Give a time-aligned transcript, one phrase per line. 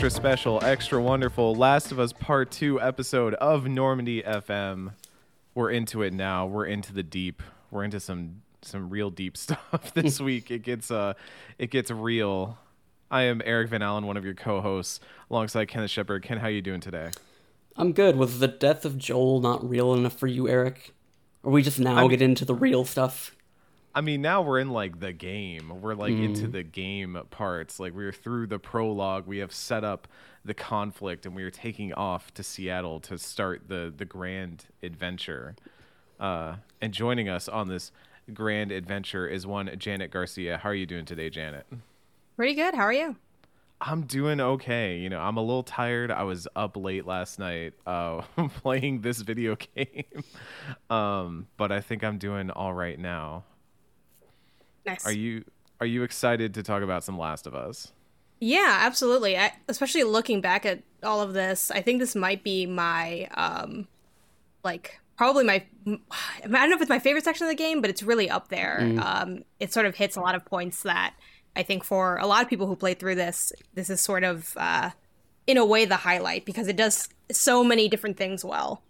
[0.00, 4.94] extra special, extra wonderful Last of Us Part 2 episode of Normandy FM.
[5.54, 6.46] We're into it now.
[6.46, 7.42] We're into the deep.
[7.70, 10.50] We're into some some real deep stuff this week.
[10.50, 11.12] It gets uh
[11.58, 12.56] it gets real.
[13.10, 15.00] I am Eric Van Allen, one of your co-hosts,
[15.30, 16.22] alongside Kenneth Shepard.
[16.22, 17.10] Ken, how you doing today?
[17.76, 18.16] I'm good.
[18.16, 20.94] Was the death of Joel not real enough for you, Eric?
[21.42, 23.36] Or we just now I mean- get into the real stuff?
[23.94, 25.80] I mean, now we're in like the game.
[25.80, 26.52] We're like into Mm.
[26.52, 27.80] the game parts.
[27.80, 29.26] Like we're through the prologue.
[29.26, 30.06] We have set up
[30.44, 35.56] the conflict, and we are taking off to Seattle to start the the grand adventure.
[36.20, 37.90] Uh, and joining us on this
[38.32, 40.58] grand adventure is one Janet Garcia.
[40.58, 41.66] How are you doing today, Janet?
[42.36, 42.74] Pretty good.
[42.74, 43.16] How are you?
[43.80, 44.98] I'm doing okay.
[44.98, 46.10] You know, I'm a little tired.
[46.10, 48.20] I was up late last night uh,
[48.58, 50.04] playing this video game,
[50.90, 53.44] um, but I think I'm doing all right now.
[54.86, 55.06] Nice.
[55.06, 55.44] Are you
[55.80, 57.92] are you excited to talk about some Last of Us?
[58.40, 59.36] Yeah, absolutely.
[59.36, 63.88] I, especially looking back at all of this, I think this might be my um
[64.64, 65.98] like probably my I
[66.46, 68.80] don't know if it's my favorite section of the game, but it's really up there.
[69.00, 71.14] Um it sort of hits a lot of points that
[71.56, 74.54] I think for a lot of people who played through this, this is sort of
[74.56, 74.90] uh
[75.46, 78.82] in a way the highlight because it does so many different things well.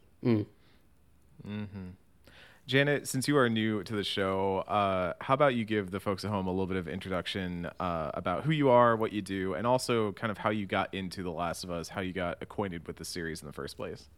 [2.70, 6.24] Janet, since you are new to the show, uh, how about you give the folks
[6.24, 9.54] at home a little bit of introduction uh, about who you are, what you do,
[9.54, 12.38] and also kind of how you got into The Last of Us, how you got
[12.40, 14.08] acquainted with the series in the first place.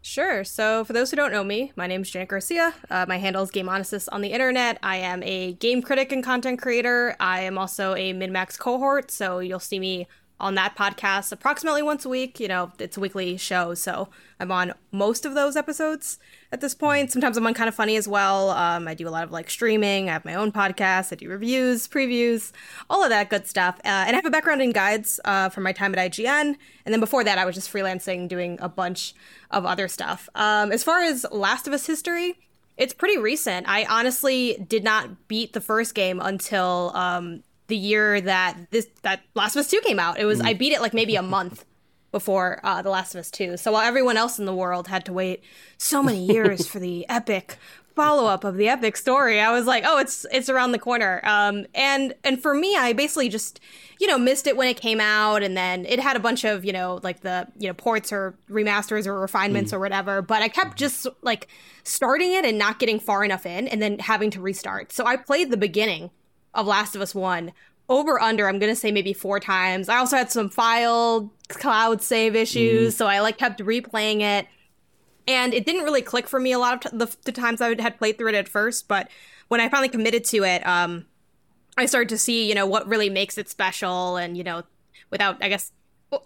[0.00, 0.42] Sure.
[0.42, 2.72] So, for those who don't know me, my name is Janet Garcia.
[2.88, 4.78] Uh, my handle is Game Onesis on the internet.
[4.82, 7.14] I am a game critic and content creator.
[7.20, 10.08] I am also a MinnMax cohort, so you'll see me
[10.42, 12.40] on that podcast approximately once a week.
[12.40, 14.08] You know, it's a weekly show, so
[14.40, 16.18] I'm on most of those episodes
[16.50, 17.12] at this point.
[17.12, 18.50] Sometimes I'm on kind of funny as well.
[18.50, 20.10] Um, I do a lot of like streaming.
[20.10, 21.12] I have my own podcast.
[21.12, 22.50] I do reviews, previews,
[22.90, 23.78] all of that good stuff.
[23.84, 26.56] Uh, and I have a background in guides uh, from my time at IGN.
[26.84, 29.14] And then before that, I was just freelancing, doing a bunch
[29.52, 30.28] of other stuff.
[30.34, 32.36] Um, as far as Last of Us history,
[32.76, 33.68] it's pretty recent.
[33.68, 39.22] I honestly did not beat the first game until um, the year that this that
[39.34, 40.20] Last of Us Two came out.
[40.20, 41.64] It was I beat it like maybe a month
[42.10, 43.56] before uh, The Last of Us 2.
[43.56, 45.42] So while everyone else in the world had to wait
[45.78, 47.56] so many years for the epic
[47.96, 51.22] follow up of the epic story, I was like, oh, it's it's around the corner.
[51.24, 53.58] Um, and and for me, I basically just
[53.98, 56.62] you know missed it when it came out, and then it had a bunch of
[56.64, 60.20] you know like the you know ports or remasters or refinements or whatever.
[60.20, 61.48] But I kept just like
[61.84, 64.92] starting it and not getting far enough in, and then having to restart.
[64.92, 66.10] So I played the beginning
[66.54, 67.52] of Last of Us 1
[67.88, 69.88] over under i'm gonna say maybe four times.
[69.88, 74.46] I also had some file cloud save issues so i like kept replaying it.
[75.28, 77.68] And it didn't really click for me a lot of t- the, the times i
[77.68, 79.08] had played through it at first but
[79.48, 81.06] when i finally committed to it um
[81.76, 84.62] i started to see you know what really makes it special and you know
[85.10, 85.72] without i guess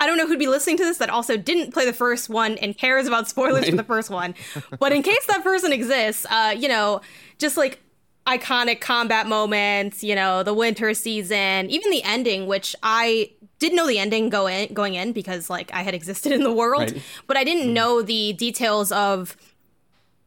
[0.00, 2.58] I don't know who'd be listening to this that also didn't play the first one
[2.58, 4.34] and cares about spoilers for the first one.
[4.80, 7.02] But in case that person exists, uh, you know,
[7.38, 7.80] just like
[8.26, 13.86] iconic combat moments, you know, the winter season, even the ending, which I didn't know
[13.86, 17.02] the ending go in, going in because like I had existed in the world, Right.
[17.26, 17.74] but I didn't mm-hmm.
[17.74, 19.36] know the details of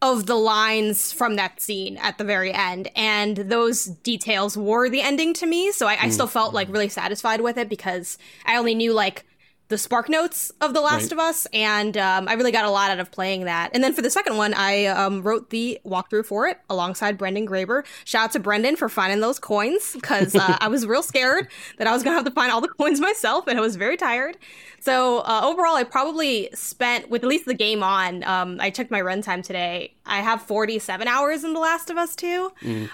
[0.01, 2.89] of the lines from that scene at the very end.
[2.95, 6.73] And those details were the ending to me so I, I still felt like mm-hmm.
[6.73, 9.25] really satisfied with it because i only knew like
[9.69, 11.11] the spark notes of the last Right.
[11.13, 13.93] of us and um, i really got a lot out of playing that and then
[13.93, 18.25] for the second one i um, wrote the walkthrough for it alongside brendan graeber shout
[18.25, 21.47] out to brendan for finding those coins because uh, i was real scared
[21.77, 23.95] that i was gonna have to find all the coins myself and i was very
[23.95, 24.37] tired
[24.81, 28.23] so uh, overall, I probably spent with at least the game on.
[28.23, 29.93] Um, I checked my runtime today.
[30.09, 32.51] I have 47 hours in The Last of Us 2.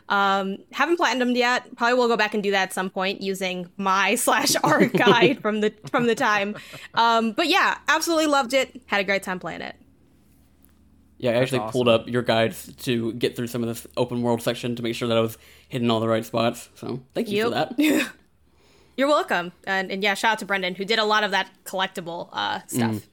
[0.10, 1.76] Um, haven't platinumed yet.
[1.76, 5.42] Probably will go back and do that at some point using my slash art guide
[5.42, 6.56] from the from the time.
[6.94, 8.82] Um, but yeah, absolutely loved it.
[8.86, 9.76] Had a great time playing it.
[11.18, 11.72] Yeah, I actually awesome.
[11.72, 14.96] pulled up your guides to get through some of this open world section to make
[14.96, 15.38] sure that I was
[15.70, 16.70] hitting all the right spots.
[16.76, 17.80] So thank you for that.
[18.98, 19.52] You're welcome.
[19.66, 22.62] And, and yeah, shout out to Brendan who did a lot of that collectible uh,
[22.68, 23.08] stuff.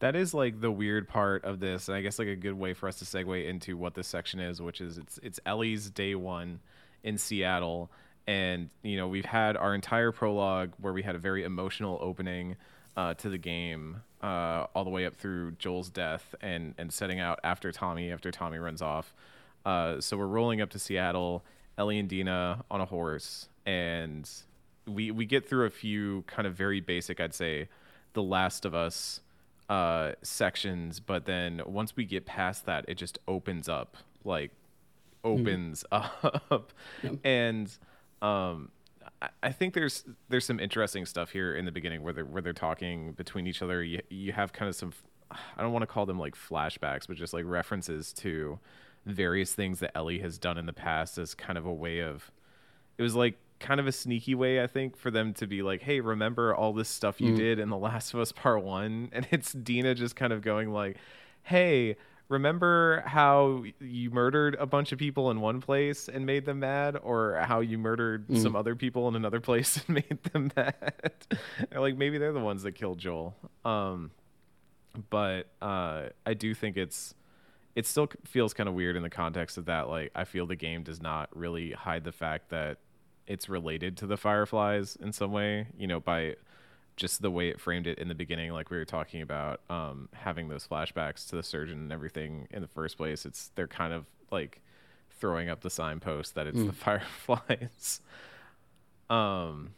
[0.00, 2.72] That is like the weird part of this, and I guess like a good way
[2.72, 6.14] for us to segue into what this section is, which is it's it's Ellie's day
[6.14, 6.60] one
[7.02, 7.90] in Seattle,
[8.26, 12.56] and you know we've had our entire prologue where we had a very emotional opening
[12.96, 17.20] uh, to the game, uh, all the way up through Joel's death and and setting
[17.20, 19.14] out after Tommy after Tommy runs off.
[19.66, 21.44] Uh, so we're rolling up to Seattle,
[21.76, 24.28] Ellie and Dina on a horse, and
[24.86, 27.68] we we get through a few kind of very basic, I'd say,
[28.14, 29.20] The Last of Us
[29.70, 34.50] uh, sections, but then once we get past that, it just opens up, like
[35.22, 36.72] opens up,
[37.24, 37.72] and
[38.20, 38.70] um,
[39.42, 42.52] I think there's there's some interesting stuff here in the beginning where they're where they're
[42.52, 43.82] talking between each other.
[43.82, 44.92] You you have kind of some
[45.56, 48.58] I don't want to call them like flashbacks, but just like references to
[49.06, 52.30] various things that Ellie has done in the past as kind of a way of
[52.98, 55.82] it was like kind of a sneaky way I think for them to be like,
[55.82, 57.36] "Hey, remember all this stuff you mm.
[57.36, 60.72] did in The Last of Us Part 1?" And it's Dina just kind of going
[60.72, 60.96] like,
[61.42, 61.96] "Hey,
[62.30, 66.96] remember how you murdered a bunch of people in one place and made them mad
[67.02, 68.40] or how you murdered mm.
[68.40, 71.12] some other people in another place and made them mad
[71.76, 73.34] like maybe they're the ones that killed joel
[73.64, 74.10] um,
[75.10, 77.14] but uh, i do think it's
[77.74, 80.56] it still feels kind of weird in the context of that like i feel the
[80.56, 82.78] game does not really hide the fact that
[83.26, 86.34] it's related to the fireflies in some way you know by
[87.00, 90.10] just the way it framed it in the beginning, like we were talking about, um,
[90.12, 93.94] having those flashbacks to the surgeon and everything in the first place, it's they're kind
[93.94, 94.60] of like
[95.18, 96.66] throwing up the signpost that it's mm.
[96.66, 98.00] the fireflies.
[99.08, 99.70] um,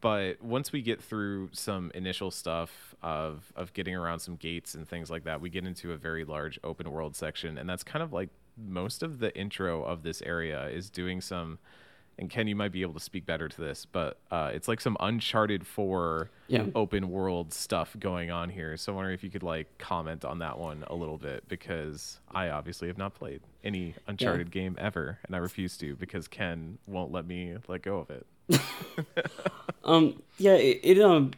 [0.00, 4.86] but once we get through some initial stuff of of getting around some gates and
[4.86, 8.02] things like that, we get into a very large open world section, and that's kind
[8.02, 11.58] of like most of the intro of this area is doing some
[12.18, 14.80] and Ken, you might be able to speak better to this, but uh, it's like
[14.80, 16.64] some Uncharted 4 yeah.
[16.74, 18.76] open world stuff going on here.
[18.76, 22.18] So I'm wondering if you could like comment on that one a little bit because
[22.32, 24.62] I obviously have not played any Uncharted yeah.
[24.62, 28.26] game ever, and I refuse to because Ken won't let me let go of it.
[29.84, 31.32] um, yeah, it, it um,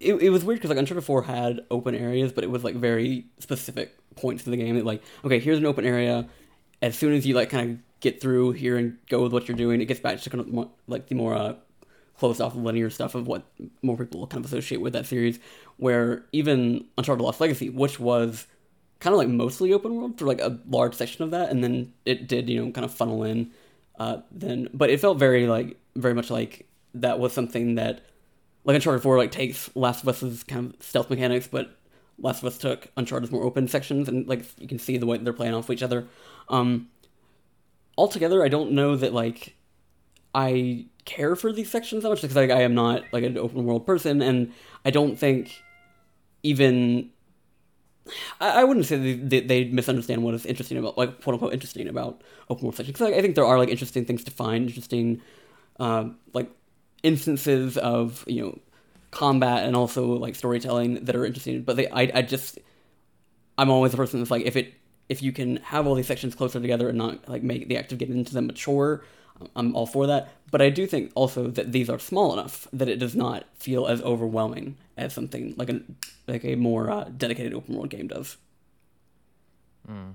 [0.00, 2.74] it, it was weird because like Uncharted 4 had open areas, but it was like
[2.74, 4.74] very specific points in the game.
[4.74, 6.26] That like, okay, here's an open area.
[6.82, 9.56] As soon as you like kind of get through here and go with what you're
[9.56, 9.80] doing.
[9.80, 11.54] It gets back to kind of more, like the more uh,
[12.18, 13.44] closed off linear stuff of what
[13.82, 15.40] more people kind of associate with that series.
[15.78, 18.46] Where even Uncharted Lost Legacy, which was
[19.00, 21.94] kind of like mostly open world for like a large section of that, and then
[22.04, 23.50] it did you know kind of funnel in.
[23.98, 28.02] Uh, then, but it felt very like very much like that was something that
[28.64, 31.74] like Uncharted Four like takes Last of Us's kind of stealth mechanics, but
[32.18, 35.16] Last of Us took Uncharted's more open sections, and like you can see the way
[35.16, 36.06] they're playing off each other.
[36.50, 36.90] Um,
[37.96, 39.54] altogether, I don't know that like
[40.34, 43.64] I care for these sections that much because like, I am not like an open
[43.64, 44.52] world person, and
[44.84, 45.62] I don't think
[46.42, 47.10] even
[48.40, 51.88] I, I wouldn't say they, they misunderstand what is interesting about like quote unquote interesting
[51.88, 53.00] about open world sections.
[53.00, 55.20] Like, I think there are like interesting things to find, interesting
[55.80, 56.50] uh, like
[57.02, 58.58] instances of you know
[59.10, 61.62] combat and also like storytelling that are interesting.
[61.62, 62.58] But they I I just
[63.56, 64.74] I'm always a person that's like if it
[65.08, 67.92] if you can have all these sections closer together and not like make the act
[67.92, 69.04] of getting into them mature,
[69.56, 70.32] I'm all for that.
[70.50, 73.86] But I do think also that these are small enough that it does not feel
[73.86, 75.80] as overwhelming as something like a
[76.26, 78.36] like a more uh, dedicated open world game does.
[79.90, 80.14] Mm.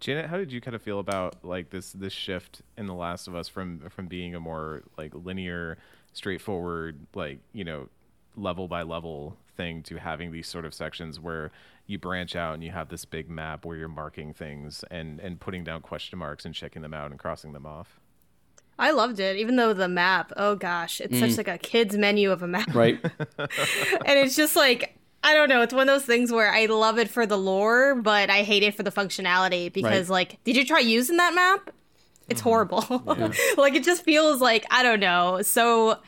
[0.00, 3.28] Janet, how did you kind of feel about like this this shift in The Last
[3.28, 5.78] of Us from from being a more like linear,
[6.12, 7.88] straightforward, like you know,
[8.36, 11.50] level by level thing to having these sort of sections where
[11.86, 15.40] you branch out and you have this big map where you're marking things and and
[15.40, 18.00] putting down question marks and checking them out and crossing them off.
[18.76, 21.20] I loved it, even though the map, oh gosh, it's mm.
[21.20, 22.74] such like a kid's menu of a map.
[22.74, 22.98] Right.
[23.38, 26.98] and it's just like I don't know, it's one of those things where I love
[26.98, 30.14] it for the lore, but I hate it for the functionality because right.
[30.14, 31.70] like did you try using that map?
[32.28, 32.48] It's mm-hmm.
[32.48, 33.02] horrible.
[33.06, 33.32] Yeah.
[33.56, 35.98] like it just feels like I don't know, so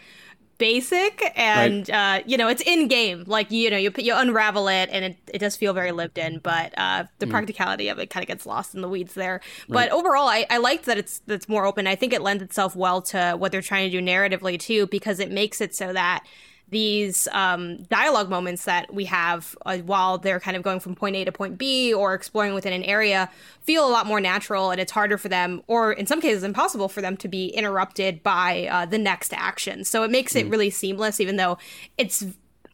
[0.58, 2.20] basic and right.
[2.20, 5.16] uh, you know it's in game like you know you you unravel it and it,
[5.34, 7.30] it does feel very lived in but uh, the mm.
[7.30, 9.90] practicality of it kind of gets lost in the weeds there right.
[9.90, 12.74] but overall I, I liked that it's that's more open i think it lends itself
[12.74, 16.24] well to what they're trying to do narratively too because it makes it so that
[16.68, 21.14] these um, dialogue moments that we have uh, while they're kind of going from point
[21.14, 23.30] A to point B or exploring within an area
[23.60, 26.88] feel a lot more natural, and it's harder for them, or in some cases, impossible
[26.88, 29.84] for them to be interrupted by uh, the next action.
[29.84, 30.40] So it makes mm.
[30.40, 31.58] it really seamless, even though
[31.98, 32.24] it's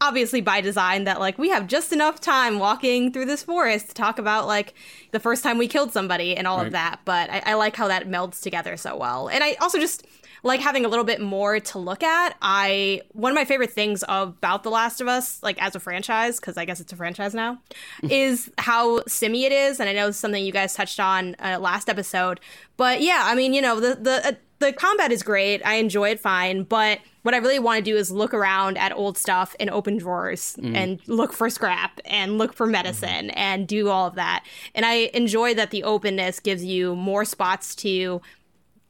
[0.03, 3.95] obviously by design that like we have just enough time walking through this forest to
[3.95, 4.75] talk about like
[5.13, 6.67] the first time we killed somebody and all right.
[6.67, 9.79] of that but I, I, like how that melds together so well and i also
[9.79, 10.05] just
[10.43, 12.37] like having a little bit more to look at.
[12.43, 16.41] I one of my favorite things about The Last of Us, like as a franchise,
[16.41, 17.59] because I guess it's a franchise now,
[18.03, 21.59] is how simmy it is, and I know it's something you guys touched on uh,
[21.61, 22.41] last episode.
[22.77, 25.65] But yeah, I mean, you know, the the uh, the combat is great.
[25.67, 28.93] I enjoy it fine, but what I really want to do is look around at
[28.93, 30.75] old stuff and open drawers mm.
[30.75, 33.33] and look for scrap and look for medicine mm.
[33.37, 34.45] and do all of that.
[34.75, 38.21] And I enjoy that the openness gives you more spots to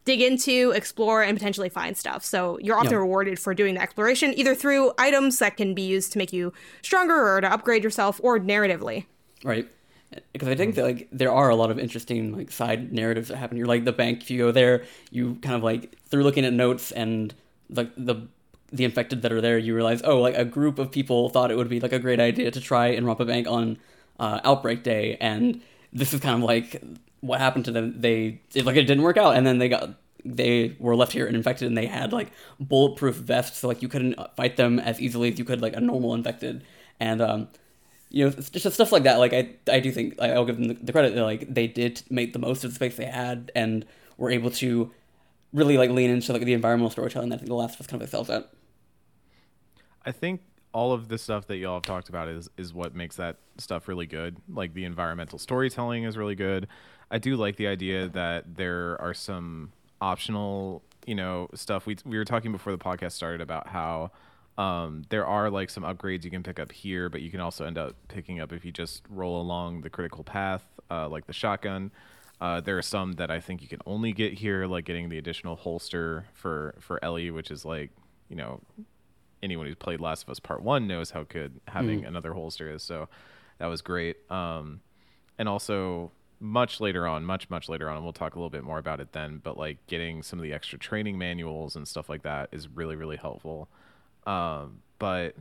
[0.05, 2.25] dig into, explore, and potentially find stuff.
[2.25, 6.13] So you're often rewarded for doing the exploration, either through items that can be used
[6.13, 9.07] to make you stronger or to upgrade yourself, or narratively.
[9.45, 9.69] Right.
[10.33, 13.37] Because I think that like there are a lot of interesting like side narratives that
[13.37, 13.57] happen.
[13.57, 14.23] You're like the bank.
[14.23, 17.35] If you go there, you kind of like through looking at notes and
[17.71, 18.29] like the
[18.73, 21.57] the infected that are there, you realize, oh, like a group of people thought it
[21.57, 23.79] would be like a great idea to try and rob a bank on
[24.19, 25.61] uh, outbreak day, and
[25.93, 26.83] this is kind of like
[27.21, 28.01] what happened to them.
[28.01, 29.91] They it, like it didn't work out, and then they got
[30.25, 32.31] they were left here and infected, and they had like
[32.61, 35.81] bulletproof vests, so like you couldn't fight them as easily as you could like a
[35.81, 36.65] normal infected,
[37.01, 37.49] and um,
[38.13, 39.19] you know, just stuff like that.
[39.19, 42.03] Like I, I do think like, I'll give them the credit that like they did
[42.11, 43.87] make the most of the space they had and
[44.19, 44.91] were able to
[45.53, 47.87] really like lean into like the environmental storytelling that I think The Last of Us
[47.87, 48.51] kind of excels at.
[50.05, 53.17] I think all of the stuff that y'all have talked about is is what makes
[53.17, 54.37] that stuff really good.
[54.49, 56.69] Like the environmental storytelling is really good.
[57.11, 61.87] I do like the idea that there are some optional, you know, stuff.
[61.87, 64.11] We we were talking before the podcast started about how
[64.59, 67.65] um, there are like some upgrades you can pick up here, but you can also
[67.65, 71.33] end up picking up if you just roll along the critical path, uh, like the
[71.33, 71.91] shotgun.
[72.41, 75.19] Uh, there are some that I think you can only get here, like getting the
[75.19, 77.91] additional holster for for Ellie, which is like
[78.29, 78.61] you know
[79.43, 82.09] anyone who's played Last of Us Part One knows how good having mm.
[82.09, 82.83] another holster is.
[82.83, 83.09] So
[83.59, 84.17] that was great.
[84.31, 84.81] Um,
[85.39, 88.65] and also much later on, much much later on, and we'll talk a little bit
[88.65, 89.41] more about it then.
[89.43, 92.97] But like getting some of the extra training manuals and stuff like that is really
[92.97, 93.69] really helpful.
[94.27, 95.35] Um, but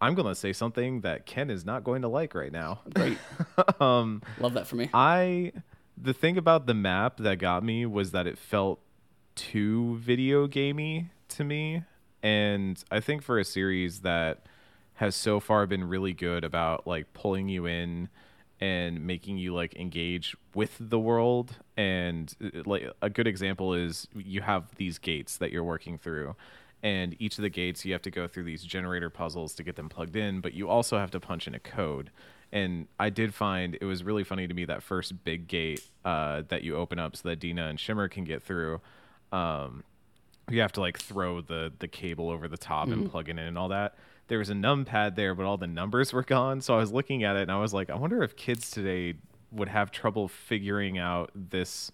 [0.00, 2.80] I'm going to say something that Ken is not going to like right now.
[2.92, 3.18] Great.
[3.80, 4.90] um, Love that for me.
[4.92, 5.52] I
[5.96, 8.80] the thing about the map that got me was that it felt
[9.34, 11.82] too video gamey to me,
[12.24, 14.46] and I think for a series that
[14.94, 18.08] has so far been really good about like pulling you in
[18.60, 24.08] and making you like engage with the world and uh, like a good example is
[24.14, 26.34] you have these gates that you're working through.
[26.82, 29.76] And each of the gates you have to go through these generator puzzles to get
[29.76, 32.10] them plugged in but you also have to punch in a code.
[32.52, 36.42] And i did find it was really funny to me that first big gate uh,
[36.48, 38.80] that you open up so that dina and shimmer can get through
[39.30, 39.82] um,
[40.50, 43.02] you have to like throw the the cable over the top mm-hmm.
[43.02, 43.94] and plug it in and all that
[44.28, 47.24] there was a numpad there but all the numbers were gone so i was looking
[47.24, 49.14] at it and i was like i wonder if kids today
[49.50, 51.90] would have trouble figuring out this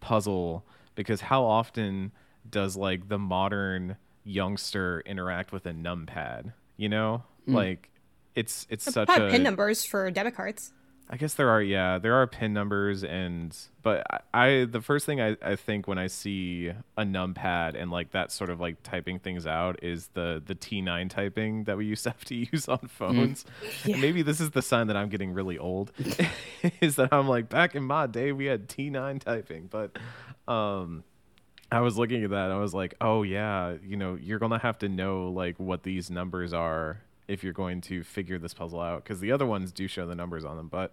[0.00, 2.10] puzzle because how often
[2.48, 6.52] does like the modern youngster interact with a numpad.
[6.76, 7.54] You know, mm.
[7.54, 7.90] like
[8.34, 10.72] it's it's such a pin numbers for debit cards.
[11.10, 15.04] I guess there are yeah there are pin numbers and but I, I, the first
[15.04, 18.82] thing I, I think when I see a numpad and like that sort of like
[18.82, 22.66] typing things out is the the T9 typing that we used to have to use
[22.68, 23.44] on phones.
[23.84, 23.88] Mm.
[23.88, 23.96] Yeah.
[23.98, 25.92] Maybe this is the sign that I'm getting really old
[26.80, 29.98] is that I'm like back in my day we had T9 typing but
[30.48, 31.04] um
[31.70, 32.50] I was looking at that.
[32.50, 36.10] I was like, oh yeah, you know, you're gonna have to know like what these
[36.10, 37.00] numbers are
[37.32, 40.14] if you're going to figure this puzzle out because the other ones do show the
[40.14, 40.92] numbers on them, but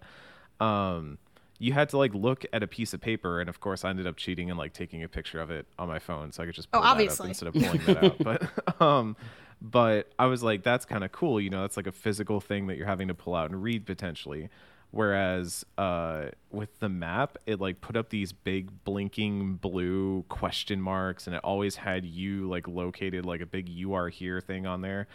[0.64, 1.18] um,
[1.58, 4.06] you had to like look at a piece of paper, and of course, I ended
[4.06, 6.54] up cheating and like taking a picture of it on my phone so I could
[6.54, 7.28] just oh, pull oh, obviously.
[7.28, 8.18] instead of pulling that out.
[8.18, 9.16] But um,
[9.60, 11.40] but I was like, that's kind of cool.
[11.40, 13.86] You know, that's like a physical thing that you're having to pull out and read
[13.86, 14.48] potentially
[14.90, 21.26] whereas uh, with the map it like put up these big blinking blue question marks
[21.26, 24.80] and it always had you like located like a big you are here thing on
[24.80, 25.06] there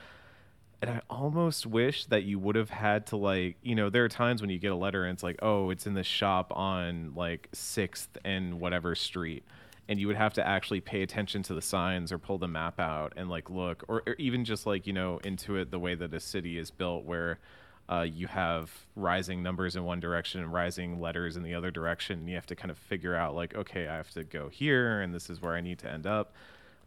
[0.85, 4.09] and i almost wish that you would have had to like you know there are
[4.09, 7.11] times when you get a letter and it's like oh it's in the shop on
[7.15, 9.43] like sixth and whatever street
[9.87, 12.79] and you would have to actually pay attention to the signs or pull the map
[12.79, 16.13] out and like look or, or even just like you know Intuit the way that
[16.13, 17.39] a city is built where
[17.87, 22.19] uh, you have rising numbers in one direction and rising letters in the other direction.
[22.19, 25.01] And you have to kind of figure out, like, okay, I have to go here,
[25.01, 26.33] and this is where I need to end up.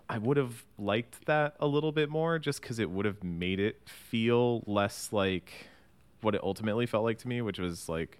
[0.08, 3.60] I would have liked that a little bit more just because it would have made
[3.60, 5.52] it feel less like
[6.22, 8.18] what it ultimately felt like to me, which was like,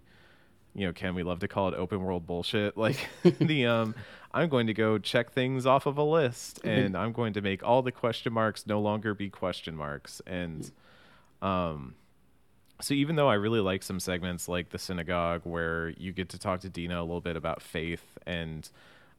[0.75, 2.77] you know, can we love to call it open world bullshit?
[2.79, 3.95] Like the um,
[4.33, 6.69] I'm going to go check things off of a list, mm-hmm.
[6.69, 10.71] and I'm going to make all the question marks no longer be question marks, and
[11.41, 11.95] um,
[12.81, 16.39] so even though I really like some segments like the synagogue where you get to
[16.39, 18.69] talk to Dina a little bit about faith and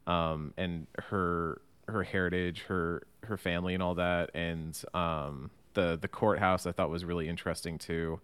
[0.07, 6.07] um, and her her heritage, her her family and all that, and um, the the
[6.07, 8.19] courthouse I thought was really interesting too.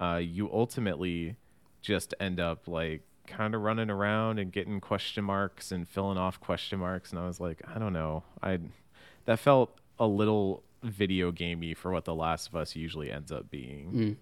[0.00, 1.36] Uh, you ultimately
[1.82, 6.40] just end up like kind of running around and getting question marks and filling off
[6.40, 8.58] question marks, and I was like, I don't know, I
[9.24, 13.50] that felt a little video gamey for what The Last of Us usually ends up
[13.50, 13.92] being.
[13.92, 14.16] Mm.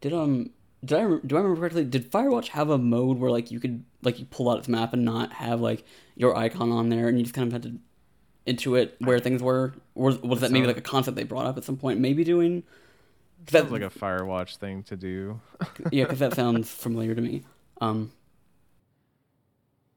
[0.00, 0.50] Did um
[0.84, 1.84] did I do I remember correctly?
[1.84, 4.92] Did Firewatch have a mode where like you could like you pull out its map
[4.92, 5.84] and not have like
[6.16, 7.78] your icon on there, and you just kind of had to
[8.46, 9.74] intuit where things were?
[9.94, 12.00] Or was that maybe like a concept they brought up at some point?
[12.00, 12.62] Maybe doing.
[13.48, 15.40] Sounds like a Firewatch thing to do.
[15.90, 17.42] yeah, because that sounds familiar to me.
[17.80, 18.12] Um,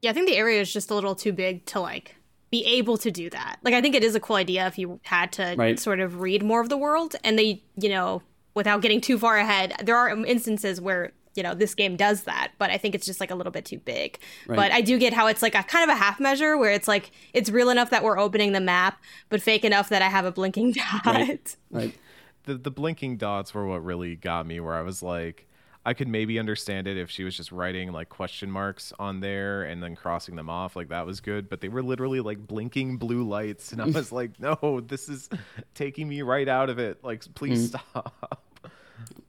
[0.00, 2.16] yeah, I think the area is just a little too big to like
[2.50, 3.58] be able to do that.
[3.62, 5.78] Like I think it is a cool idea if you had to Right.
[5.78, 8.22] sort of read more of the world and they, you know,
[8.54, 12.52] without getting too far ahead, there are instances where you know this game does that
[12.58, 14.54] but i think it's just like a little bit too big Right.
[14.54, 16.86] but i do get how it's like a kind of a half measure where it's
[16.86, 20.24] like it's real enough that we're opening the map but fake enough that i have
[20.24, 21.56] a blinking dot Right.
[21.72, 21.98] Right.
[22.44, 25.48] the the blinking dots were what really got me where I was like
[25.86, 29.64] I could maybe understand it if she was just writing like question marks on there
[29.64, 32.96] and then crossing them off like that was good but they were literally like blinking
[32.96, 35.28] blue lights and I was like no this is
[35.74, 37.78] taking me right out of it like please mm.
[37.90, 38.43] stop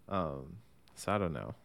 [0.09, 0.57] um
[0.95, 1.55] so I don't know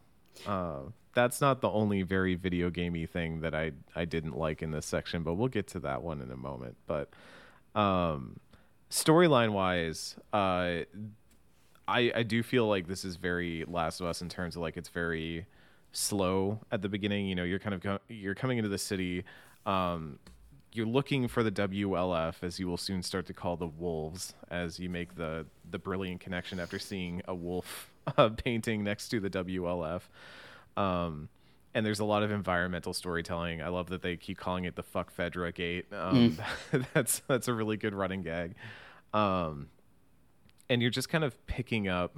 [0.47, 0.79] uh
[1.13, 4.85] that's not the only very video gamey thing that I I didn't like in this
[4.85, 7.09] section but we'll get to that one in a moment but
[7.75, 8.39] um
[8.89, 10.79] storyline wise uh
[11.87, 14.77] I, I do feel like this is very Last of Us in terms of like
[14.77, 15.45] it's very
[15.91, 17.27] slow at the beginning.
[17.27, 19.25] You know, you're kind of co- you're coming into the city.
[19.65, 20.17] Um,
[20.73, 24.79] you're looking for the WLF, as you will soon start to call the wolves, as
[24.79, 29.29] you make the the brilliant connection after seeing a wolf uh, painting next to the
[29.29, 30.01] WLF.
[30.77, 31.29] Um,
[31.73, 33.61] and there's a lot of environmental storytelling.
[33.61, 36.37] I love that they keep calling it the "fuck Fedra Gate." Um,
[36.93, 38.55] that's that's a really good running gag.
[39.13, 39.67] Um,
[40.69, 42.17] and you're just kind of picking up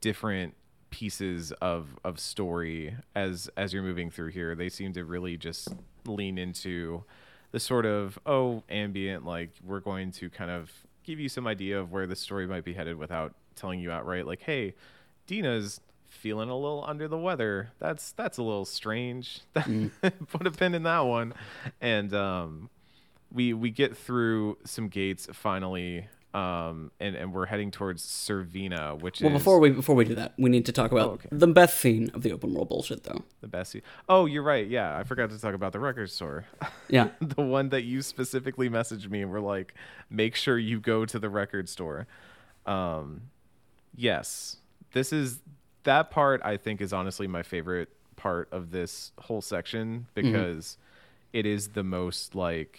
[0.00, 0.54] different
[0.90, 5.68] pieces of of story as as you're moving through here they seem to really just
[6.04, 7.04] lean into
[7.52, 10.70] the sort of oh ambient like we're going to kind of
[11.04, 14.26] give you some idea of where the story might be headed without telling you outright
[14.26, 14.74] like hey
[15.30, 19.42] dina's feeling a little under the weather that's that's a little strange
[20.28, 21.32] put a pin in that one
[21.80, 22.68] and um
[23.32, 29.20] we we get through some gates finally um and and we're heading towards Servina which
[29.20, 31.28] Well, is before we before we do that, we need to talk about Oh, okay.
[31.30, 33.22] the best scene of the open world bullshit, though.
[33.40, 33.82] the best scene.
[34.08, 36.44] oh you're right yeah i forgot to talk about the record store
[36.88, 37.10] Yeah.
[37.20, 39.74] the one that you specifically messaged me and were like
[40.10, 42.06] make sure you go to the record store
[42.66, 43.22] um
[43.96, 44.56] yes
[44.92, 45.40] this is
[45.84, 50.76] that part i think is honestly my favorite part of this whole section because
[51.32, 52.78] it is the most like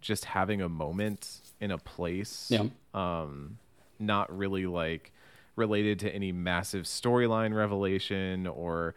[0.00, 2.64] just having a moment in a place Yeah.
[2.94, 3.58] um
[3.98, 5.12] not really like
[5.56, 8.94] related to any massive storyline revelation or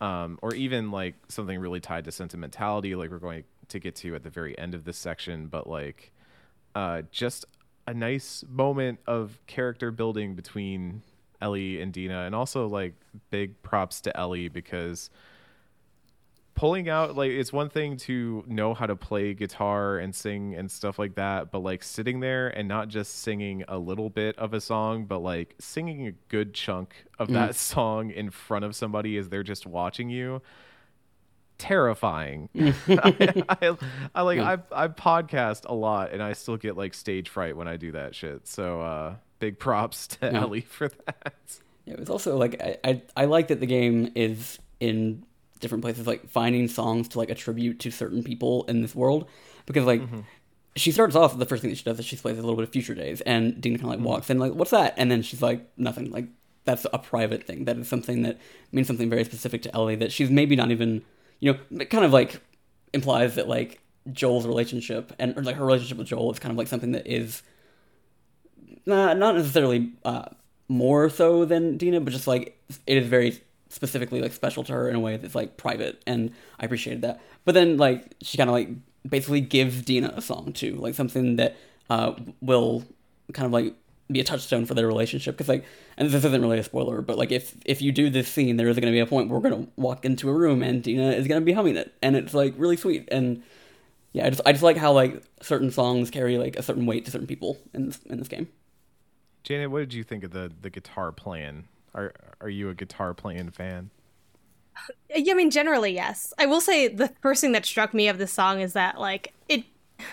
[0.00, 4.14] um or even like something really tied to sentimentality like we're going to get to
[4.14, 6.12] at the very end of this section but like
[6.74, 7.44] uh just
[7.88, 11.02] a nice moment of character building between
[11.40, 12.94] Ellie and Dina and also like
[13.30, 15.10] big props to Ellie because
[16.56, 20.70] pulling out like it's one thing to know how to play guitar and sing and
[20.70, 24.54] stuff like that but like sitting there and not just singing a little bit of
[24.54, 29.18] a song but like singing a good chunk of that song in front of somebody
[29.18, 30.40] as they're just watching you
[31.58, 32.48] terrifying.
[32.54, 32.74] I,
[33.48, 33.76] I,
[34.14, 37.68] I like I, I podcast a lot and i still get like stage fright when
[37.68, 38.46] i do that shit.
[38.46, 40.40] So uh big props to Yeah.
[40.40, 41.34] ellie for that
[41.86, 45.24] Yeah, it was also like I, I I like that the game is in
[45.60, 49.28] different places, like finding songs to like attribute to certain people in this world,
[49.66, 50.20] because like mm-hmm.
[50.74, 52.64] she starts off the first thing that she does is she plays a little bit
[52.64, 54.08] of Future Days, and Dina kind of like mm-hmm.
[54.08, 56.26] walks in like, "What's that?" And then she's like, "Nothing." Like
[56.64, 57.64] that's a private thing.
[57.64, 58.38] That is something that
[58.72, 61.02] means something very specific to Ellie that she's maybe not even,
[61.38, 62.40] you know, it kind of like
[62.92, 66.58] implies that like Joel's relationship and or like her relationship with Joel is kind of
[66.58, 67.42] like something that is
[68.86, 70.26] nah, not necessarily uh,
[70.68, 74.88] more so than Dina, but just like it is very specifically like special to her
[74.88, 77.20] in a way that's like private, and I appreciated that.
[77.44, 78.70] But then like she kind of like
[79.08, 81.56] basically gives Dina a song too, like something that
[81.90, 82.84] uh, will
[83.32, 83.74] kind of like
[84.10, 85.36] be a touchstone for their relationship.
[85.36, 85.64] Because like,
[85.96, 88.68] and this isn't really a spoiler, but like if if you do this scene, there
[88.68, 90.82] is going to be a point where we're going to walk into a room and
[90.82, 93.42] Dina is going to be humming it, and it's like really sweet and.
[94.12, 97.04] Yeah, I just I just like how like certain songs carry like a certain weight
[97.04, 98.48] to certain people in this in this game.
[99.46, 103.14] Janet what did you think of the the guitar playing are are you a guitar
[103.14, 103.90] playing fan
[105.14, 106.34] Yeah, I mean, generally, yes.
[106.38, 109.32] I will say the first thing that struck me of this song is that like
[109.48, 109.64] it,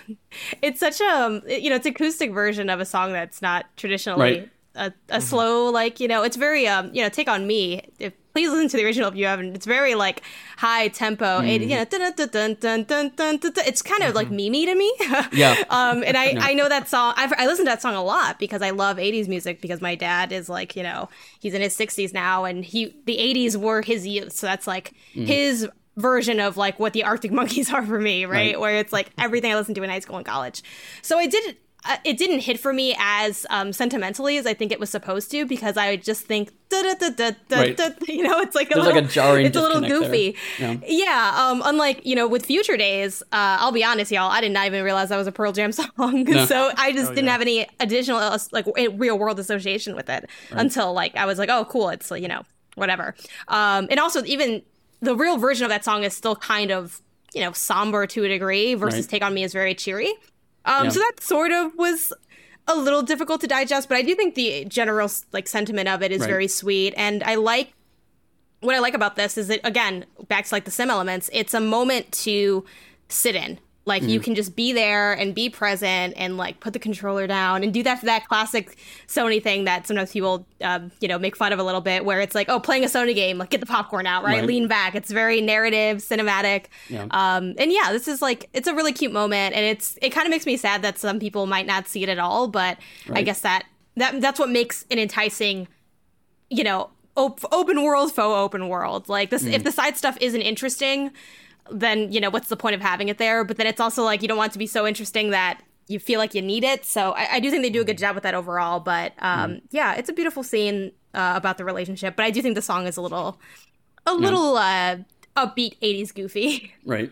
[0.62, 4.40] it's such a um, you know, it's acoustic version of a song that's not traditionally
[4.40, 5.20] Right a, a mm-hmm.
[5.20, 8.68] slow like you know it's very um you know take on me if please listen
[8.68, 10.22] to the original if you haven't it's very like
[10.56, 11.40] high tempo
[13.66, 14.16] it's kind of mm-hmm.
[14.16, 14.92] like mimi to me
[15.32, 16.40] yeah um and i no.
[16.40, 18.96] i know that song I've, i listen to that song a lot because i love
[18.96, 21.08] 80s music because my dad is like you know
[21.38, 24.94] he's in his 60s now and he the 80s were his youth so that's like
[25.14, 25.26] mm.
[25.26, 28.32] his version of like what the Arctic Monkeys are for me, right?
[28.32, 28.60] right?
[28.60, 30.62] Where it's like everything I listened to in high school and college.
[31.02, 34.72] So I did uh, it didn't hit for me as um, sentimentally as I think
[34.72, 37.76] it was supposed to because I just think da da da da da Right.
[37.76, 37.90] da.
[38.08, 40.10] You know, it's like a There's little, like a jarring It's a little disconnect there.
[40.10, 40.36] goofy.
[40.58, 40.76] Yeah.
[40.86, 41.34] Yeah.
[41.50, 41.62] Um.
[41.64, 44.30] Unlike you know with Future Days, uh, I'll be honest, y'all.
[44.30, 46.46] I did not even realize that was a Pearl Jam song, No.
[46.46, 47.32] so I just Oh, didn't yeah.
[47.32, 51.50] have any additional uh, like real world association with it until like I was like,
[51.50, 51.90] oh, cool.
[51.90, 52.42] It's you know
[52.76, 53.14] whatever.
[53.48, 53.88] Um.
[53.90, 54.62] And also even
[55.00, 57.00] the real version of that song is still kind of
[57.34, 59.10] you know somber to a degree versus Right.
[59.10, 60.12] Take on Me is very cheery.
[60.64, 60.90] Um, Yeah.
[60.90, 62.12] So that sort of was
[62.66, 66.10] a little difficult to digest, but I do think the general like sentiment of it
[66.12, 66.28] is Right.
[66.28, 67.72] very sweet, and I like
[68.60, 71.52] what I like about this is that again, back to like the sim elements, it's
[71.52, 72.64] a moment to
[73.08, 73.58] sit in.
[73.86, 77.62] Like you can just be there and be present and like put the controller down
[77.62, 81.52] and do that that classic Sony thing that sometimes people um, you know make fun
[81.52, 83.66] of a little bit, where it's like, oh, playing a Sony game, like get the
[83.66, 84.38] popcorn out, right?
[84.38, 84.46] Right.
[84.46, 84.94] Lean back.
[84.94, 86.66] It's very narrative, cinematic.
[86.88, 87.08] Yeah.
[87.10, 90.26] Um, and yeah, this is like it's a really cute moment, and it's it kind
[90.26, 92.48] of makes me sad that some people might not see it at all.
[92.48, 92.78] But
[93.12, 93.64] I guess that
[93.96, 95.68] that that's what makes an enticing,
[96.48, 99.10] you know, op- open world, faux open world.
[99.10, 99.52] Like this, Mm.
[99.52, 101.10] if the side stuff isn't interesting,
[101.70, 103.44] then you know what's the point of having it there?
[103.44, 105.98] But then it's also like you don't want it to be so interesting that you
[105.98, 106.84] feel like you need it.
[106.84, 108.80] So I, I do think they do a good job with that overall.
[108.80, 109.60] But um, Mm.
[109.70, 112.16] yeah, it's a beautiful scene uh, about the relationship.
[112.16, 113.38] But I do think the song is a little,
[114.06, 114.96] a little uh,
[115.36, 116.72] upbeat '80s goofy.
[116.84, 117.10] Right.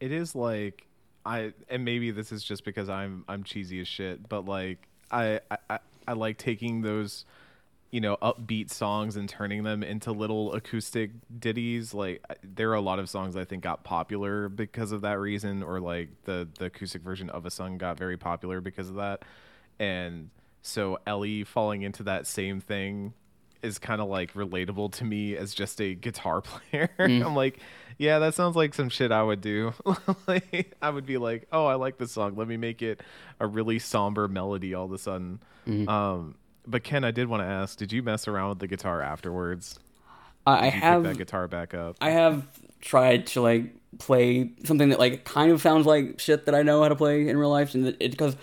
[0.00, 0.86] it is like
[1.26, 4.78] I and maybe this is just because I'm I'm cheesy as shit, but like
[5.10, 7.26] I I, I- I like taking those
[7.90, 12.80] you know upbeat songs and turning them into little acoustic ditties like there are a
[12.80, 16.66] lot of songs i think got popular because of that reason or like the the
[16.66, 19.22] acoustic version of a song got very popular because of that.
[19.78, 23.14] And so ellie falling into that same thing
[23.62, 26.90] is kind of like relatable to me as just a guitar player.
[26.98, 27.60] I'm like
[27.96, 29.72] yeah that sounds like some shit i would do.
[30.26, 32.34] Like i would be like oh i like this song.
[32.36, 33.00] Let me make it
[33.40, 35.40] a really somber melody all of a sudden.
[35.88, 36.34] Um
[36.70, 39.78] but ken i did want to ask did you mess around with the guitar afterwards
[40.46, 42.46] I, I did you have pick that guitar back up I have
[42.80, 46.82] tried to like play something that like kind of sounds like shit that I know
[46.82, 48.34] how to play in real life, and it because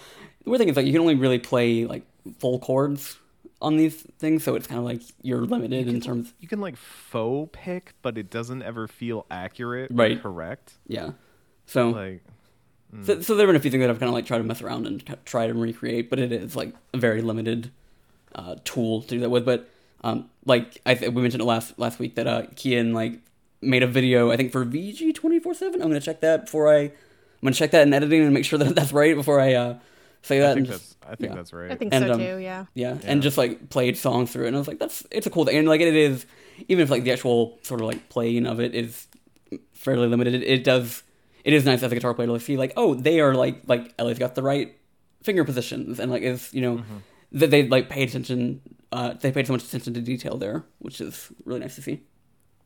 [0.44, 2.04] the weird thing is like you can only really play like
[2.40, 3.18] full chords
[3.62, 6.34] on these things, so it's kind of like you're limited in terms.
[6.40, 10.22] you can like faux pick but it doesn't ever feel accurate or Right.
[10.22, 11.12] correct Yeah.
[11.66, 12.24] So, like
[12.92, 13.04] hmm.
[13.04, 14.44] so so there have been a few things that I've kind of like tried to
[14.44, 17.72] mess around and try to recreate, but it is like a very limited
[18.36, 19.46] uh, tool to do that with.
[19.46, 19.70] But
[20.04, 23.20] um, like I th- we mentioned it last last week that uh, Kian like
[23.62, 25.82] made a video I think for VG twenty four seven.
[25.82, 26.92] I'm gonna check that before I I'm
[27.42, 29.78] gonna check that in editing and make sure that that's right before I uh,
[30.22, 30.52] say that.
[30.52, 31.36] i think just- that's i think yeah.
[31.36, 32.38] that's right I think And, so um, too.
[32.38, 32.66] Yeah.
[32.74, 35.30] yeah, and just like played songs through it, and I was like, that's it's a
[35.30, 36.26] cool thing, and like it is,
[36.68, 39.08] even if like the actual sort of like playing of it is
[39.74, 41.04] fairly limited, it, it does,
[41.44, 43.94] it is nice as a guitar player to see like, oh, they are like like
[44.00, 44.76] Ellie's got the right
[45.24, 46.84] finger positions, and like is you know
[47.36, 51.00] that they like paid attention, uh, they paid so much attention to detail there, which
[51.00, 52.02] is really nice to see.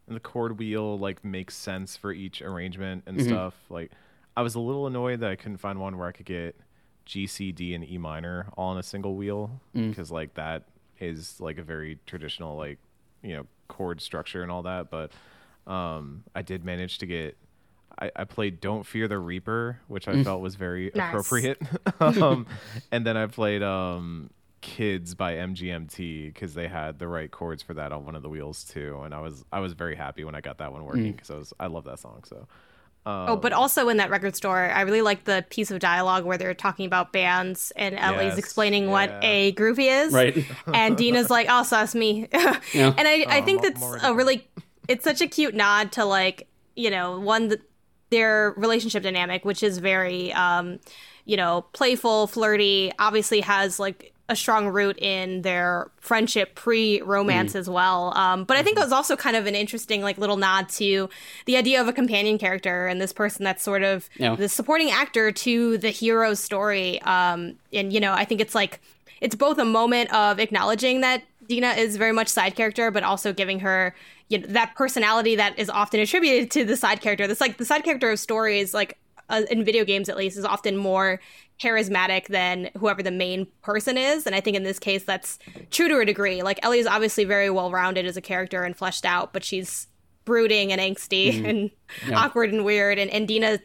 [0.07, 3.27] and the chord wheel like makes sense for each arrangement and Mm-hmm.
[3.27, 3.53] stuff.
[3.69, 3.91] Like
[4.37, 6.55] I was a little annoyed that I couldn't find one where I could get
[7.05, 9.89] G, C, D, and E minor all on a single wheel Mm.
[9.89, 10.63] because like that
[10.99, 12.77] is like a very traditional like
[13.23, 14.89] you know chord structure and all that.
[14.91, 15.11] But
[15.67, 17.37] um, I did manage to get.
[18.01, 20.19] I, I played "Don't Fear the Reaper," which Mm.
[20.21, 21.09] I felt was very Nice.
[21.09, 21.59] appropriate.
[21.99, 22.45] um,
[22.91, 24.29] and then I played um,
[24.61, 28.29] "Kids" by MGMT because they had the right chords for that on one of the
[28.29, 29.01] wheels too.
[29.03, 30.85] And I was I was very happy when I got that one Mm.
[30.87, 32.23] working because I was I love that song.
[32.25, 32.47] So
[33.05, 36.37] Oh, but also in that record store, I really like the piece of dialogue where
[36.37, 40.13] they're talking about bands and Ellie's Yes, explaining what a groovy is.
[40.13, 40.45] Right.
[40.67, 42.27] and Dina's like, "Oh, so that's me."
[42.73, 42.93] Yeah.
[42.95, 44.47] And I, I Oh, think mo- that's more a really,
[44.87, 47.61] it's such a cute nod to like, you know, one that
[48.11, 50.79] their relationship dynamic, which is very, um,
[51.25, 52.91] you know, playful, flirty.
[52.99, 58.15] Obviously, has like a strong root in their friendship pre-romance as well.
[58.15, 61.09] Um, but I think it was also kind of an interesting like little nod to
[61.45, 64.35] the idea of a companion character and this person that's sort of Yeah.
[64.35, 67.01] the supporting actor to the hero's story.
[67.01, 68.79] Um, and you know, I think it's like
[69.19, 73.33] it's both a moment of acknowledging that Dina is very much side character, but also
[73.33, 73.95] giving her
[74.29, 77.25] you know, that personality that is often attributed to the side character.
[77.27, 78.97] That's like the side character of stories, like
[79.29, 81.19] uh, in video games at least, is often more
[81.61, 84.25] charismatic than whoever the main person is.
[84.25, 85.39] And I think in this case, that's
[85.71, 86.41] true to a degree.
[86.41, 89.87] Like Ellie is obviously very well rounded as a character and fleshed out, but she's
[90.25, 91.71] brooding and angsty and
[92.13, 92.97] awkward and weird.
[92.97, 93.59] And, and Dina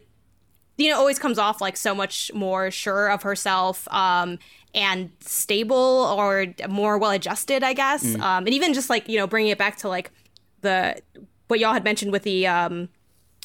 [0.77, 4.37] Dina always comes off like so much more sure of herself um,
[4.73, 5.75] and stable
[6.17, 8.03] or more well adjusted, I guess.
[8.15, 10.11] Um, and even just like you know bringing it back to like
[10.61, 11.01] the
[11.47, 12.89] what y'all had mentioned with the um,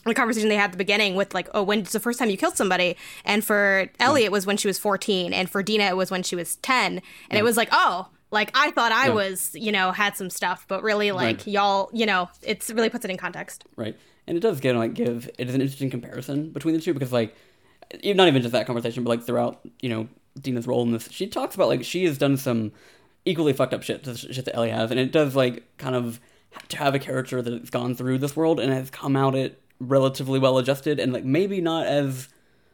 [0.04, 2.36] the conversation they had at the beginning with like, oh, when's the first time you
[2.36, 2.96] killed somebody?
[3.24, 4.02] And for hmm.
[4.02, 6.56] Ellie, it was when she was 14, and for Dina, it was when she was
[6.56, 7.02] 10.
[7.30, 9.14] And it was like, oh, like I thought I Yeah.
[9.14, 11.46] was, you know, had some stuff, but really, like Right.
[11.48, 13.64] y'all, you know, it's really puts it in context.
[13.76, 13.96] right?
[14.26, 17.12] And it does get like give it is an interesting comparison between the two because
[17.12, 17.34] like
[18.04, 20.08] not even just that conversation, but like throughout you know
[20.40, 22.70] Dina's role in this, she talks about like she has done some
[23.24, 26.20] equally fucked up shit to shit that Ellie has, and it does like kind of
[26.68, 29.59] to have a character that has gone through this world and has come out it
[29.80, 32.28] relatively well adjusted and like maybe not as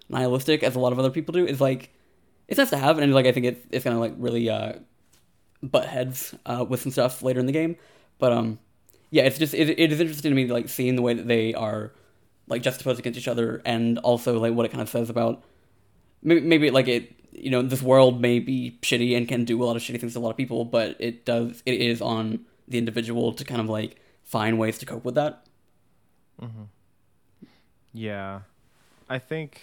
[0.09, 1.91] nihilistic as a lot of other people do is like
[2.49, 4.75] it's nice to have and like I think it, it's gonna like really uh
[5.63, 7.77] butt heads uh, with some stuff later in the game.
[8.19, 8.59] But um,
[9.11, 11.55] yeah, it's just it, it is interesting to me like seeing the way that they
[11.55, 11.93] are
[12.49, 15.43] like juxtaposed against each other, and also like what it kind of says about
[16.23, 19.65] maybe, maybe like it you know this world may be shitty and can do a
[19.65, 22.41] lot of shitty things to a lot of people, but it does it is on
[22.69, 25.47] the individual to kind of like find ways to cope with that.
[27.97, 28.41] Yeah.
[29.09, 29.63] I think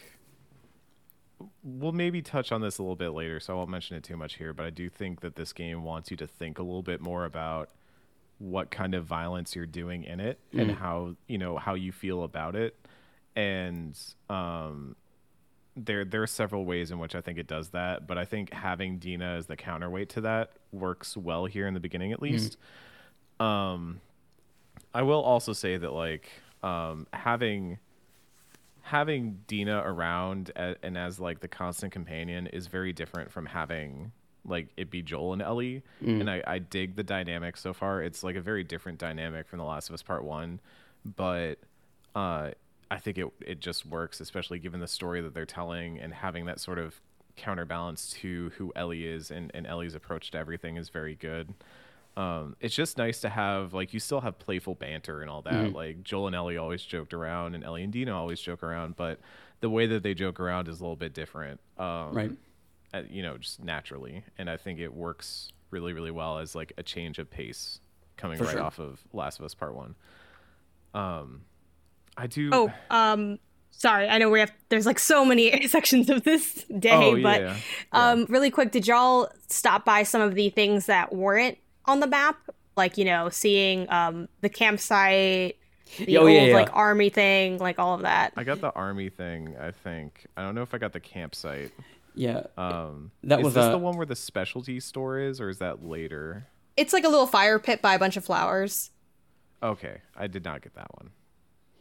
[1.63, 4.17] we'll maybe touch on this a little bit later, so I won't mention it too
[4.17, 6.81] much here, but I do think that this game wants you to think a little
[6.81, 7.69] bit more about
[8.39, 12.23] what kind of violence you're doing in it and how, you know, how you feel
[12.23, 12.75] about it.
[13.35, 13.97] And
[14.29, 14.95] um
[15.75, 18.51] there there are several ways in which I think it does that, but I think
[18.53, 22.57] having Dina as the counterweight to that works well here in the beginning at least.
[23.39, 24.01] Um
[24.93, 26.29] I will also say that like
[26.63, 27.79] um having
[28.83, 34.11] having Dina around a, and as like the constant companion is very different from having
[34.45, 35.83] like it be Joel and Ellie.
[36.21, 38.03] And I, I dig the dynamic so far.
[38.03, 40.59] It's like a very different dynamic from The Last of Us Part One,
[41.05, 41.59] but
[42.13, 42.51] uh,
[42.91, 46.45] I think it it just works, especially given the story that they're telling and having
[46.45, 46.99] that sort of
[47.37, 51.53] counterbalance to who Ellie is and, and Ellie's approach to everything is very good.
[52.15, 55.73] Um, it's just nice to have like you still have playful banter and all that.
[55.73, 59.19] Like Joel and Ellie always joked around, and Ellie and Dina always joke around, but
[59.61, 61.59] the way that they joke around is a little bit different.
[61.77, 62.31] Um, Right.
[62.93, 66.71] uh, you know, just naturally, and I think it works really, really well as like
[66.77, 67.79] a change of pace
[68.17, 68.61] coming For right sure.
[68.61, 69.95] off of Last of Us Part One.
[70.93, 71.41] Um,
[72.15, 72.49] I do.
[72.53, 73.39] Oh, um,
[73.71, 74.07] sorry.
[74.07, 77.41] I know we have there's like so many sections of this day, Oh, yeah, but
[77.41, 77.57] yeah.
[77.91, 82.07] um, really quick, did y'all stop by some of the things that weren't on the
[82.07, 82.37] map?
[82.75, 85.57] Like you know, seeing um the campsite,
[85.97, 86.53] the Oh, old yeah, yeah.
[86.55, 88.33] like army thing, like all of that.
[88.35, 89.55] I got the army thing.
[89.59, 91.71] I think I don't know if I got the campsite.
[92.15, 95.49] Yeah, Um, That is was, this uh, the one where the specialty store is, or
[95.49, 96.45] is that later?
[96.77, 98.91] It's like a little fire pit by a bunch of flowers.
[99.63, 101.09] Okay, I did not get that one.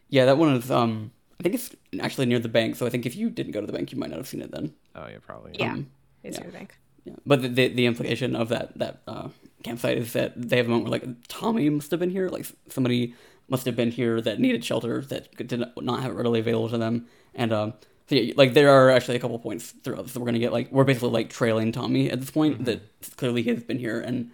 [0.08, 1.12] yeah, that one is um.
[1.38, 3.66] I think it's actually near the bank, so I think if you didn't go to
[3.66, 4.72] the bank, you might not have seen it then.
[4.94, 5.52] Oh yeah, probably.
[5.58, 5.90] Yeah, Um,
[6.22, 6.44] is yeah.
[6.44, 6.76] your think.
[7.04, 7.14] Yeah.
[7.26, 9.28] But the, the the implication of that that uh,
[9.62, 12.46] campsite is that they have a moment where like Tommy must have been here, like
[12.68, 13.14] somebody
[13.48, 16.78] must have been here that needed shelter that did not have it readily available to
[16.78, 17.72] them, and um,
[18.08, 20.08] so yeah, like there are actually a couple points throughout.
[20.08, 22.80] So we're gonna get like we're basically like trailing Tommy at this point that
[23.16, 24.30] clearly has been here and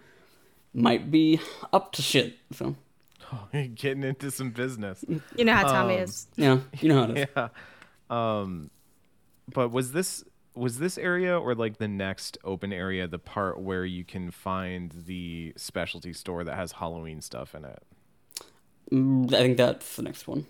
[0.73, 1.39] might be
[1.73, 2.37] up to shit.
[2.53, 2.75] So
[3.75, 5.05] Getting into some business.
[5.35, 6.27] You know how Tommy Um, is.
[6.35, 7.27] yeah, you know how it is.
[7.35, 7.49] yeah.
[8.09, 8.69] Um,
[9.53, 10.23] but was this
[10.59, 14.93] was this area or like the next open area the part where you can find
[15.05, 17.83] the specialty store that has Halloween stuff in it?
[18.91, 20.45] Mm, I think that's the next one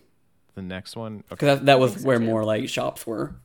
[0.56, 1.18] The next one.
[1.18, 1.24] Okay.
[1.30, 2.26] because that that was where too.
[2.26, 3.36] more like shops were.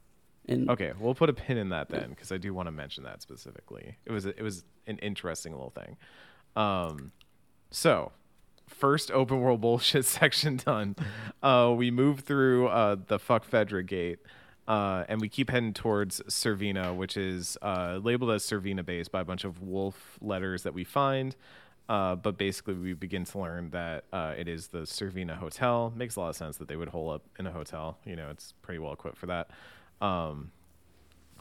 [0.46, 3.04] In Okay, we'll put a pin in that then because I do want to mention
[3.04, 3.96] that specifically.
[4.04, 5.96] It was it was an interesting little thing.
[6.54, 7.12] Um,
[7.70, 8.12] so
[8.68, 10.96] first open world bullshit section done.
[11.42, 14.18] Uh, we move through uh, the fuck Fedra gate.
[14.66, 19.20] Uh, and we keep heading towards Servina, which is uh, labeled as Servina base by
[19.20, 21.36] a bunch of wolf letters that we find.
[21.86, 25.92] Uh, but basically, we begin to learn that uh, it is the Servina Hotel.
[25.94, 27.98] Makes a lot of sense that they would hole up in a hotel.
[28.06, 29.50] You know, it's pretty well equipped for that.
[30.00, 30.50] Um,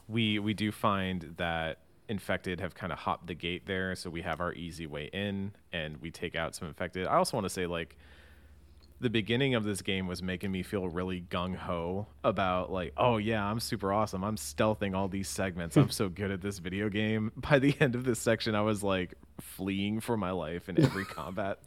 [0.06, 4.20] we we do find that infected have kind of hopped the gate there, so we
[4.20, 7.06] have our easy way in, and we take out some infected.
[7.06, 7.96] I also want to say like
[9.00, 13.16] the beginning of this game was making me feel really gung ho about like, oh
[13.16, 14.22] yeah, I'm super awesome.
[14.24, 15.76] I'm stealthing all these segments.
[15.76, 17.32] I'm so good at this video game.
[17.36, 21.04] By the end of this section, I was like fleeing for my life in every
[21.06, 21.58] combat.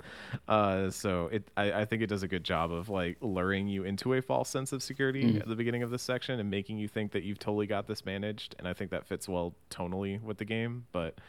[0.48, 3.84] Uh, so it, I, I think it does a good job of like luring you
[3.84, 6.88] into a false sense of security at the beginning of this section and making you
[6.88, 8.56] think that you've totally got this managed.
[8.58, 10.86] And I think that fits well tonally with the game.
[10.92, 11.20] But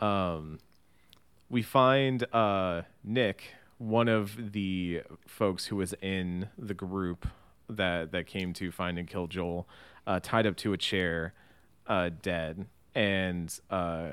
[0.00, 0.58] um,
[1.48, 7.26] we find uh, Nick, one of the folks who was in the group
[7.68, 9.68] that that came to find and kill Joel,
[10.06, 11.34] uh, tied up to a chair,
[11.86, 12.66] uh, dead.
[12.94, 14.08] And uh,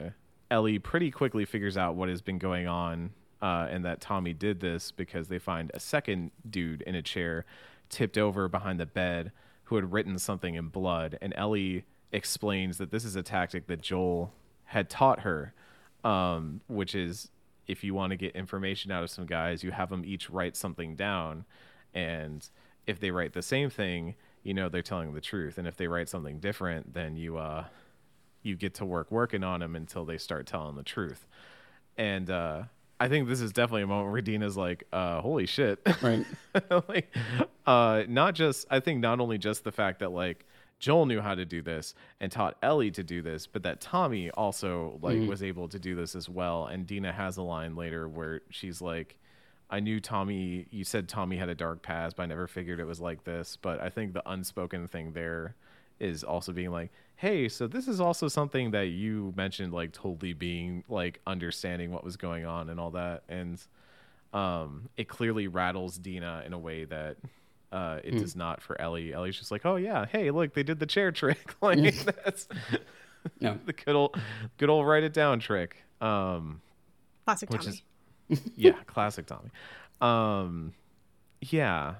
[0.49, 4.59] Ellie pretty quickly figures out what has been going on, uh, and that Tommy did
[4.59, 7.45] this because they find a second dude in a chair
[7.89, 9.31] tipped over behind the bed
[9.65, 11.17] who had written something in blood.
[11.21, 14.33] And Ellie explains that this is a tactic that Joel
[14.65, 15.53] had taught her,
[16.03, 17.29] um, which is
[17.71, 20.57] if you want to get information out of some guys, you have them each write
[20.57, 21.45] something down.
[21.93, 22.47] And
[22.85, 25.57] if they write the same thing, you know they're telling the truth.
[25.57, 27.65] And if they write something different, then you uh,
[28.43, 31.25] you get to work working on them until they start telling the truth.
[31.97, 32.63] And uh,
[32.99, 36.25] I think this is definitely a moment where Dina's like, uh, "Holy shit!" Right.
[36.89, 37.15] like,
[37.65, 40.45] uh, not just I think not only just the fact that like
[40.81, 44.31] Joel knew how to do this and taught Ellie to do this, but that Tommy
[44.31, 46.65] also like was able to do this as well.
[46.65, 49.15] And Dina has a line later where she's like,
[49.69, 50.65] "I knew Tommy.
[50.71, 53.55] You said Tommy had a dark past, but I never figured it was like this."
[53.61, 55.55] But I think the unspoken thing there
[55.99, 60.33] is also being like, "Hey, so this is also something that you mentioned, like totally
[60.33, 63.63] being like understanding what was going on and all that." And
[64.33, 67.17] um, it clearly rattles Dina in a way that
[67.71, 69.13] uh, it does not for Ellie.
[69.13, 72.47] Ellie's just like, "Oh yeah, hey, look, they did the chair trick." like that's
[73.39, 73.57] No.
[73.65, 74.17] the good old,
[74.57, 75.83] good old write it down trick.
[76.01, 76.61] Um,
[77.25, 77.81] Classic which Tommy.
[78.29, 79.49] is yeah, classic Tommy.
[80.01, 80.73] Um,
[81.41, 81.95] yeah,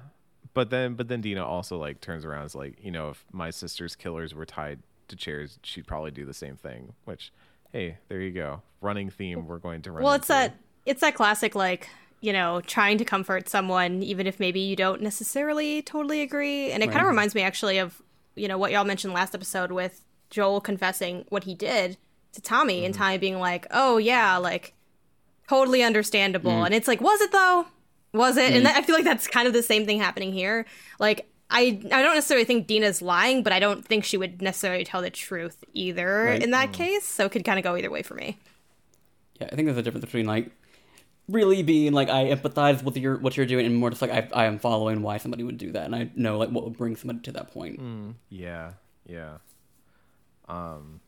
[0.54, 3.24] but then but then Dina also like turns around and is like, you know, if
[3.32, 4.80] my sister's killers were tied
[5.10, 6.94] to chairs, she'd probably do the same thing.
[7.06, 7.32] Which,
[7.72, 9.46] hey, there you go, running theme.
[9.46, 10.04] We're going to run.
[10.04, 10.34] Well, it's into.
[10.34, 10.56] that
[10.86, 11.90] it's that classic like
[12.22, 16.82] you know trying to comfort someone even if maybe you don't necessarily totally agree, and
[16.84, 18.02] it kind of reminds me actually of
[18.36, 21.98] you know what y'all mentioned last episode with Joel confessing what he did
[22.34, 23.04] to Tommy and mm-hmm.
[23.04, 24.74] Tommy being like, "Oh yeah, like
[25.50, 26.66] totally understandable," mm-hmm.
[26.68, 27.66] and it's like, was it though?
[28.14, 28.46] Was it?
[28.46, 28.64] And mm-hmm.
[28.66, 30.66] that, I feel like that's kind of the same thing happening here.
[31.00, 31.28] Like.
[31.54, 35.02] I, I don't necessarily think Dina's lying, but I don't think she would necessarily tell
[35.02, 36.42] the truth either Right.
[36.42, 37.06] in that case.
[37.06, 38.38] So it could kind of go either way for me.
[39.38, 40.50] Yeah, I think there's a difference between like
[41.32, 44.28] really being like I empathize with your what you're doing, and more just like I,
[44.34, 46.96] I am following why somebody would do that, and I know like what would bring
[46.96, 47.80] somebody to that point.
[48.30, 48.74] Yeah,
[49.08, 49.38] yeah.
[50.48, 51.00] Um,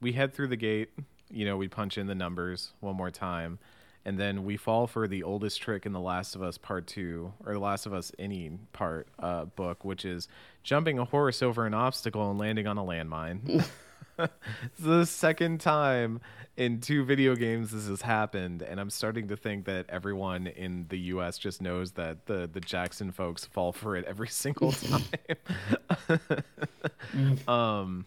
[0.00, 0.90] we head through the gate.
[1.30, 3.58] You know, we punch in the numbers one more time,
[4.04, 7.32] and then we fall for the oldest trick in the Last of Us Part Two,
[7.44, 10.28] or the Last of Us any part uh, book, which is
[10.62, 13.64] jumping a horse over an obstacle and landing on a landmine.
[14.18, 16.20] it's the second time
[16.56, 20.86] in two video games this has happened, and I'm starting to think that everyone in
[20.88, 21.38] the U.S.
[21.38, 24.72] just knows that the the Jackson folks fall for it every single
[26.08, 27.42] time.
[27.48, 28.06] um,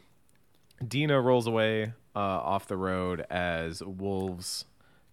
[0.85, 4.65] Dina rolls away uh, off the road as wolves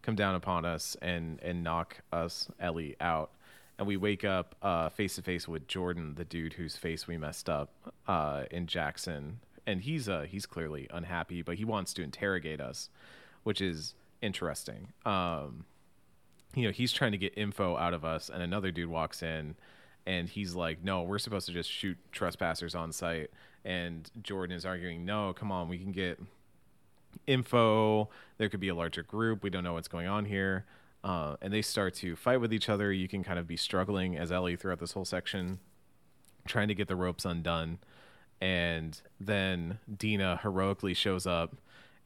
[0.02, 3.30] come down upon us and and knock us Ellie out,
[3.78, 7.16] and we wake up uh, face to face with Jordan, the dude whose face we
[7.16, 7.70] messed up
[8.06, 12.88] uh, in Jackson, and he's uh he's clearly unhappy, but he wants to interrogate us,
[13.42, 14.92] which is interesting.
[15.04, 15.64] Um,
[16.54, 19.56] you know, he's trying to get info out of us, and another dude walks in,
[20.06, 23.30] and he's like, "No, we're supposed to just shoot trespassers on site."
[23.64, 26.20] And Jordan is arguing, "No, come on, we can get
[27.26, 28.08] info.
[28.38, 29.42] There could be a larger group.
[29.42, 30.64] We don't know what's going on here."
[31.02, 32.90] Uh, and they start to fight with each other.
[32.90, 35.58] You can kind of be struggling as Ellie throughout this whole section,
[36.46, 37.78] trying to get the ropes undone.
[38.44, 41.56] And then Dina heroically shows up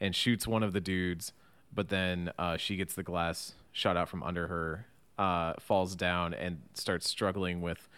[0.00, 1.32] and shoots one of the dudes,
[1.74, 4.86] but then uh, she gets the glass shot out from under her,
[5.18, 7.88] uh, falls down, and starts struggling with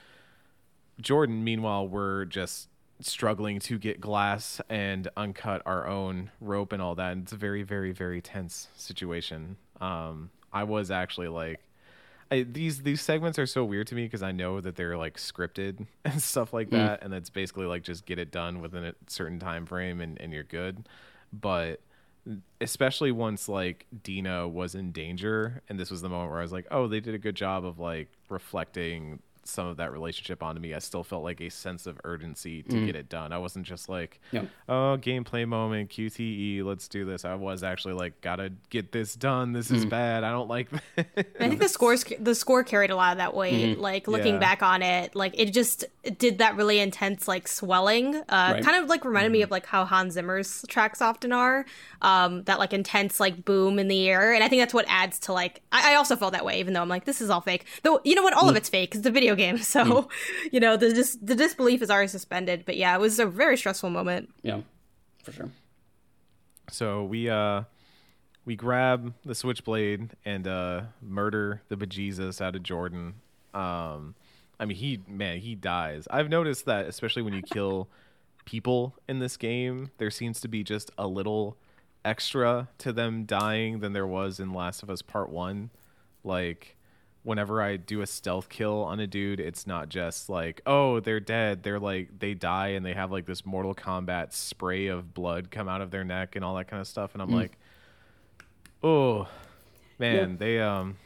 [1.03, 1.44] Jordan.
[1.44, 7.12] Meanwhile, we're just struggling to get glass and uncut our own rope and all that.
[7.12, 9.59] And it's a very, very, very tense situation.
[9.83, 11.61] Um, I was actually like,
[12.31, 15.16] I, these these segments are so weird to me because I know that they're like
[15.16, 16.77] scripted and stuff like hmm.
[16.77, 20.20] that, and it's basically like just get it done within a certain time frame and,
[20.20, 20.89] and you're good.
[21.33, 21.81] But
[22.61, 26.53] especially once like Dina was in danger, and this was the moment where I was
[26.53, 30.61] like, oh, they did a good job of like reflecting some of that relationship onto
[30.61, 30.74] me.
[30.74, 32.86] I still felt like a sense of urgency to mm.
[32.86, 33.32] get it done.
[33.32, 34.45] I wasn't just like, Yeah.
[34.68, 37.24] oh, gameplay moment, QTE, let's do this.
[37.24, 39.53] I was actually like, gotta get this done.
[39.53, 39.91] This is mm.
[39.91, 40.24] bad.
[40.24, 41.07] I don't like this.
[41.16, 43.72] I think the scores the score carried a lot of that weight.
[43.72, 43.80] Mm-hmm.
[43.80, 44.41] Like looking Yeah.
[44.41, 48.16] back on it, like it just it did that really intense like swelling.
[48.16, 48.64] Uh, Right.
[48.64, 49.45] kind of like reminded me mm-hmm.
[49.45, 51.64] of like how Hans Zimmer's tracks often are.
[52.03, 55.18] Um, that like intense like boom in the air, and I think that's what adds
[55.20, 55.61] to like.
[55.70, 57.66] I, I also felt that way, even though I'm like, this is all fake.
[57.82, 58.59] Though you know what, all of mm.
[58.59, 60.09] it's fake because the a video game, so
[60.53, 62.64] you know the dis- the disbelief is already suspended.
[62.64, 64.31] But yeah, it was a very stressful moment.
[64.43, 64.61] Yeah,
[65.22, 65.51] for sure.
[66.70, 67.64] So we uh
[68.45, 73.14] we grab the switchblade and uh murder the bejesus out of Jordan.
[73.55, 74.14] Um
[74.59, 76.07] I mean he man, he dies.
[76.11, 77.89] I've noticed that especially when you kill
[78.45, 81.57] people in this game, there seems to be just a little
[82.05, 85.70] extra to them dying than there was in Last of Us Part 1.
[86.24, 86.76] Like
[87.23, 91.21] whenever I do a stealth kill on a dude, it's not just like, oh, they're
[91.21, 91.62] dead.
[91.62, 95.68] They're like they die and they have like this Mortal Kombat spray of blood come
[95.68, 97.12] out of their neck and all that kind of stuff.
[97.14, 97.59] And I'm like,
[98.83, 99.29] oh,
[99.99, 100.37] man, Yeah.
[100.39, 100.97] they um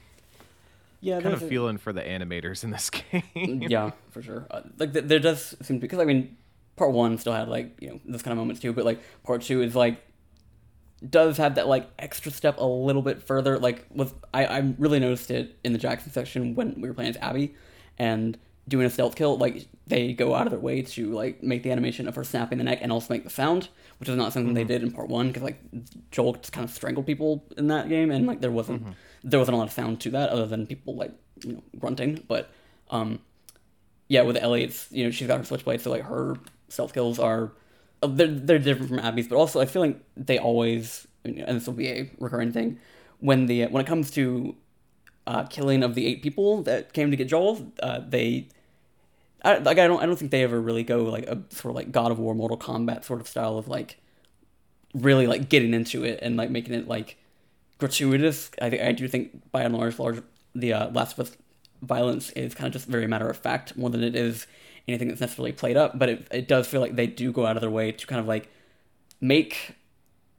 [1.01, 2.91] Yeah, kind of a- feeling for the animators in this
[3.35, 3.63] game.
[3.69, 4.47] yeah, for sure.
[4.51, 6.37] Uh, like there does seem to because I mean,
[6.77, 9.43] part one still had like you know this kind of moments too, but like part
[9.43, 10.01] two is like
[11.11, 13.59] does have that like extra step a little bit further.
[13.59, 17.11] Like was I I really noticed it in the Jackson section when we were playing
[17.11, 17.55] as Abby
[17.99, 19.37] and doing a stealth kill.
[19.37, 22.59] Like they go out of their way to like make the animation of her snapping
[22.59, 25.09] the neck and also make the sound, which is not something they did in part
[25.09, 25.61] one because like
[26.11, 28.83] Joel just kind of strangled people in that game and like there wasn't
[29.23, 31.13] there wasn't a lot of sound to that other than people like
[31.45, 32.51] you know grunting, but
[32.91, 33.21] um
[34.09, 36.37] yeah, with Ellie, it's you know she's got her switchblade, so like her
[36.69, 37.53] stealth kills are
[38.07, 41.75] they're they're different from Abby's, but also I feel like they always and this will
[41.75, 42.79] be a recurring thing
[43.21, 44.55] when the when it comes to
[45.27, 48.49] uh, killing of the eight people that came to get Joel, uh, they
[49.43, 51.77] I, like I don't I don't think they ever really go like a sort of
[51.77, 53.99] like God of War, Mortal Kombat sort of style of like
[54.93, 57.17] really like getting into it and like making it like
[57.79, 58.51] gratuitous.
[58.61, 60.23] I think I do think by and large, large
[60.55, 61.37] the uh, Last of Us
[61.83, 64.47] violence is kind of just very matter of fact more than it is
[64.87, 65.99] anything that's necessarily played up.
[65.99, 68.21] But it it does feel like they do go out of their way to kind
[68.21, 68.49] of like
[69.21, 69.77] make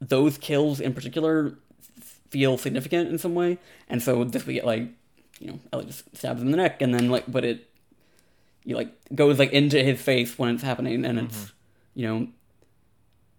[0.00, 1.56] those kills in particular
[2.30, 3.58] feel significant in some way.
[3.88, 4.88] And so this we get like
[5.40, 7.68] you know Ellie just stabs him in the neck and then like but it
[8.64, 12.00] you like goes like into his face when it's happening and it's mm-hmm.
[12.00, 12.28] you know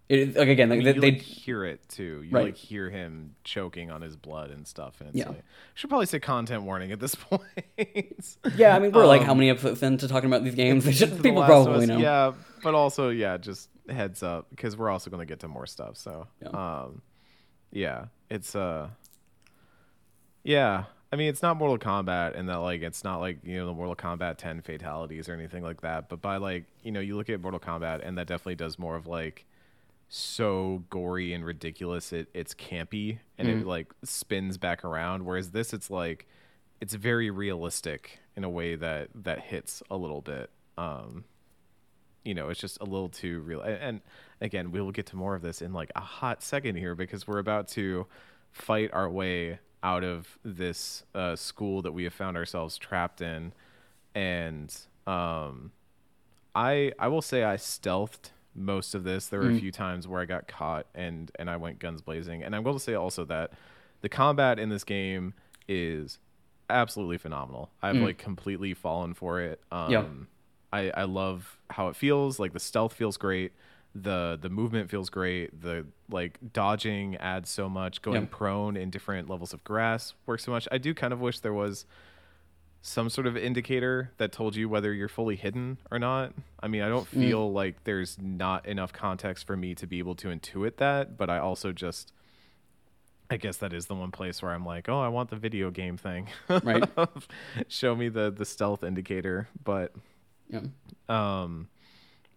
[0.10, 2.22] it like again like they, you, like, hear it too.
[2.24, 2.46] You Right.
[2.46, 5.00] like hear him choking on his blood and stuff.
[5.02, 5.30] And it's Yeah.
[5.30, 5.44] like,
[5.74, 7.44] should probably say content warning at this point.
[8.56, 11.12] yeah I mean we're like how Um, many episodes into talking about these games should,
[11.18, 12.34] The people probably Us, know Yeah,
[12.64, 15.98] but also yeah, just heads up because we're also going to get to more stuff.
[15.98, 16.50] So Yeah.
[16.50, 17.02] um,
[17.72, 18.90] yeah, it's uh,
[20.44, 20.86] yeah.
[21.12, 23.74] I mean, it's not Mortal Kombat, and that like it's not like you know the
[23.74, 26.10] Mortal Kombat 10 fatalities or anything like that.
[26.10, 28.96] But by like you know you look at Mortal Kombat, and that definitely does more
[28.96, 29.46] of like
[30.10, 35.26] so gory and ridiculous it it's campy and it like spins back around.
[35.26, 36.28] Whereas this it's like
[36.80, 40.50] it's very realistic in a way that that hits a little bit.
[40.78, 41.26] Um
[42.24, 44.02] you know it's just a little too real and, and
[44.42, 47.28] again we will get to more of this in like a hot second here because
[47.28, 48.06] we're about to
[48.52, 53.54] fight our way out of this uh, school that we have found ourselves trapped in.
[54.16, 54.74] And
[55.06, 55.72] um
[56.56, 59.28] I I will say I stealthed most of this.
[59.28, 62.44] There were a few times where I got caught and and I went guns blazing.
[62.44, 63.52] And I'm going to say also that
[64.02, 65.34] the combat in this game
[65.68, 66.20] is
[66.70, 67.70] absolutely phenomenal.
[67.82, 69.62] I've like completely fallen for it.
[69.72, 70.06] Um Yeah.
[70.74, 72.40] I I love how it feels.
[72.40, 73.54] Like the stealth feels great.
[73.96, 75.62] The the movement feels great.
[75.62, 78.02] The like dodging adds so much.
[78.02, 78.28] Going Yeah.
[78.30, 80.68] prone in different levels of grass works so much.
[80.72, 81.86] I do kind of wish there was
[82.82, 86.34] some sort of indicator that told you whether you're fully hidden or not.
[86.62, 90.16] I mean, I don't feel like there's not enough context for me to be able
[90.16, 92.14] to intuit that, but I also just
[93.30, 95.70] I guess that is the one place where I'm like, "Oh, I want the video
[95.70, 96.84] game thing." Right.
[97.68, 99.94] Show me the the stealth indicator, but
[100.50, 100.62] yeah
[101.10, 101.68] um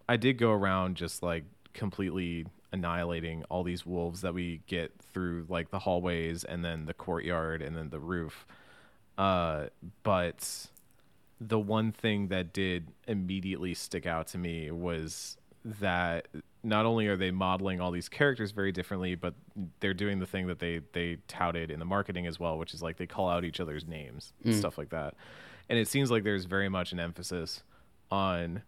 [0.09, 5.47] I did go around just like completely annihilating all these wolves that we get through
[5.49, 8.47] like the hallways and then the courtyard and then the roof.
[9.21, 9.67] Uh
[10.03, 10.69] but
[11.41, 16.29] the one thing that did immediately stick out to me was that
[16.63, 19.35] not only are they modeling all these characters very differently, but
[19.81, 22.83] they're doing the thing that they they touted in the marketing as well, which is
[22.83, 25.15] like they call out each other's names and stuff like that.
[25.69, 27.63] And it seems like there's very much an emphasis
[28.11, 28.63] on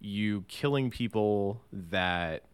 [0.00, 2.44] you killing people that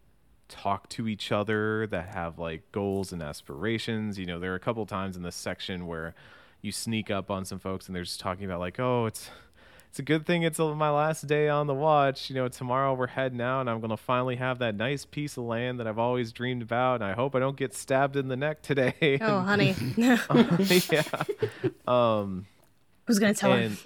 [0.48, 4.60] talk to each other that have like goals and aspirations you know there are a
[4.60, 6.14] couple times in this section where
[6.66, 9.30] you sneak up on some folks and they're just talking about like oh it's
[9.88, 12.28] it's a good thing it's my last day on the watch.
[12.28, 15.38] You know tomorrow we're heading out and i'm going to finally have that nice piece
[15.38, 18.28] of land that i've always dreamed about and i hope i don't get stabbed in
[18.28, 19.18] the neck today.
[19.22, 19.74] Oh, honey.
[19.96, 20.18] yeah.
[21.86, 22.46] Um
[23.06, 23.78] Who's going to tell and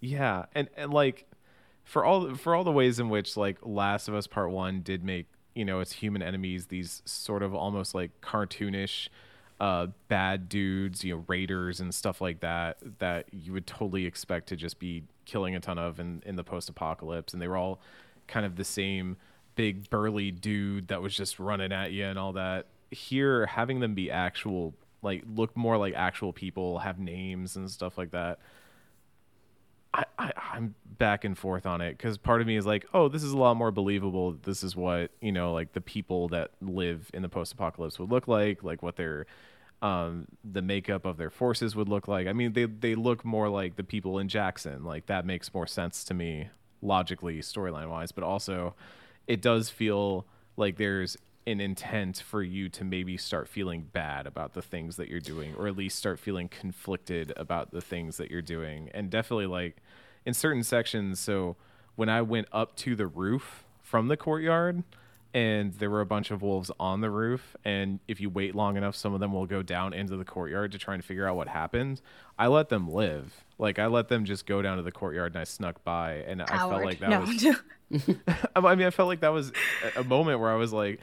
[0.00, 1.26] yeah and and like
[1.84, 5.04] for all for all the ways in which like last of us part one did
[5.04, 9.08] make you know its human enemies these sort of almost like cartoonish
[9.60, 14.48] uh bad dudes you know raiders and stuff like that that you would totally expect
[14.48, 17.32] to just be killing a ton of in in the post-apocalypse.
[17.32, 17.80] And they were all
[18.26, 19.16] kind of the same
[19.54, 22.66] big burly dude that was just running at you and all that.
[22.90, 27.98] Here having them be actual like look more like actual people have names and stuff
[27.98, 28.38] like that
[29.94, 33.08] I, I I'm back and forth on it because part of me is like, oh,
[33.08, 34.32] this is a lot more believable.
[34.42, 38.28] This is what you know, like the people that live in the post-apocalypse would look
[38.28, 39.26] like, like what their
[39.82, 42.26] um, the makeup of their forces would look like.
[42.26, 44.84] I mean, they they look more like the people in Jackson.
[44.84, 46.48] Like that makes more sense to me
[46.80, 48.12] logically, storyline wise.
[48.12, 48.74] But also,
[49.26, 50.26] it does feel
[50.56, 51.16] like there's
[51.46, 55.54] an intent for you to maybe start feeling bad about the things that you're doing,
[55.56, 58.90] or at least start feeling conflicted about the things that you're doing.
[58.94, 59.76] And definitely, like
[60.24, 61.18] in certain sections.
[61.18, 61.56] So
[61.96, 64.84] when I went up to the roof from the courtyard
[65.34, 68.76] and there were a bunch of wolves on the roof and if you wait long
[68.76, 71.36] enough some of them will go down into the courtyard to try and figure out
[71.36, 72.00] what happened
[72.38, 75.40] i let them live like i let them just go down to the courtyard and
[75.40, 77.20] i snuck by and i felt like that no.
[77.20, 77.46] was
[78.54, 79.52] i mean i felt like that was
[79.96, 81.00] a moment where i was like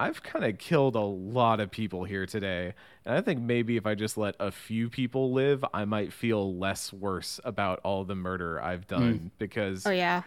[0.00, 2.74] I've kind of killed a lot of people here today.
[3.04, 6.56] And I think maybe if I just let a few people live, I might feel
[6.56, 9.30] less worse about all the murder I've done mm.
[9.38, 10.22] because Oh yeah.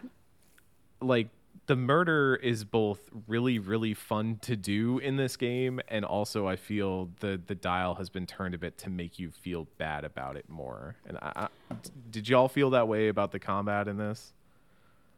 [1.00, 1.28] Like
[1.66, 6.56] the murder is both really really fun to do in this game and also I
[6.56, 10.36] feel the the dial has been turned a bit to make you feel bad about
[10.36, 10.96] it more.
[11.06, 11.76] And I, I
[12.10, 14.34] did y'all feel that way about the combat in this?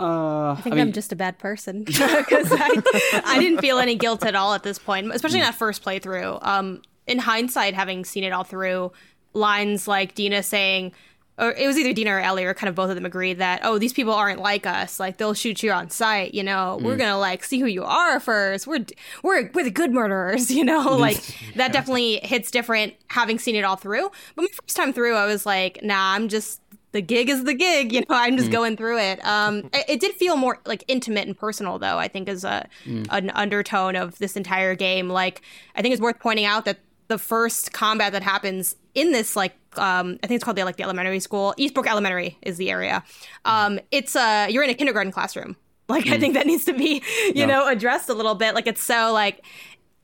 [0.00, 2.08] Uh, I think I am just a bad person because
[2.50, 5.84] I, I didn't feel any guilt at all at this point, especially in that first
[5.84, 6.44] playthrough.
[6.44, 8.92] Um, in hindsight, having seen it all through,
[9.34, 10.92] lines like Dina saying,
[11.36, 13.60] or it was either Dina or Ellie, or kind of both of them agreed that,
[13.64, 15.00] oh, these people aren't like us.
[15.00, 16.32] Like they'll shoot you on sight.
[16.32, 16.84] You know, mm.
[16.84, 18.66] we're gonna like see who you are first.
[18.66, 18.86] We're
[19.22, 20.50] we're we're the good murderers.
[20.54, 21.20] You know, like
[21.56, 24.10] that definitely hits different having seen it all through.
[24.36, 26.60] But my first time through, I was like, nah, I'm just
[26.94, 27.92] the gig is the gig.
[27.92, 28.52] You know, I'm just mm.
[28.52, 29.24] going through it.
[29.26, 31.98] Um, it, it, did feel more like intimate and personal, though.
[31.98, 33.06] I think is a mm.
[33.10, 35.08] an undertone of this entire game.
[35.08, 35.42] Like,
[35.74, 36.78] I think it's worth pointing out that
[37.08, 40.76] the first combat that happens in this, like, um, I think it's called the like
[40.76, 41.52] the elementary school.
[41.58, 43.02] Eastbrook Elementary is the area.
[43.44, 45.56] Um, it's uh, you're in a kindergarten classroom.
[45.86, 46.14] Like, mm.
[46.14, 47.44] I think that needs to be, you yeah.
[47.44, 48.54] know, addressed a little bit.
[48.54, 49.44] Like, it's so like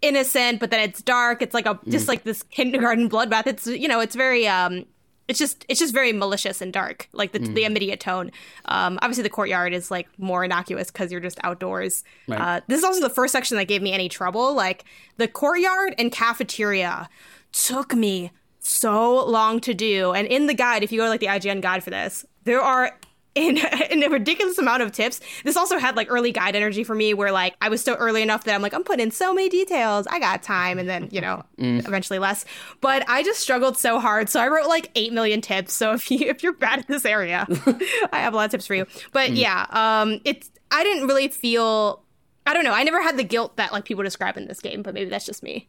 [0.03, 1.41] innocent, but then it's dark.
[1.41, 2.09] It's like a just mm.
[2.09, 3.47] like this kindergarten bloodbath.
[3.47, 4.85] It's you know, it's very um
[5.31, 7.55] it's just it's just very malicious and dark like the, mm.
[7.55, 8.33] the immediate tone
[8.65, 12.41] um, obviously the courtyard is like more innocuous because you're just outdoors right.
[12.41, 14.85] uh, this is also the first section that gave me any trouble like
[15.19, 17.09] the courtyard and cafeteria
[17.53, 21.21] took me so long to do and in the guide if you go to like
[21.21, 22.99] the ign guide for this there are
[23.35, 23.59] in,
[23.91, 25.21] in a ridiculous amount of tips.
[25.45, 28.23] This also had like early guide energy for me where like I was still early
[28.23, 30.07] enough that I'm like, I'm putting in so many details.
[30.07, 30.79] I got time.
[30.79, 31.87] And then, you know, mm.
[31.87, 32.45] eventually less.
[32.81, 34.29] But I just struggled so hard.
[34.29, 35.73] So I wrote like 8 million tips.
[35.73, 37.47] So if you, if you're bad at this area,
[38.13, 38.87] I have a lot of tips for you.
[39.13, 39.37] But mm.
[39.37, 42.03] yeah, um, it's, I didn't really feel,
[42.47, 42.73] I don't know.
[42.73, 45.27] I never had the guilt that like people describe in this game, but maybe that's
[45.27, 45.69] just me.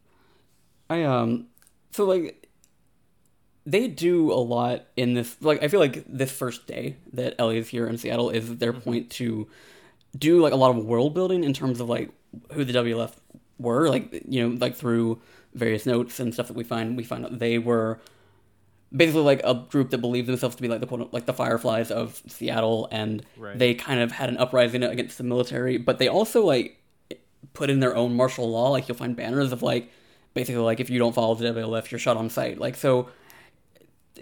[0.89, 1.47] I, um,
[1.91, 2.40] so like
[3.71, 5.37] they do a lot in this.
[5.41, 8.73] Like, I feel like this first day that Ellie is here in Seattle is their
[8.73, 8.81] mm-hmm.
[8.81, 9.47] point to
[10.17, 12.11] do like a lot of world building in terms of like
[12.51, 13.13] who the WLF
[13.57, 13.87] were.
[13.87, 15.21] Like, you know, like through
[15.53, 18.01] various notes and stuff that we find, we find out they were
[18.93, 21.91] basically like a group that believed themselves to be like the quote like the fireflies
[21.91, 23.57] of Seattle and right.
[23.57, 26.77] they kind of had an uprising against the military but they also like
[27.53, 29.89] put in their own martial law like you'll find banners of like
[30.33, 33.07] basically like if you don't follow the WLF you're shot on sight like so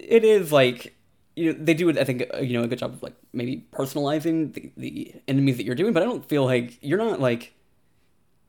[0.07, 0.95] it is like
[1.35, 3.65] you know they do I think uh, you know a good job of like maybe
[3.71, 7.53] personalizing the, the enemies that you're doing, but I don't feel like you're not like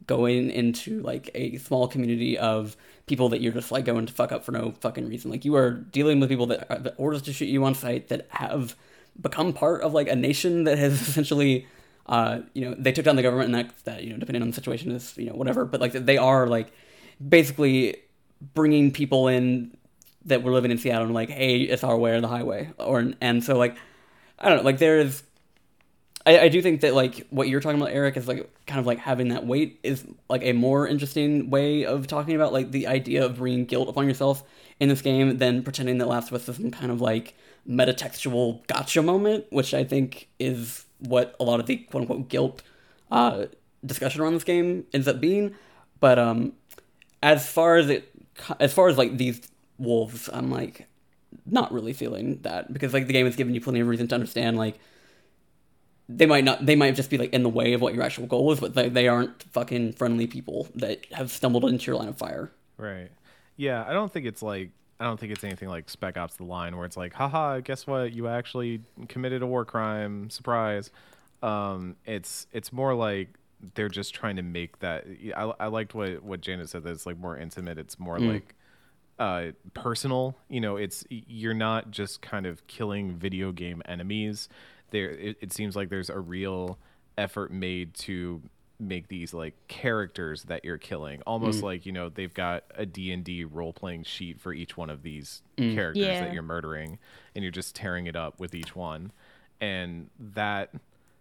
[0.07, 2.76] going into like a small community of
[3.07, 5.30] people that you're just like going to fuck up for no fucking reason.
[5.30, 8.09] Like you are dealing with people that are the orders to shoot you on sight
[8.09, 8.74] that have
[9.20, 11.66] become part of like a nation that has essentially
[12.07, 14.48] uh you know they took down the government and that that you know depending on
[14.48, 16.72] the situation is you know whatever but like they are like
[17.28, 17.96] basically
[18.55, 19.76] bringing people in
[20.27, 23.12] that we're living in Seattle and like, hey, it's our way or the highway, or
[23.21, 23.77] and so like,
[24.39, 25.23] I don't know, like there is.
[26.27, 28.87] I, I do think that like what you're talking about, Eric, is like kind of
[28.87, 32.87] like having that weight is like a more interesting way of talking about like the
[32.87, 34.43] idea of bringing guilt upon yourself
[34.79, 37.35] in this game than pretending that Last of Us is some kind of like
[37.68, 42.62] metatextual gotcha moment, which I think is what a lot of the quote unquote guilt
[43.11, 43.47] uh,
[43.85, 45.55] discussion around this game ends up being.
[46.01, 46.53] But um,
[47.23, 48.11] as far as it,
[48.59, 49.41] as far as like these
[49.81, 50.87] wolves, I'm like
[51.47, 54.14] not really feeling that because like the game has given you plenty of reason to
[54.14, 54.78] understand like
[56.09, 58.26] they might not they might just be like in the way of what your actual
[58.26, 62.09] goal is, but they, they aren't fucking friendly people that have stumbled into your line
[62.09, 62.51] of fire.
[62.76, 63.11] Right.
[63.57, 66.45] Yeah, I don't think it's like I don't think it's anything like Spec Ops: The
[66.45, 68.12] Line, where it's like, haha, guess what?
[68.12, 70.28] You actually committed a war crime.
[70.31, 70.91] Surprise.
[71.43, 73.28] Um, it's it's more like
[73.74, 75.07] they're just trying to make that.
[75.37, 76.83] I, I liked what what Janet said.
[76.83, 77.78] That it's like more intimate.
[77.78, 78.33] It's more mm.
[78.33, 78.55] like
[79.21, 80.37] uh, personal.
[80.49, 84.49] You know, it's you're not just kind of killing video game enemies.
[84.91, 86.79] There, it, it seems like there's a real
[87.16, 88.43] effort made to
[88.81, 93.45] make these like characters that you're killing almost like you know they've got a d&d
[93.45, 96.21] role-playing sheet for each one of these characters Yeah.
[96.25, 96.99] that you're murdering
[97.35, 99.12] and you're just tearing it up with each one
[99.61, 100.73] and that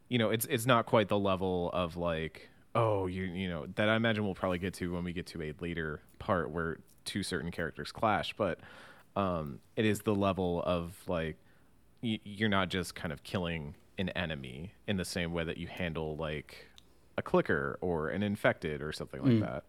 [0.07, 3.89] you know it's it's not quite the level of like oh you you know that
[3.89, 7.23] i imagine we'll probably get to when we get to a later part where two
[7.23, 8.59] certain characters clash but
[9.15, 11.37] um it is the level of like
[12.03, 15.67] y- you're not just kind of killing an enemy in the same way that you
[15.67, 16.67] handle like
[17.17, 19.63] a clicker or an infected or something like that.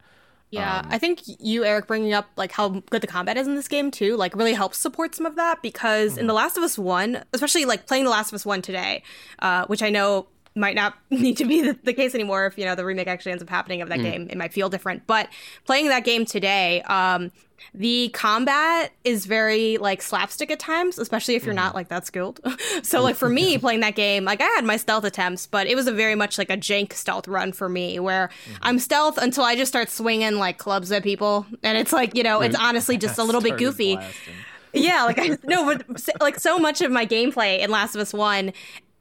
[0.53, 3.67] Yeah, I think you, Eric, bringing up like how good the combat is in this
[3.69, 6.77] game too, like really helps support some of that because in The Last of Us
[6.79, 9.03] One, especially like playing The Last of Us One today,
[9.41, 12.65] uh, which I know might not need to be the, the case anymore if you
[12.65, 14.05] know the remake actually ends up happening of that mm.
[14.05, 14.29] game.
[14.31, 15.29] It might feel different, but
[15.65, 17.31] playing that game today, um,
[17.75, 21.59] the combat is very like slapstick at times, especially if you're mm.
[21.59, 22.41] not like that skilled.
[22.83, 23.03] so mm.
[23.03, 25.87] like for me playing that game, like I had my stealth attempts, but it was
[25.87, 28.57] a very much like a jank stealth run for me where mm-hmm.
[28.63, 32.23] I'm stealth until I just start swinging like clubs at people, and it's like you
[32.23, 33.97] know it's honestly just a little bit goofy.
[33.97, 34.35] blasting.
[34.73, 38.15] Yeah, like I no, but like so much of my gameplay in Last of Us
[38.15, 38.53] One,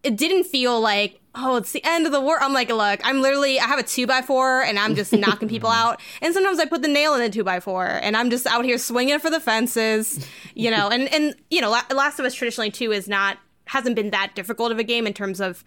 [0.03, 2.39] it didn't feel like oh it's the end of the world.
[2.41, 5.49] I'm like, look, I'm literally I have a two by four and I'm just knocking
[5.49, 8.29] people out, and sometimes I put the nail in the two by four and I'm
[8.29, 10.25] just out here swinging for the fences,
[10.55, 14.09] you know, and and you know, Last of Us traditionally too is not hasn't been
[14.09, 15.63] that difficult of a game in terms of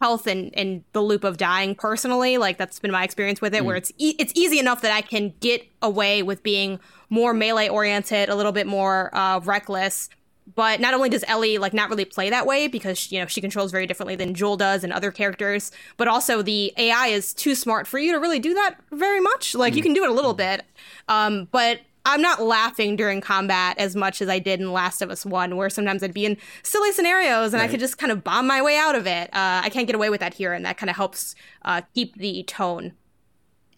[0.00, 2.38] health and, and the loop of dying personally.
[2.38, 5.00] Like that's been my experience with it where it's e- it's easy enough that I
[5.00, 6.78] can get away with being
[7.10, 10.08] more melee oriented a little bit more uh, reckless
[10.54, 13.40] but not only does Ellie like not really play that way because you know she
[13.40, 17.54] controls very differently than Joel does and other characters but also the AI is too
[17.54, 20.14] smart for you to really do that very much like you can do it a
[20.14, 20.64] little bit
[21.08, 25.10] um, but I'm not laughing during combat as much as I did in Last of
[25.10, 28.24] Us 1, where sometimes I'd be in silly scenarios and I could just kind of
[28.24, 29.28] bomb my way out of it.
[29.34, 31.34] Uh, I can't get away with that here, and that kind of helps
[31.66, 32.94] uh, keep the tone.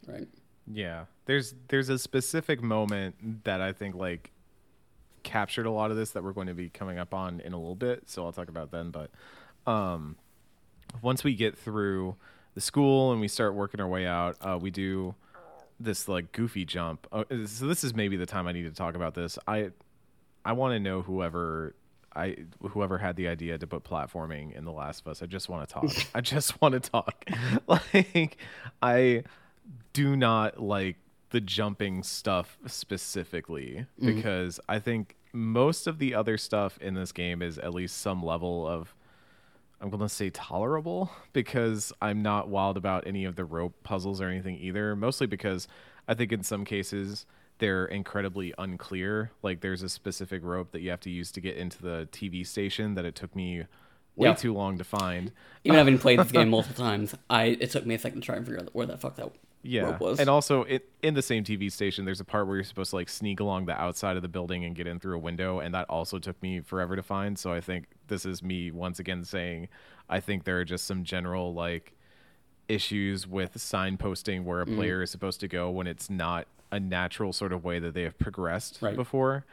[0.07, 0.29] Right.
[0.73, 4.31] Yeah, there's there's a specific moment that I think like
[5.23, 7.59] captured a lot of this that we're going to be coming up on in a
[7.59, 8.91] little bit, so I'll talk about then.
[8.91, 9.11] But
[9.71, 10.17] um,
[11.03, 12.17] once we get through
[12.55, 15.15] the school and we start working our way out, uh, we do
[15.79, 17.07] this like goofy jump.
[17.11, 19.39] Uh, so this is maybe the time I need to talk about this.
[19.47, 19.71] I
[20.45, 21.75] I want to know whoever
[22.15, 25.23] I whoever had the idea to put platforming in The Last of Us.
[25.23, 25.91] I just want to talk.
[26.15, 27.25] I just want to talk.
[27.67, 28.37] like
[28.83, 29.25] I
[29.93, 30.97] do not like
[31.31, 34.15] the jumping stuff specifically mm.
[34.15, 38.23] because I think most of the other stuff in this game is at least some
[38.23, 38.95] level of
[39.81, 44.21] I'm going to say tolerable because I'm not wild about any of the rope puzzles
[44.21, 44.95] or anything either.
[44.95, 45.69] Mostly because
[46.07, 47.25] I think in some cases
[47.59, 49.31] they're incredibly unclear.
[49.43, 52.47] Like there's a specific rope that you have to use to get into the TV
[52.47, 53.65] station that it took me
[54.17, 54.35] way Yeah.
[54.35, 55.33] too long to find.
[55.65, 58.37] Even having played this game multiple times, I it took me a second to try
[58.37, 59.31] and figure out where the fuck that
[59.63, 62.91] Yeah, and also it, in the same TV station, there's a part where you're supposed
[62.91, 65.61] to like sneak along the outside of the building and get in through a window,
[65.61, 67.39] and that also took me forever to find.
[67.39, 69.69] So I think this is me once again saying,
[70.09, 71.93] I think there are just some general like
[72.69, 74.77] issues with signposting where a Mm.
[74.77, 78.03] player is supposed to go when it's not a natural sort of way that they
[78.03, 78.95] have progressed Right.
[78.97, 79.45] before.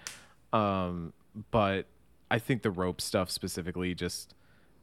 [0.53, 1.13] Um,
[1.51, 1.87] but
[2.29, 4.35] I think the rope stuff specifically just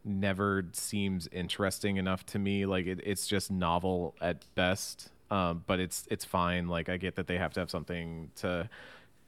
[0.04, 2.66] never seems interesting enough to me.
[2.66, 5.10] Like it, it's just novel at best.
[5.30, 6.68] Um, but it's it's fine.
[6.68, 8.68] Like I get that they have to have something to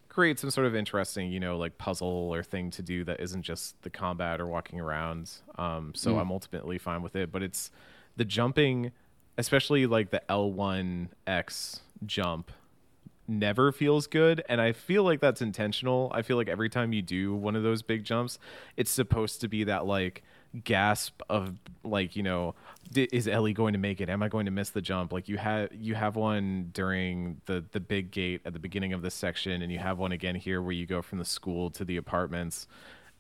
[0.09, 3.42] create some sort of interesting, you know, like puzzle or thing to do that isn't
[3.42, 5.30] just the combat or walking around.
[5.59, 7.30] Um, so I'm ultimately fine with it.
[7.30, 7.70] But it's
[8.16, 8.92] the jumping,
[9.36, 12.51] especially like the L1X jump
[13.28, 17.03] never feels good and i feel like that's intentional i feel like every time you
[17.03, 18.38] do one of those big jumps
[18.76, 20.22] it's supposed to be that like
[20.65, 21.55] gasp of
[21.85, 22.55] like you know
[22.95, 25.37] is ellie going to make it am i going to miss the jump like you
[25.37, 29.63] have you have one during the the big gate at the beginning of this section
[29.63, 32.67] and you have one again here where you go from the school to the apartments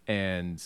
[0.06, 0.62] and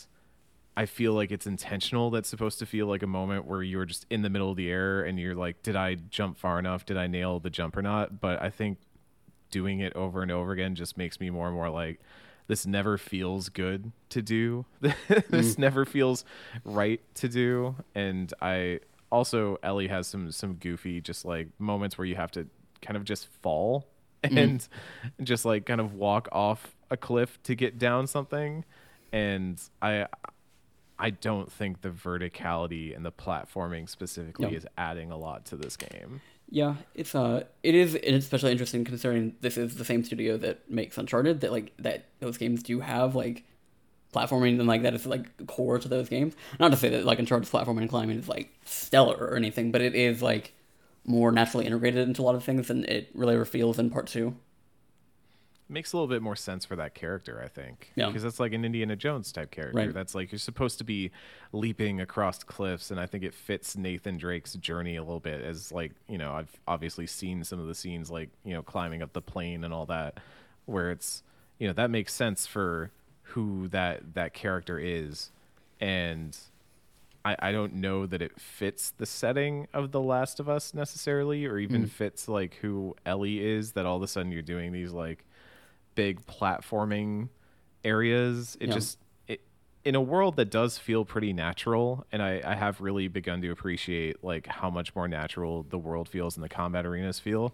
[0.76, 2.10] I feel like it's intentional.
[2.10, 4.70] That's supposed to feel like a moment where you're just in the middle of the
[4.70, 6.86] air and you're like, did I jump far enough?
[6.86, 8.20] Did I nail the jump or not?
[8.20, 8.78] But I think
[9.50, 12.00] doing it over and over again just makes me more and more like,
[12.50, 14.66] this never feels good to do.
[14.80, 15.58] this mm.
[15.58, 16.24] never feels
[16.64, 17.76] right to do.
[17.94, 18.80] And I
[19.12, 22.48] also Ellie has some some goofy just like moments where you have to
[22.82, 23.86] kind of just fall
[24.24, 24.36] mm.
[24.36, 24.68] and
[25.22, 28.64] just like kind of walk off a cliff to get down something.
[29.12, 30.08] And I
[30.98, 34.56] I don't think the verticality and the platforming specifically Yeah.
[34.56, 36.20] is adding a lot to this game.
[36.50, 40.98] Yeah, it's uh, it is especially interesting considering this is the same studio that makes
[40.98, 41.40] Uncharted.
[41.40, 43.44] That like that those games do have like
[44.12, 46.34] platforming and like that is like core to those games.
[46.58, 49.80] Not to say that like Uncharted's platforming and climbing is like stellar or anything, but
[49.80, 50.52] it is like
[51.04, 54.34] more naturally integrated into a lot of things than it really feels in part two.
[55.70, 57.92] Makes a little bit more sense for that character, I think.
[57.94, 58.06] Yeah.
[58.06, 59.78] Because that's like an Indiana Jones type character.
[59.78, 59.94] Right.
[59.94, 61.10] That's like you're supposed to be
[61.52, 65.40] leaping across cliffs, and I think it fits Nathan Drake's journey a little bit.
[65.40, 69.02] As like you know, I've obviously seen some of the scenes, like you know, climbing
[69.02, 70.18] up the plane and all that,
[70.66, 71.22] where it's
[71.58, 72.90] you know that makes sense for
[73.22, 75.30] who that that character is,
[75.80, 76.36] and.
[77.22, 81.44] I, I don't know that it fits the setting of The Last of Us necessarily,
[81.44, 81.90] or even mm.
[81.90, 83.72] fits like who Ellie is.
[83.72, 85.26] That all of a sudden you're doing these like
[86.00, 87.28] big platforming
[87.84, 88.56] areas.
[88.60, 88.74] It Yeah.
[88.74, 88.98] just
[89.28, 89.40] it
[89.84, 93.50] in a world that does feel pretty natural, and I, I have really begun to
[93.50, 97.52] appreciate like how much more natural the world feels and the combat arenas feel.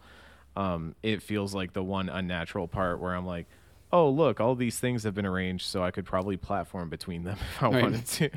[0.57, 3.47] Um, it feels like the one unnatural part where I'm like,
[3.93, 7.37] oh look, all these things have been arranged, so I could probably platform between them
[7.57, 7.83] if I Right.
[7.83, 8.31] wanted to.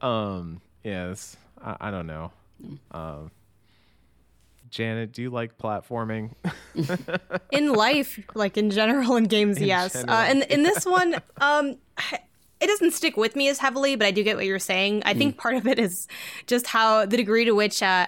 [0.06, 2.30] um, yes, I, I don't know.
[2.92, 3.30] Um,
[4.70, 6.32] Janet, do you like platforming?
[7.52, 9.92] in life, like in general in games, In yes.
[9.92, 11.76] general, Uh, and in this one, um,
[12.60, 15.02] it doesn't stick with me as heavily, but I do get what you're saying.
[15.04, 16.08] I think part of it is
[16.46, 18.06] just how the degree to which uh,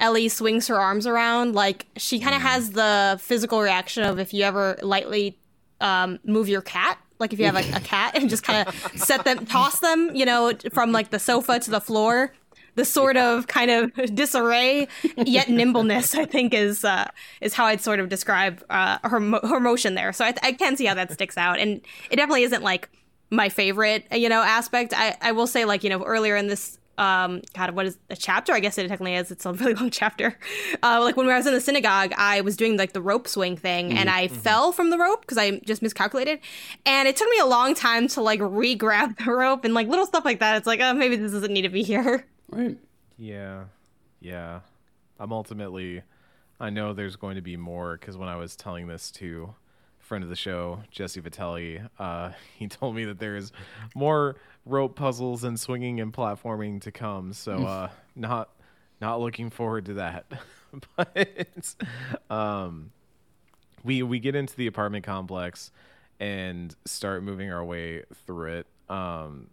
[0.00, 1.54] Ellie swings her arms around.
[1.54, 5.38] Like she kind of has the physical reaction of if you ever lightly
[5.80, 6.98] um, move your cat.
[7.20, 10.10] Like if you have like, a cat and just kind of set them, toss them,
[10.14, 12.32] you know, from like the sofa to the floor.
[12.74, 17.10] The sort of kind of disarray yet nimbleness, I think, is uh,
[17.40, 20.12] is how I'd sort of describe uh, her her motion there.
[20.12, 22.88] So I, I can see how that sticks out, and it definitely isn't like
[23.32, 24.92] my favorite, you know, aspect.
[24.94, 28.16] I, I will say, like, you know, earlier in this, um, God, what is a
[28.16, 28.52] chapter?
[28.52, 29.30] I guess it technically is.
[29.30, 30.38] It's a really long chapter.
[30.82, 33.56] Uh, like when I was in the synagogue, I was doing like the rope swing
[33.56, 36.40] thing, and I fell from the rope because I just miscalculated,
[36.84, 40.06] and it took me a long time to like re-grab the rope and like little
[40.06, 40.58] stuff like that.
[40.58, 42.26] It's like, oh, maybe this doesn't need to be here.
[42.52, 42.78] Right.
[43.18, 43.64] Yeah,
[44.20, 44.60] yeah.
[45.18, 46.02] I'm ultimately.
[46.60, 49.54] I know there's going to be more because when I was telling this to
[50.00, 53.52] a friend of the show, Jesse Vitelli, uh, he told me that there's
[53.94, 57.32] more rope puzzles and swinging and platforming to come.
[57.32, 58.50] So, uh, not
[59.00, 60.26] not looking forward to that.
[60.96, 61.74] but
[62.30, 62.92] um,
[63.82, 65.70] we we get into the apartment complex
[66.20, 68.66] and start moving our way through it.
[68.88, 69.48] Um,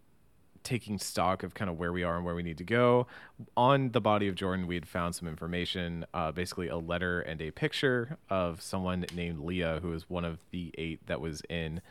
[0.63, 3.07] taking stock of kind of where we are and where we need to go.
[3.55, 7.41] On the body of Jordan, we had found some information, uh, basically a letter and
[7.41, 11.81] a picture of someone named Leah, who was one of the eight that was in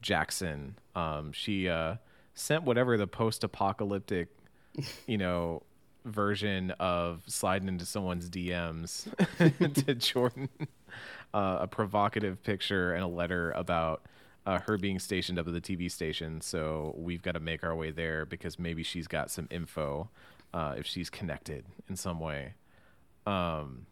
[0.00, 0.76] Jackson.
[0.94, 1.96] Um, she uh,
[2.34, 4.28] sent whatever the post-apocalyptic,
[5.06, 5.62] you know,
[6.04, 9.08] version of sliding into someone's DMs
[9.86, 10.48] to Jordan,
[11.32, 14.02] uh, a provocative picture and a letter about
[14.46, 16.40] uh, her being stationed up at the TV station.
[16.40, 20.08] So we've got to make our way there because maybe she's got some info
[20.52, 22.54] uh, if she's connected in some way.
[23.26, 23.86] Um,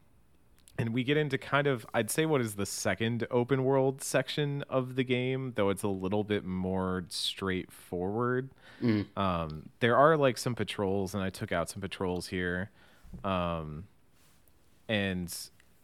[0.79, 4.65] and we get into kind of, I'd say, what is the second open world section
[4.69, 8.51] of the game, though it's a little bit more straightforward.
[9.17, 12.71] Um, there are like some patrols, and I took out some patrols here.
[13.25, 13.85] Um,
[14.89, 15.33] and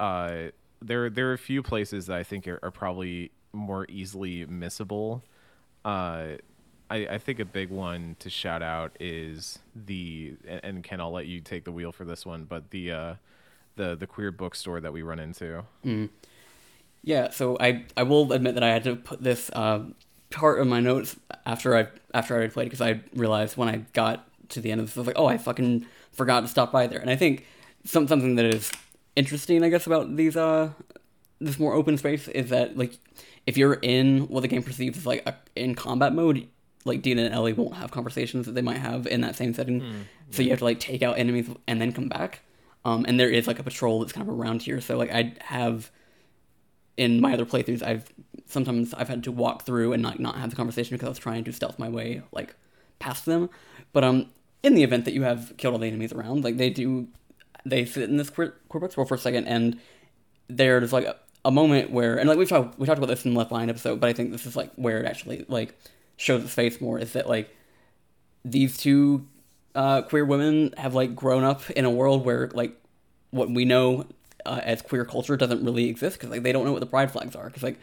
[0.00, 0.44] uh,
[0.80, 5.22] there there are a few places that I think are, are probably more easily missable.
[5.84, 6.36] Uh,
[6.88, 11.26] I, I think a big one to shout out is the and, Ken, I'll let
[11.26, 13.14] you take the wheel for this one, but the uh,
[13.76, 15.64] the the queer bookstore that we run into.
[17.02, 19.80] Yeah, so I I will admit that I had to put this uh,
[20.30, 23.78] part of my notes after I after I had played because I realized when I
[23.92, 26.72] got to the end of this, I was like, oh, I fucking forgot to stop
[26.72, 27.00] by there.
[27.00, 27.46] And I think
[27.84, 28.70] some something that is
[29.14, 30.70] interesting, I guess, about these uh
[31.40, 32.98] this more open space is that like
[33.46, 36.48] if you're in what the game perceives as like a, in combat mode,
[36.84, 39.80] like Dina and Ellie won't have conversations that they might have in that same setting.
[40.30, 42.40] So you have to like take out enemies and then come back.
[42.84, 44.80] Um, and there is like a patrol that's kind of around here.
[44.80, 45.90] So like I have
[46.96, 48.12] in my other playthroughs, I've
[48.46, 51.18] sometimes I've had to walk through and not not have the conversation because I was
[51.18, 52.54] trying to stealth my way like
[52.98, 53.50] past them.
[53.92, 54.30] But um,
[54.62, 57.08] in the event that you have killed all the enemies around, like they do,
[57.64, 59.78] they sit in this queer bookstore for a second, and
[60.48, 61.16] there's like a,
[61.46, 63.70] a moment where, and like we've talked we talked about this in the Left Behind
[63.70, 65.78] episode, but I think this is like where it actually like
[66.16, 66.98] shows its face more.
[66.98, 67.54] Is that like
[68.44, 69.28] these two
[69.76, 72.76] uh, queer women have like grown up in a world where like
[73.30, 74.06] what we know
[74.44, 77.12] uh, as queer culture doesn't really exist because like they don't know what the pride
[77.12, 77.78] flags are because like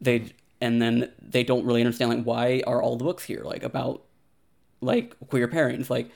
[0.00, 0.30] they
[0.60, 4.02] and then they don't really understand like why are all the books here like about
[4.80, 6.10] like queer parents like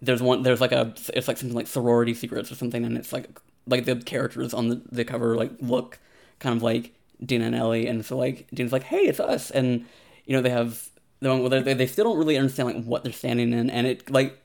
[0.00, 3.12] there's one there's like a it's like something like sorority secrets or something and it's
[3.12, 3.28] like
[3.66, 5.98] like the characters on the, the cover like look
[6.42, 9.50] kind of like Dina and Ellie and so like Dina's like hey it's us.
[9.50, 9.86] And
[10.26, 10.90] you know they have
[11.20, 13.70] the one where they, they still don't really understand like what they're standing in.
[13.70, 14.38] And it like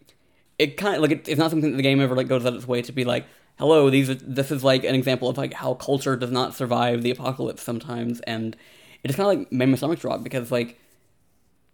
[0.59, 2.49] it kind of like it, it's not something that the game ever like goes out
[2.49, 3.25] of its way to be like
[3.57, 7.01] hello, these are, this is like an example of like how culture does not survive
[7.01, 8.55] the apocalypse sometimes, and
[9.03, 10.79] it just kind of like made my stomach drop because like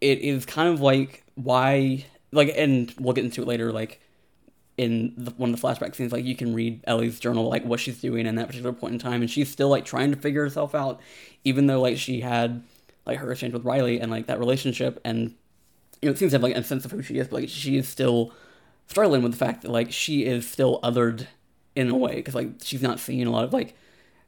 [0.01, 4.01] it is kind of like why like and we'll get into it later like
[4.77, 7.79] in the, one of the flashback scenes like you can read ellie's journal like what
[7.79, 10.43] she's doing in that particular point in time and she's still like trying to figure
[10.43, 10.99] herself out
[11.43, 12.63] even though like she had
[13.05, 15.35] like her exchange with riley and like that relationship and
[16.01, 17.49] you know it seems to have like a sense of who she is but like
[17.49, 18.33] she is still
[18.87, 21.27] struggling with the fact that like she is still othered
[21.75, 23.75] in a way because like she's not seeing a lot of like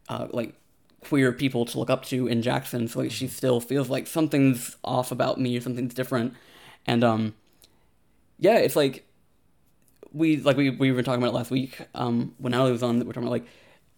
[0.09, 0.53] uh like
[1.01, 4.77] queer people to look up to in jackson so like she still feels like something's
[4.83, 6.33] off about me or something's different
[6.85, 7.33] and um
[8.39, 9.05] yeah it's like
[10.15, 12.99] we like we, we were talking about it last week um when Natalie was on
[12.99, 13.47] we we're talking about like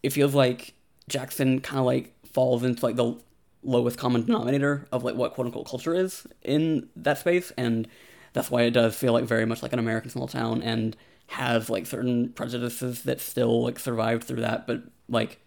[0.04, 0.74] it feels like
[1.08, 3.16] Jackson kind of like falls into like the
[3.64, 7.88] lowest common denominator of like what quote unquote culture is in that space and
[8.34, 10.98] that's why it does feel like very much like an American small town and
[11.28, 15.40] has like certain prejudices that still like survived through that but like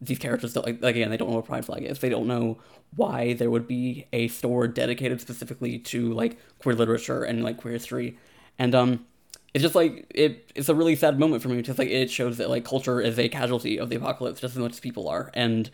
[0.00, 1.98] these characters don't like again they don't know what pride flag is.
[1.98, 2.58] They don't know
[2.96, 7.74] why there would be a store dedicated specifically to like queer literature and like queer
[7.74, 8.18] history.
[8.58, 9.06] And um
[9.52, 12.36] it's just like it it's a really sad moment for me because like it shows
[12.38, 15.30] that like culture is a casualty of the apocalypse just as much as people are.
[15.34, 15.70] And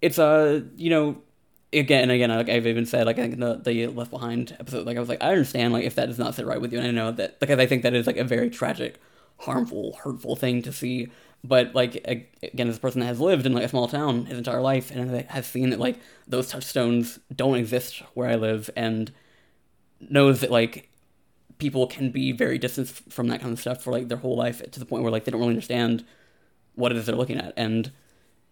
[0.00, 1.18] it's a uh, you know
[1.72, 4.86] again and again like I've even said like I think the the left behind episode
[4.86, 6.78] like I was like I understand like if that does not sit right with you
[6.78, 8.98] and I know that because I think that is like a very tragic
[9.40, 11.08] harmful hurtful thing to see.
[11.44, 11.96] But like
[12.42, 14.90] again as a person that has lived in like a small town his entire life
[14.90, 19.12] and has seen that like those touchstones don't exist where I live and
[20.00, 20.88] knows that like
[21.58, 24.62] people can be very distant from that kind of stuff for like their whole life
[24.70, 26.04] to the point where like they don't really understand
[26.74, 27.52] what it is they're looking at.
[27.56, 27.90] And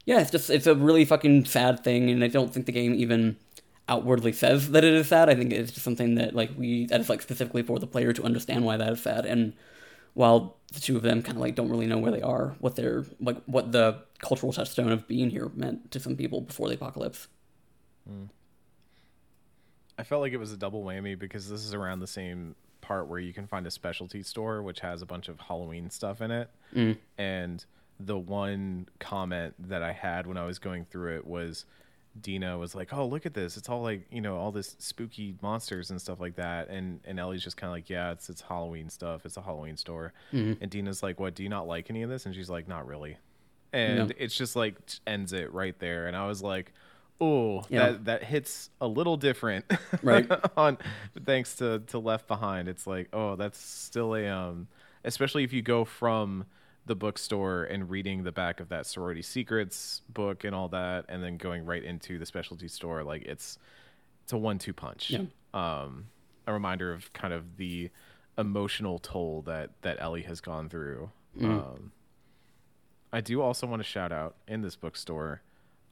[0.07, 2.93] yeah it's just it's a really fucking sad thing and i don't think the game
[2.93, 3.35] even
[3.89, 5.29] outwardly says that it is sad.
[5.29, 8.13] I think it's just something that like we that is like specifically for the player
[8.13, 9.27] to understand why that is sad.
[9.27, 9.55] And
[10.15, 12.77] while the two of them kind of like don't really know where they are what
[12.77, 16.75] they're like what the cultural touchstone of being here meant to some people before the
[16.75, 17.29] apocalypse.
[18.09, 18.29] Mm.
[19.99, 22.55] i felt like it was a double whammy because this is around the same
[22.85, 26.21] part where you can find a specialty store which has a bunch of Halloween stuff
[26.21, 26.51] in it.
[26.75, 26.99] Mm.
[27.19, 27.65] And
[27.99, 31.65] the one comment that I had when I was going through it was
[32.21, 33.57] Dina was like, "Oh, look at this!
[33.57, 37.19] It's all like you know all this spooky monsters and stuff like that." And and
[37.19, 39.27] Ellie's just kind of like, "Yeah, it's it's Halloween stuff.
[39.27, 40.63] It's a Halloween store." Mm-hmm.
[40.63, 41.35] And Dina's like, "What?
[41.35, 43.17] Do you not like any of this?" And she's like, "Not really."
[43.73, 44.15] And no.
[44.17, 44.77] it's just like
[45.07, 46.07] ends it right there.
[46.07, 46.73] And I was like,
[47.21, 49.65] oh that that hits a little different
[50.03, 50.29] right.
[50.57, 50.79] on
[51.25, 52.69] thanks to to left behind.
[52.69, 54.69] It's like oh that's still a um
[55.05, 56.47] especially if you go from
[56.87, 61.23] the bookstore and reading the back of that sorority secrets book and all that and
[61.23, 63.59] then going right into the specialty store like it's
[64.23, 65.11] it's a one-two punch.
[65.11, 65.25] Yeah.
[65.55, 66.07] um
[66.47, 67.91] a reminder of kind of the
[68.37, 71.11] emotional toll that that ellie has gone through.
[71.39, 71.45] Mm.
[71.47, 71.93] um
[73.13, 75.43] i do also want to shout out in this bookstore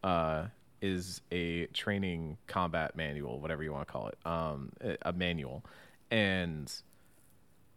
[0.04, 0.46] uh
[0.82, 4.70] is a training combat manual, whatever you want to call it, um,
[5.02, 5.64] a manual,
[6.10, 6.70] and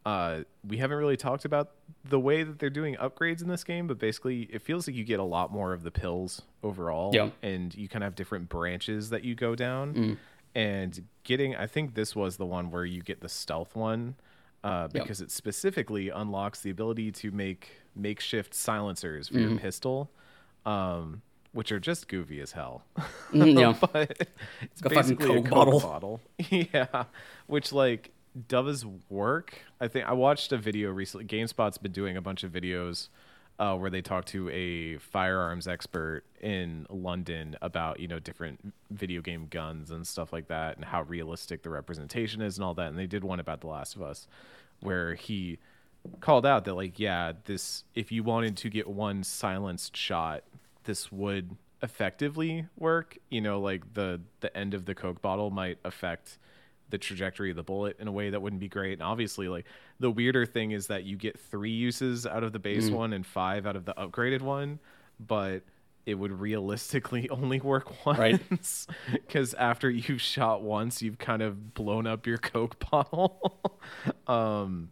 [0.06, 1.72] uh, we haven't really talked about
[2.04, 5.04] the way that they're doing upgrades in this game, but basically it feels like you
[5.04, 7.30] get a lot more of the pills overall, yeah.
[7.42, 10.18] and you kind of have different branches that you go down, mm.
[10.54, 11.56] and getting.
[11.56, 14.16] I think this was the one where you get the stealth one.
[14.64, 19.50] Uh, because it specifically unlocks the ability to make makeshift silencers for mm-hmm.
[19.52, 20.10] your pistol.
[20.66, 21.22] Um,
[21.56, 22.84] which are just goofy as hell.
[23.32, 24.28] Mm, yeah, but
[24.62, 25.80] it's basically a Coke bottle.
[25.80, 26.22] bottle.
[26.50, 27.06] yeah,
[27.48, 28.12] which like
[28.50, 29.58] does work.
[29.80, 31.26] I think I watched a video recently.
[31.26, 33.08] GameSpot's been doing a bunch of videos
[33.58, 39.22] uh, where they talk to a firearms expert in London about you know different video
[39.22, 42.90] game guns and stuff like that, and how realistic the representation is and all that.
[42.90, 44.28] And they did one about The Last of Us,
[44.82, 45.58] where he
[46.20, 50.44] called out that like yeah, this if you wanted to get one silenced shot
[50.86, 53.18] this would effectively work.
[53.30, 56.40] You know, like the the end of the Coke bottle might affect
[56.90, 58.94] the trajectory of the bullet in a way that wouldn't be great.
[58.94, 59.66] And obviously, like
[60.00, 62.94] the weirder thing is that you get three uses out of the base mm.
[62.94, 64.80] one and five out of the upgraded one,
[65.20, 65.64] but
[66.06, 68.42] it would realistically only work once right
[69.12, 73.60] because after you've shot once you've kind of blown up your coke bottle
[74.28, 74.90] um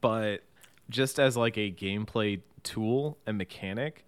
[0.00, 0.42] but
[0.90, 4.04] just as like a gameplay tool and mechanic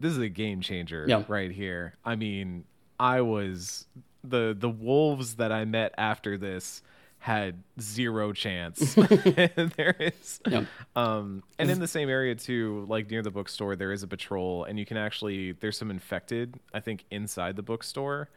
[0.00, 1.24] this is a game changer yeah.
[1.28, 1.94] right here.
[2.04, 2.64] I mean,
[2.98, 3.86] I was
[4.22, 6.82] the the wolves that I met after this
[7.18, 8.94] had zero chance.
[8.96, 10.64] there is, yeah.
[10.94, 14.64] um, and in the same area too, like near the bookstore, there is a patrol,
[14.64, 18.28] and you can actually there's some infected, I think, inside the bookstore,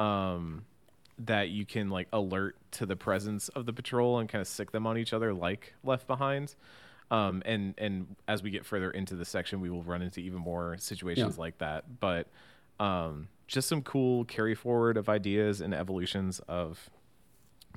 [0.00, 0.64] um,
[1.18, 4.72] that you can like alert to the presence of the patrol and kind of sick
[4.72, 6.54] them on each other, like Left Behind.
[7.14, 10.38] Um, and and as we get further into the section, we will run into even
[10.40, 11.40] more situations Yeah.
[11.40, 12.00] like that.
[12.00, 12.26] But
[12.80, 16.90] um, just some cool carry forward of ideas and evolutions of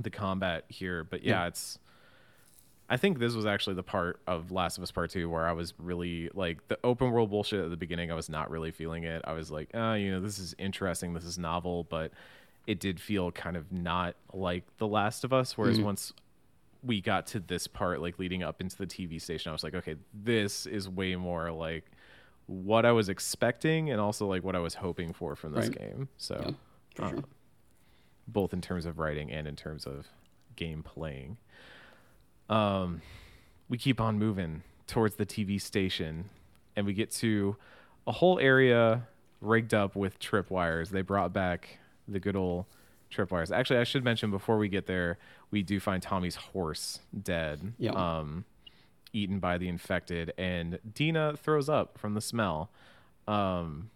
[0.02, 1.04] the combat here.
[1.04, 1.48] But yeah, Yeah.
[1.48, 1.80] it's.
[2.90, 5.52] I think this was actually the part of Last of Us Part Two where I
[5.52, 8.12] was really like the open world bullshit at the beginning.
[8.12, 9.22] I was not really feeling it.
[9.26, 12.12] I was like, ah, you know, this is interesting, this is novel, but
[12.66, 15.58] it did feel kind of not like The Last of Us.
[15.58, 16.14] Whereas once
[16.84, 19.76] we got to this part, like leading up into the TV station, I was like,
[19.76, 21.86] okay, this is way more like
[22.46, 25.78] what I was expecting and also like what I was hoping for from this Right.
[25.80, 26.10] game.
[26.18, 26.56] So,
[27.00, 27.24] Yeah, uh, sure.
[28.28, 30.08] both in terms of writing and in terms of
[30.56, 31.38] game playing.
[32.50, 33.02] Um,
[33.70, 36.30] we keep on moving towards the TV station,
[36.76, 37.58] and we get to
[38.06, 39.08] a whole area
[39.42, 40.90] rigged up with tripwires.
[40.90, 42.66] They brought back the good old
[43.12, 43.52] tripwires.
[43.56, 45.18] Actually, I should mention before we get there,
[45.52, 47.92] we do find Tommy's horse dead, Yeah.
[47.92, 48.46] um,
[49.14, 52.70] eaten by the infected, and Dina throws up from the smell.
[53.28, 53.90] Um,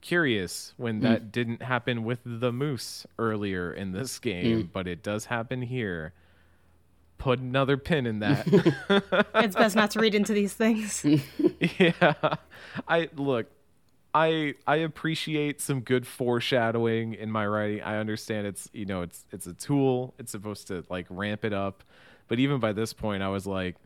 [0.00, 5.26] curious when that didn't happen with the moose earlier in this game, but it does
[5.26, 6.12] happen here.
[7.18, 8.46] Put another pin in that.
[9.36, 11.04] It's best not to read into these things.
[11.78, 12.36] yeah.
[12.86, 13.46] I look,
[14.16, 17.82] I I appreciate some good foreshadowing in my writing.
[17.82, 20.14] I understand it's you know it's it's a tool.
[20.18, 21.84] It's supposed to like ramp it up.
[22.26, 23.76] But even by this point I was like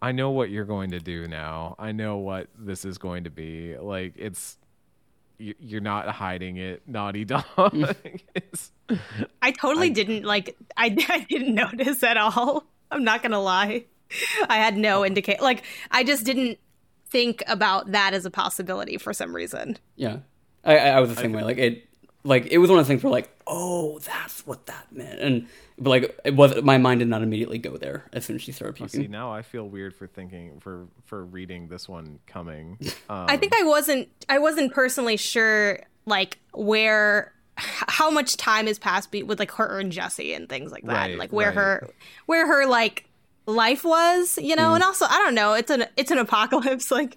[0.00, 1.74] I know what you're going to do now.
[1.76, 3.76] I know what this is going to be.
[3.76, 4.58] Like it's
[5.38, 7.42] you- you're not hiding it, naughty dog.
[9.42, 10.56] I totally didn't like.
[10.76, 12.64] I, I didn't notice at all.
[12.92, 13.86] I'm not gonna lie.
[14.48, 15.04] I had no oh.
[15.04, 15.42] indicate.
[15.42, 16.60] Like I just didn't
[17.14, 19.78] think about that as a possibility for some reason.
[19.94, 20.18] Yeah,
[20.64, 21.44] I, I I was the same way.
[21.44, 21.88] Like it,
[22.24, 25.46] like it was one of the things where like, oh, that's what that meant, and
[25.78, 28.50] but like it was my mind did not immediately go there as soon as she
[28.50, 29.02] started puking.
[29.02, 32.78] see now I feel weird for thinking for for reading this one coming.
[33.08, 34.08] Um, I think I wasn't.
[34.28, 37.30] I wasn't personally sure like where.
[37.56, 40.92] How much time has passed be- with like her and Jesse and things like that,
[40.92, 41.54] Right, and, like where right.
[41.54, 41.90] her,
[42.26, 43.08] where her like
[43.46, 46.90] life was, you know, and also I don't know, it's an it's an apocalypse.
[46.90, 47.16] Like,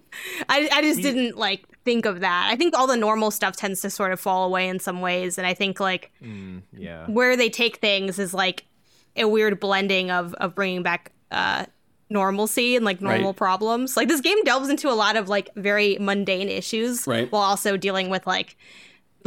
[0.49, 2.49] I I just didn't like think of that.
[2.51, 5.37] I think all the normal stuff tends to sort of fall away in some ways,
[5.37, 7.05] and I think like mm, yeah.
[7.07, 8.65] where they take things is like
[9.15, 11.65] a weird blending of of bringing back uh
[12.09, 13.35] normalcy and like normal Right.
[13.37, 17.29] problems like this game delves into a lot of like very mundane issues Right.
[17.31, 18.55] while also dealing with like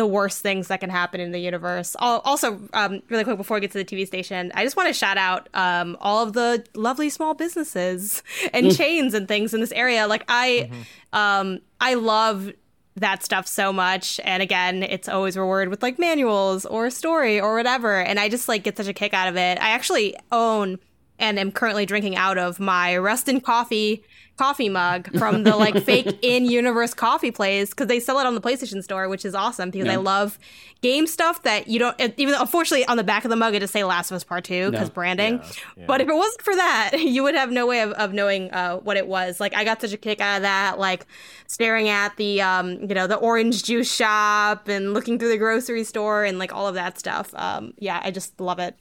[0.01, 1.95] the worst things that can happen in the universe.
[2.01, 4.87] Al- also um really quick before we get to the tv station i just want
[4.87, 8.23] to shout out um all of the lovely small businesses
[8.55, 10.07] and chains and things in this area.
[10.07, 10.71] Like i
[11.13, 12.51] um i love
[12.97, 14.19] that stuff so much.
[14.25, 18.01] And again it's always rewarded with like manuals or a story or whatever.
[18.01, 19.59] And i just like get such a kick out of it.
[19.61, 20.79] I actually own
[21.19, 24.03] and am currently drinking out of my Rustin coffee
[24.41, 28.35] coffee mug from the like fake in universe coffee place because they sell it on
[28.35, 30.39] the PlayStation Store, which is awesome because I love
[30.81, 31.95] game stuff that you don't.
[32.17, 34.25] Even though, unfortunately, on the back of the mug it does say Last of Us
[34.25, 34.95] Part Two because Yeah.
[34.95, 35.35] branding.
[35.39, 35.85] Yeah, yeah.
[35.87, 38.77] But if it wasn't for that, you would have no way of, of knowing uh,
[38.79, 39.41] what it was.
[39.41, 41.07] Like I got such a kick out of that, like
[41.47, 45.85] staring at the um, you know the orange juice shop and looking through the grocery
[45.85, 47.35] store and like all of that stuff.
[47.35, 48.75] Um, yeah, I just love it.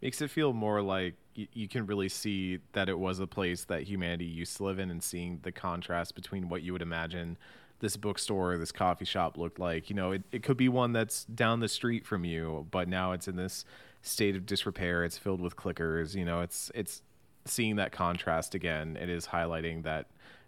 [0.00, 3.84] makes it feel more like you can really see that it was a place that
[3.84, 7.38] humanity used to live in and seeing the contrast between what you would imagine
[7.80, 9.88] this bookstore this coffee shop looked like.
[9.88, 13.12] You know it, it could be one that's down the street from you but now
[13.12, 13.64] it's in this
[14.02, 15.04] state of disrepair.
[15.04, 16.14] It's filled with clickers.
[16.14, 17.02] You know it's it's
[17.44, 18.96] seeing that contrast again.
[19.00, 20.06] It is highlighting that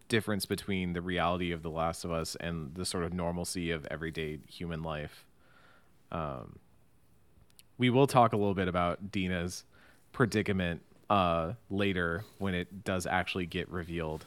[0.09, 3.87] difference between the reality of the last of us and the sort of normalcy of
[3.91, 5.25] everyday human life.
[6.11, 6.59] Um,
[7.79, 9.65] we will talk a little bit about Dina's
[10.13, 14.27] predicament uh, later when it does actually get revealed,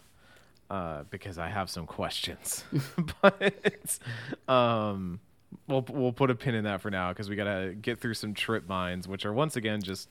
[0.70, 2.64] uh, because I have some questions.
[3.22, 4.00] but
[4.48, 5.20] um,
[5.68, 8.34] we'll we'll put a pin in that for now because we gotta get through some
[8.34, 10.10] trip mines, which are once again just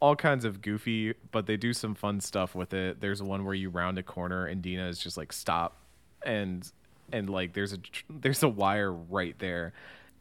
[0.00, 3.00] all kinds of goofy, but they do some fun stuff with it.
[3.00, 5.76] There's one where you round a corner and Dina is just like stop,
[6.22, 6.70] and
[7.12, 7.78] and like there's a
[8.08, 9.72] there's a wire right there,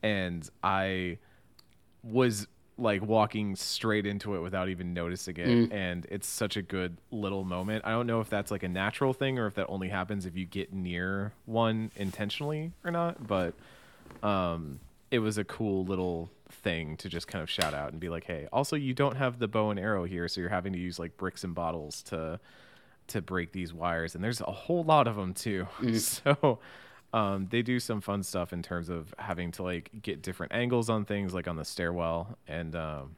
[0.01, 1.19] and I
[2.03, 2.47] was
[2.77, 7.43] like walking straight into it without even noticing it and it's such a good little
[7.43, 7.83] moment.
[7.85, 10.35] I don't know if that's like a natural thing or if that only happens if
[10.37, 13.53] you get near one intentionally or not but
[14.23, 18.09] um it was a cool little thing to just kind of shout out and be
[18.09, 20.79] like hey also you don't have the bow and arrow here so you're having to
[20.79, 22.39] use like bricks and bottles to
[23.07, 25.65] to break these wires and there's a whole lot of them too.
[25.99, 26.59] So
[27.13, 30.89] um, they do some fun stuff in terms of having to like get different angles
[30.89, 33.15] on things like on the stairwell and um,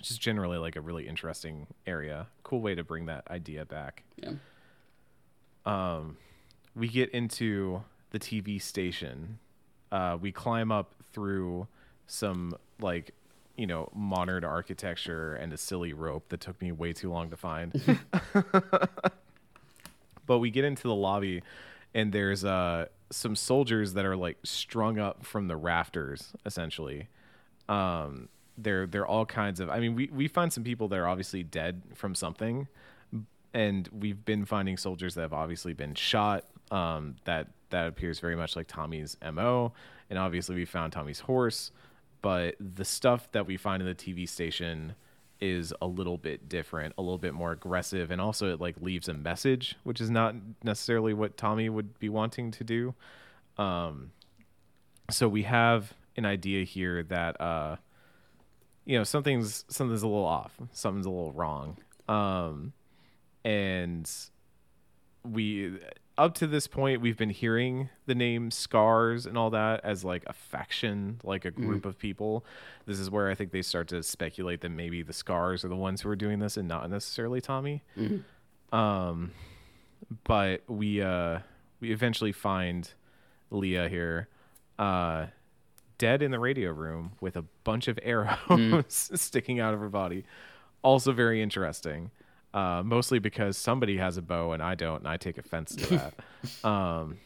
[0.00, 2.26] is generally like a really interesting area.
[2.42, 4.04] Cool way to bring that idea back.
[4.16, 4.32] Yeah.
[5.64, 6.16] Um,
[6.74, 9.38] we get into the TV station.
[9.90, 11.66] Uh, we climb up through
[12.06, 13.12] some like
[13.56, 17.36] you know modern architecture and a silly rope that took me way too long to
[17.36, 17.72] find.
[20.26, 21.42] but we get into the lobby,
[21.94, 27.08] and there's uh some soldiers that are like strung up from the rafters, essentially.
[27.68, 29.70] Um, they're they're all kinds of.
[29.70, 32.66] I mean, we we find some people that are obviously dead from something,
[33.54, 36.44] and we've been finding soldiers that have obviously been shot.
[36.70, 39.72] Um, that that appears very much like Tommy's mo,
[40.10, 41.70] and obviously we found Tommy's horse,
[42.20, 44.94] but the stuff that we find in the TV station
[45.40, 49.08] is a little bit different, a little bit more aggressive, and also it like leaves
[49.08, 52.94] a message, which is not necessarily what Tommy would be wanting to do.
[53.56, 54.12] Um,
[55.10, 57.76] so we have an idea here that uh,
[58.84, 61.76] you know something's something's a little off, something's a little wrong,
[62.08, 62.72] um,
[63.44, 64.10] and
[65.24, 65.78] we
[66.18, 70.24] up to this point we've been hearing the name scars and all that as like
[70.26, 72.44] a faction like a group of people.
[72.86, 75.76] This is where i think they start to speculate that maybe the scars are the
[75.76, 77.82] ones who are doing this and not necessarily tommy.
[78.72, 79.30] Um
[80.24, 81.38] but we uh
[81.80, 82.90] we eventually find
[83.50, 84.28] leah here
[84.78, 85.26] uh
[85.98, 90.24] dead in the radio room with a bunch of arrows sticking out of her body.
[90.82, 92.10] Also very interesting
[92.54, 96.12] uh, mostly because somebody has a bow and I don't, and I take offense to
[96.62, 96.64] that.
[96.68, 97.18] um,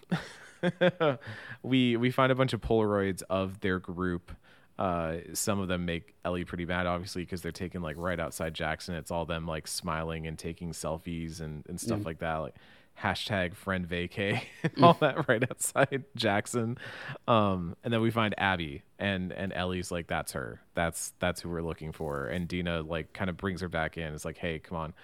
[1.62, 4.32] we we find a bunch of Polaroids of their group.
[4.78, 8.54] Uh, some of them make Ellie pretty mad, obviously, because they're taken like right outside
[8.54, 8.94] Jackson.
[8.94, 12.54] It's all them like smiling and taking selfies and, and stuff like that, like
[13.00, 16.78] hashtag friend vacay and all that right outside Jackson.
[17.26, 20.60] Um, and then we find Abby and and Ellie's like that's her.
[20.74, 22.26] That's that's who we're looking for.
[22.26, 24.14] And Dina like kind of brings her back in.
[24.14, 24.94] It's like, hey, come on,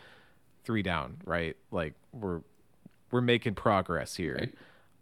[0.64, 1.56] three down, right?
[1.70, 2.40] Like we're
[3.10, 4.50] we're making progress here.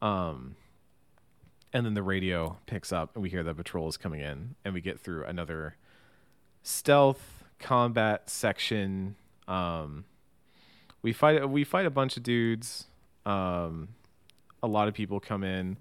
[0.00, 0.56] Um,
[1.72, 4.72] and then the radio picks up and we hear that patrol is coming in and
[4.72, 5.76] we get through another
[6.62, 9.16] stealth combat section.
[9.48, 10.04] Um,
[11.06, 12.88] we fight we fight a bunch of dudes.
[13.24, 13.90] Um,
[14.60, 15.76] a lot of people come in,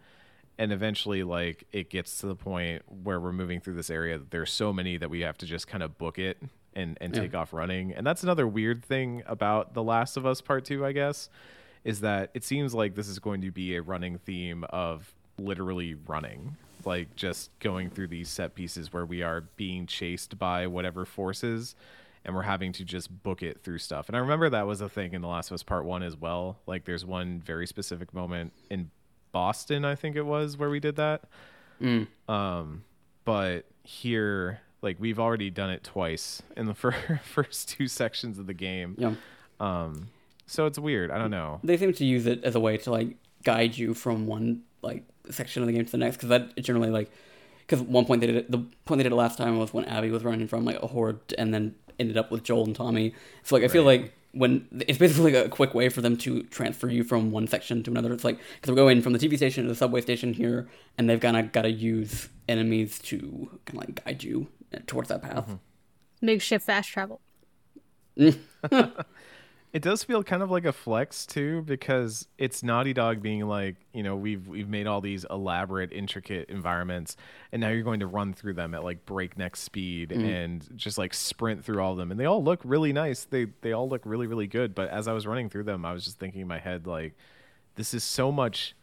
[0.60, 4.20] and eventually, like it gets to the point where we're moving through this area.
[4.30, 6.38] There's so many that we have to just kind of book it
[6.76, 7.24] and and Yeah.
[7.24, 7.92] take off running.
[7.92, 11.28] And that's another weird thing about The Last of Us Part Two, I guess,
[11.84, 15.96] is that it seems like this is going to be a running theme of literally
[16.08, 16.56] running
[16.86, 21.74] like just going through these set pieces where we are being chased by whatever forces
[22.26, 24.08] and we're having to just book it through stuff.
[24.08, 26.18] And I remember that was a thing in The Last of Us Part 1 as
[26.18, 26.58] well.
[26.66, 28.90] Like there's one very specific moment in
[29.32, 31.24] Boston, I think it was, where we did that.
[31.82, 32.08] Mm.
[32.28, 32.84] Um
[33.26, 38.48] but here like we've already done it twice in the fir- first two sections of
[38.48, 38.96] the game.
[38.98, 39.14] Yeah.
[39.60, 40.08] Um
[40.48, 41.12] so it's weird.
[41.12, 41.60] I don't know.
[41.64, 45.04] They seem to use it as a way to like guide you from one like
[45.30, 47.12] section of the game to the next because that generally like
[47.66, 49.86] because one point they did it the point they did it last time was when
[49.86, 53.14] Abby was running from like a horde and then ended up with Joel and Tommy.
[53.44, 56.44] So like I feel like when it's basically like a quick way for them to
[56.44, 58.12] transfer you from one section to another.
[58.14, 60.68] It's like because we're going from the TV station to the subway station here,
[60.98, 64.48] and they've kind of got to use enemies to kind of like guide you
[64.88, 65.46] towards that path.
[65.46, 65.56] Mm-hmm.
[66.22, 67.22] Makeshift fast travel.
[69.76, 73.76] It does feel kind of like a flex too, because it's Naughty Dog being like,
[73.92, 77.18] you know, we've we've made all these elaborate, intricate environments,
[77.52, 80.24] and now you're going to run through them at like breakneck speed mm.
[80.24, 83.26] and just like sprint through all of them, and they all look really nice.
[83.26, 84.74] They they all look really really good.
[84.74, 87.14] But as I was running through them, I was just thinking in my head like,
[87.76, 88.78] this is so much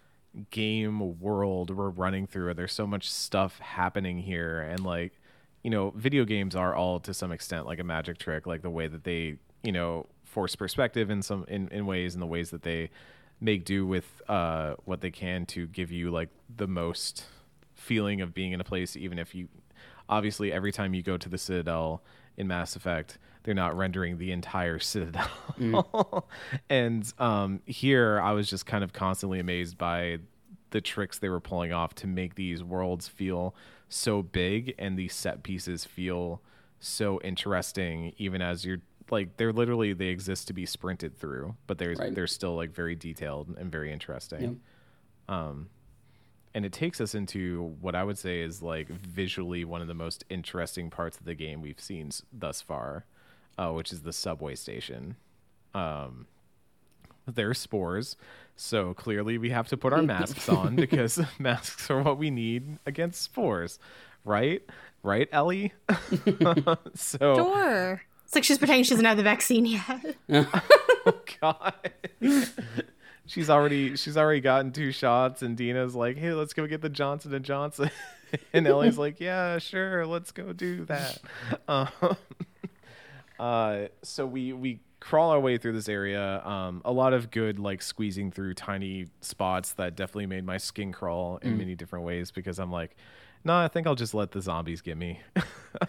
[0.51, 2.51] game world we're running through.
[2.51, 5.19] And there's so much stuff happening here, and like,
[5.63, 8.69] you know, video games are all to some extent like a magic trick, like the
[8.69, 12.51] way that they, you know, force perspective in some in, in ways, and the ways
[12.51, 12.91] that they
[13.41, 17.25] make do with uh, what they can to give you like the most
[17.75, 19.49] feeling of being in a place, even if you
[20.09, 22.03] obviously every time you go to the Citadel
[22.37, 25.29] in Mass Effect, they're not rendering the entire Citadel.
[26.71, 30.19] and um, here, I was just kind of constantly amazed by
[30.71, 33.55] the tricks they were pulling off to make these worlds feel
[33.89, 36.41] so big and these set pieces feel
[36.81, 38.81] so interesting, even as you're
[39.13, 42.13] like they're literally they exist to be sprinted through, but there's Right.
[42.15, 44.61] they're still like very detailed and very interesting
[45.29, 45.53] Yeah.
[46.55, 49.95] and it takes us into what I would say is like visually one of the
[49.95, 53.07] most interesting parts of the game we've seen s- thus far,
[53.57, 55.17] uh, which is the subway station.
[55.73, 56.27] Um,
[57.27, 58.17] there are spores,
[58.57, 62.79] so clearly we have to put our masks on because masks are what we need
[62.85, 63.79] against spores,
[64.25, 64.63] right?
[65.03, 65.73] Right, Ellie?
[66.95, 68.03] so Sure.
[68.33, 70.17] It's like she's pretending she doesn't have the vaccine yet.
[71.07, 71.75] oh god.
[73.27, 76.89] she's already she's already gotten two shots and Dina's like, "Hey, let's go get the
[76.89, 77.91] Johnson and Johnson."
[78.55, 81.19] and Ellie's like, "Yeah, sure, let's go do that."
[81.69, 81.89] Um,
[83.39, 86.43] uh, so we we crawl our way through this area.
[86.43, 90.91] Um, a lot of good like squeezing through tiny spots that definitely made my skin
[90.91, 92.97] crawl in many different ways because I'm like,
[93.45, 95.21] no, I think I'll just let the zombies get me.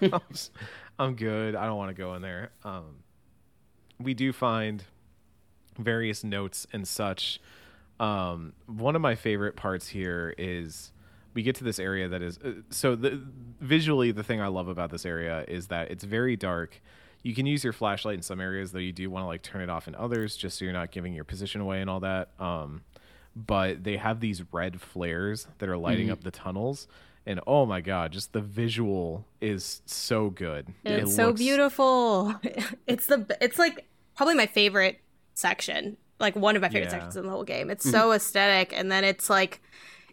[0.02, 0.22] I'm,
[1.00, 1.56] I'm good.
[1.56, 2.52] I don't want to go in there.
[2.64, 3.04] Um,
[4.00, 4.84] we do find
[5.78, 7.40] various notes and such.
[8.00, 10.92] Um, one of my favorite parts here is
[11.34, 13.22] we get to this area that is uh, so the
[13.60, 16.82] visually the thing I love about this area is that it's very dark.
[17.22, 19.62] You can use your flashlight in some areas, though you do want to like turn
[19.62, 22.32] it off in others, just so you're not giving your position away and all that.
[22.40, 22.84] Um,
[23.36, 26.88] but they have these red flares that are lighting up the tunnels,
[27.26, 30.68] and oh my god, just the visual is so good.
[30.84, 32.36] It's It so looks- beautiful.
[32.88, 33.86] It's the it's like
[34.16, 35.00] probably my favorite
[35.34, 35.98] section.
[36.20, 36.92] Like one of my favorite Yeah.
[36.92, 37.70] sections in the whole game.
[37.70, 37.96] It's mm-hmm.
[37.96, 39.62] so aesthetic and then it's like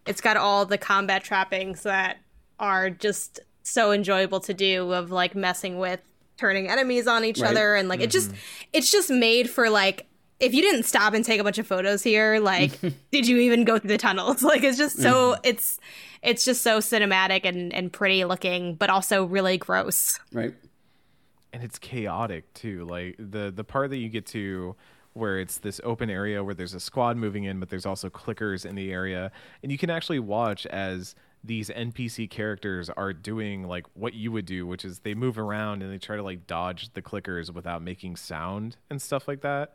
[0.07, 2.19] it's got all the combat trappings that
[2.59, 6.01] are just so enjoyable to do of like messing with
[6.37, 7.51] turning enemies on each Right.
[7.51, 8.39] other and like it just mm-hmm.
[8.73, 10.07] it's just made for like
[10.41, 12.79] if you didn't stop and take a bunch of photos here like
[13.13, 14.43] did you even go through the tunnels?
[14.51, 15.41] Like it's just so mm-hmm.
[15.45, 15.79] it's
[16.23, 20.19] it's just so cinematic and and pretty looking but also really gross.
[20.33, 20.55] Right?
[21.53, 22.85] and it's chaotic too.
[22.85, 24.77] Like the the part that you get to
[25.13, 28.65] where it's this open area where there's a squad moving in but there's also clickers
[28.65, 29.33] in the area.
[29.63, 34.45] And you can actually watch as these npc characters are doing like what you would
[34.45, 37.81] do which is they move around and they try to like dodge the clickers without
[37.81, 39.73] making sound and stuff like that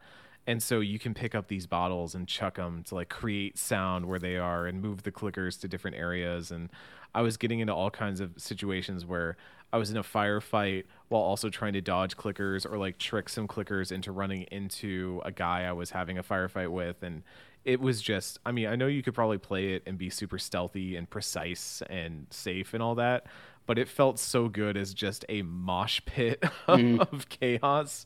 [0.47, 4.05] and so you can pick up these bottles and chuck them to like create sound
[4.05, 6.51] where they are and move the clickers to different areas.
[6.51, 6.69] And
[7.13, 9.37] i was getting into all kinds of situations where
[9.71, 13.47] i was in a firefight while also trying to dodge clickers or like trick some
[13.47, 17.01] clickers into running into a guy i was having a firefight with.
[17.03, 17.23] And
[17.63, 20.37] it was just i mean i know you could probably play it and be super
[20.37, 23.25] stealthy and precise and safe and all that
[23.65, 28.05] but it felt so good as just a mosh pit of chaos.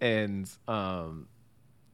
[0.00, 1.26] And um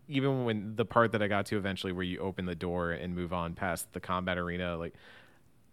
[0.08, 3.14] even when the part that I got to eventually where you open the door and
[3.14, 4.94] move on past the combat arena, like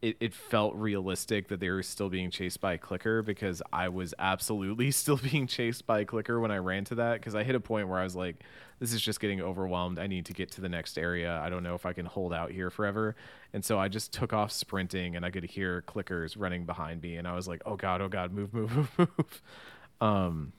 [0.04, 4.14] it, it felt realistic that they were still being chased by clicker because I was
[4.20, 7.60] absolutely still being chased by clicker when I ran to that because I hit a
[7.62, 8.44] point where I was like,
[8.80, 10.00] this is just getting overwhelmed.
[10.00, 11.40] I need to get to the next area.
[11.42, 13.16] I don't know if I can hold out here forever.
[13.54, 17.16] And so I just took off sprinting and I could hear clickers running behind me
[17.16, 19.42] and I was like, oh god, oh god, move, move, move, move.
[20.02, 20.52] Um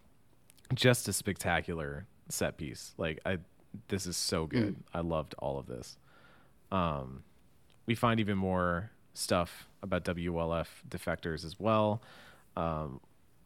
[0.73, 2.95] just a spectacular set piece.
[2.97, 3.41] Like I
[3.89, 4.77] this is so good.
[4.93, 5.97] I loved all of this.
[6.73, 7.23] Um
[7.87, 12.03] we find even more stuff about WLF defectors as well.
[12.57, 13.01] Um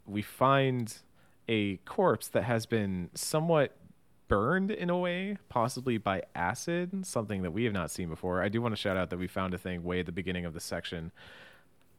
[0.07, 0.95] we find
[1.49, 3.77] a corpse that has been somewhat
[4.29, 8.43] burned in a way, possibly by acid, something that we have not seen before.
[8.43, 10.45] I do want to shout out that we found a thing way at the beginning
[10.45, 11.11] of the section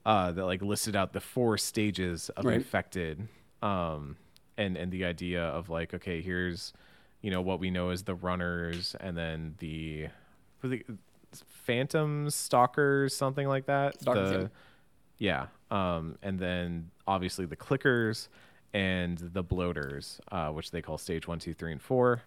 [0.05, 2.55] uh, that like listed out the four stages of Right.
[2.57, 3.27] infected,
[3.63, 4.15] um,
[4.57, 6.73] and and the idea of like, okay, here's
[7.21, 10.07] you know what we know as the runners, and then the,
[10.61, 10.83] the
[11.33, 13.99] phantom stalkers, something like that.
[13.99, 14.51] The,
[15.17, 15.47] yeah.
[15.69, 18.27] Um, and then obviously the clickers
[18.73, 22.23] and the bloaters, uh, which they call stage one, two, three, and four.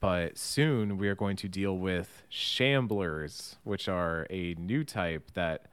[0.00, 5.66] But soon we are going to deal with shamblers, which are a new type that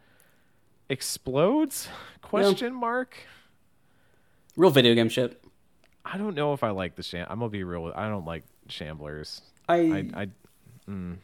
[0.87, 1.89] explodes?
[2.21, 3.17] Question mark.
[4.55, 5.40] Real video game shit.
[6.05, 7.27] I don't know if I like the sham.
[7.29, 7.83] I'm gonna be real.
[7.83, 9.41] with- I don't like shamblers.
[9.69, 10.27] I, I, I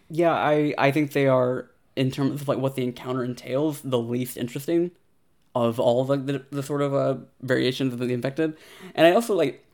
[0.10, 3.98] yeah, I I think they are in terms of like what the encounter entails the
[4.00, 4.92] least interesting
[5.56, 8.56] of all like the, the sort of uh, variations of the infected,
[8.96, 9.66] and I also like,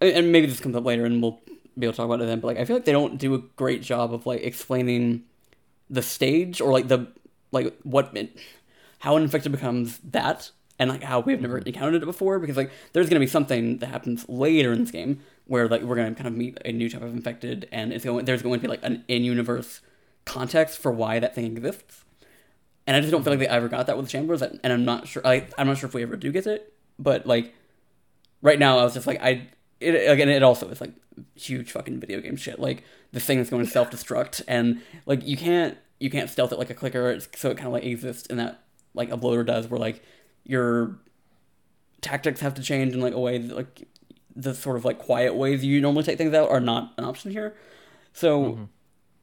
[0.00, 1.40] and- and maybe this comes up later, and we'll
[1.78, 2.40] be able to talk about it then.
[2.40, 5.24] But like, I feel like they don't do a great job of like explaining
[5.90, 7.06] the stage or like the
[7.52, 8.36] like what it-
[9.00, 10.50] how an infected becomes that
[10.82, 11.68] and like how we've never mm-hmm.
[11.68, 15.20] encountered it before because like there's gonna be something that happens later in this game
[15.46, 18.24] where like we're gonna kind of meet a new type of infected and it's going
[18.24, 19.80] there's going to be like an in-universe
[20.24, 22.04] context for why that thing exists.
[22.84, 23.48] And I just don't feel like mm-hmm.
[23.48, 25.94] they ever got that with Shamblers and I'm not sure I, I'm not sure if
[25.94, 27.54] we ever do get it but like
[28.40, 29.46] right now I was just like I
[29.78, 30.94] it again it also is like
[31.36, 32.58] huge fucking video game shit.
[32.58, 32.82] Like
[33.12, 36.58] the thing is going to self destruct and like you can't you can't stealth it
[36.58, 38.64] like a clicker it's, so it kind of like exists in that
[38.94, 40.02] like a bloater does where like
[40.44, 40.98] your
[42.00, 43.88] tactics have to change in like a way that like
[44.34, 47.30] the sort of like quiet ways you normally take things out are not an option
[47.30, 47.54] here.
[48.12, 48.68] So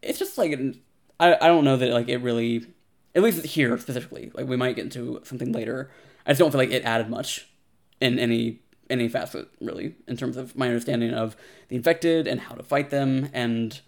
[0.02, 0.80] it's just like an-
[1.20, 2.66] I, I don't know that like it really
[3.16, 5.92] at least here specifically like we might get into something later.
[6.26, 7.48] I just don't feel like it added much
[8.00, 11.36] in any any facet really in terms of my understanding of
[11.68, 13.30] the infected and how to fight them.
[13.34, 13.80] And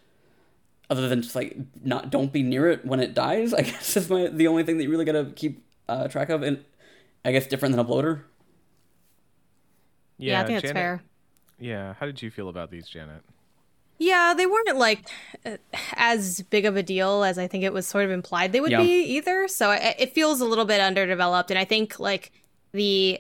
[0.90, 4.10] other than just like not don't be near it when it dies i guess is
[4.10, 6.42] my the only thing that you really gotta keep uh, track of.
[6.42, 6.64] And
[7.26, 8.26] i guess different than a bloater
[10.18, 11.02] Yeah, I think that's fair.
[11.60, 13.24] Yeah, how did you feel about these, Janet?
[13.98, 15.08] Yeah, they weren't like
[15.94, 18.72] as big of a deal as I think it was sort of implied they would
[18.72, 18.82] Yeah.
[18.82, 19.48] be either.
[19.48, 22.32] So it, it feels a little bit underdeveloped, and I think like
[22.72, 23.20] the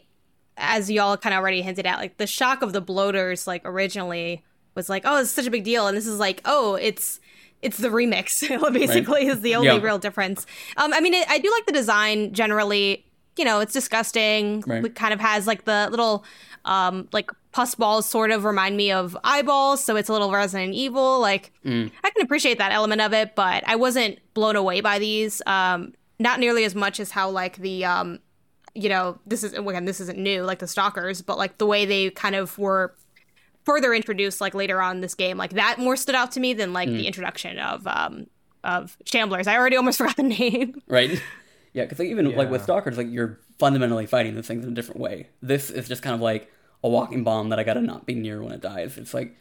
[0.57, 4.43] as y'all kind of already hinted at, like the shock of the bloaters, like originally
[4.75, 7.19] was like, oh, it's such a big deal, and this is like, oh, it's
[7.61, 8.41] it's the remix.
[8.73, 9.81] Basically, is the only Yeah.
[9.81, 10.45] real difference.
[10.77, 13.05] Um, I mean, it, I do like the design generally.
[13.37, 14.63] You know, it's disgusting.
[14.67, 14.83] Right.
[14.85, 16.23] It kind of has like the little
[16.65, 20.73] um like pus balls sort of remind me of eyeballs so it's a little resident
[20.75, 24.99] evil like i can appreciate that element of it but i wasn't blown away by
[24.99, 28.19] these um not nearly as much as how like the um
[28.75, 31.83] you know this is again this isn't new like the stalkers but like the way
[31.83, 32.93] they kind of were
[33.65, 36.53] further introduced like later on in this game like that more stood out to me
[36.53, 38.27] than like the introduction of um
[38.63, 39.47] of shamblers.
[39.47, 40.81] I already almost forgot the name.
[40.87, 41.21] Right
[41.73, 44.75] yeah because like, even like with stalkers like you're fundamentally fighting the things in a
[44.75, 46.51] different way this is just kind of like
[46.83, 49.35] a walking bomb that i gotta not be near when it dies it's like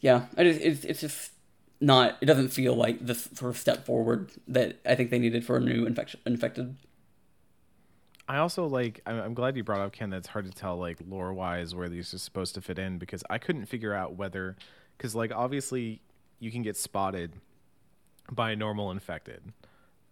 [0.00, 1.32] yeah I just, it's, it's just
[1.80, 5.44] not it doesn't feel like this sort of step forward that i think they needed
[5.44, 6.76] for a new infection infected
[8.28, 9.00] I also like.
[9.06, 10.10] I'm, I'm glad you brought up Ken.
[10.10, 13.22] That's hard to tell, like lore wise, where these are supposed to fit in because
[13.30, 14.56] I couldn't figure out whether,
[14.96, 16.02] because like obviously
[16.38, 17.34] you can get spotted
[18.30, 19.52] by a normal infected,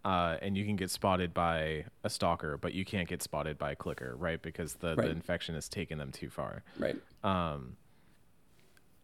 [0.05, 3.71] uh, and you can get spotted by a stalker, but you can't get spotted by
[3.71, 4.41] a clicker, right?
[4.41, 5.05] Because the, Right.
[5.05, 6.63] the infection has taken them too far.
[6.77, 7.75] right Um,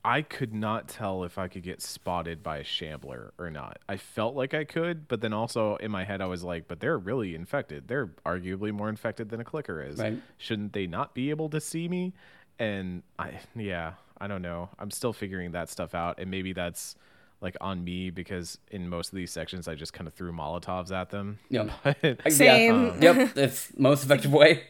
[0.03, 3.79] I could not tell if I could get spotted by a shambler or not.
[3.87, 6.79] I felt like I could, but then also in my head I was like, but
[6.79, 7.87] they're really infected.
[7.87, 9.97] They're arguably more infected than a clicker is.
[9.97, 10.19] Right.
[10.37, 12.13] Shouldn't they not be able to see me?
[12.57, 14.69] And I yeah, I don't know.
[14.79, 16.95] I'm still figuring that stuff out and maybe that's
[17.41, 20.91] like on me because in most of these sections I just kind of threw molotovs
[20.91, 21.39] at them.
[21.49, 21.69] yeah.
[21.83, 23.01] But, Same.
[23.01, 24.63] yeah, yep that's most effective way.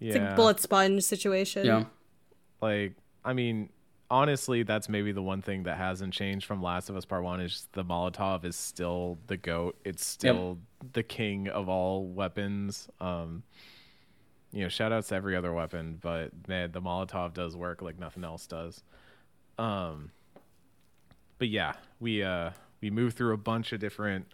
[0.00, 0.26] It's yeah.
[0.26, 1.64] like bullet sponge situation.
[1.64, 1.84] Yeah.
[2.60, 3.68] Like i mean
[4.10, 7.40] honestly that's maybe the one thing that hasn't changed from last of us part one
[7.40, 9.78] is the molotov is still the goat.
[9.84, 10.58] It's still
[10.92, 12.88] the king of all weapons.
[13.00, 13.44] Um
[14.50, 17.98] you know shout outs to every other weapon but man the molotov does work like
[17.98, 18.82] nothing else does.
[19.56, 20.10] Um
[21.42, 22.50] but yeah we uh
[22.80, 24.24] we move through a bunch of different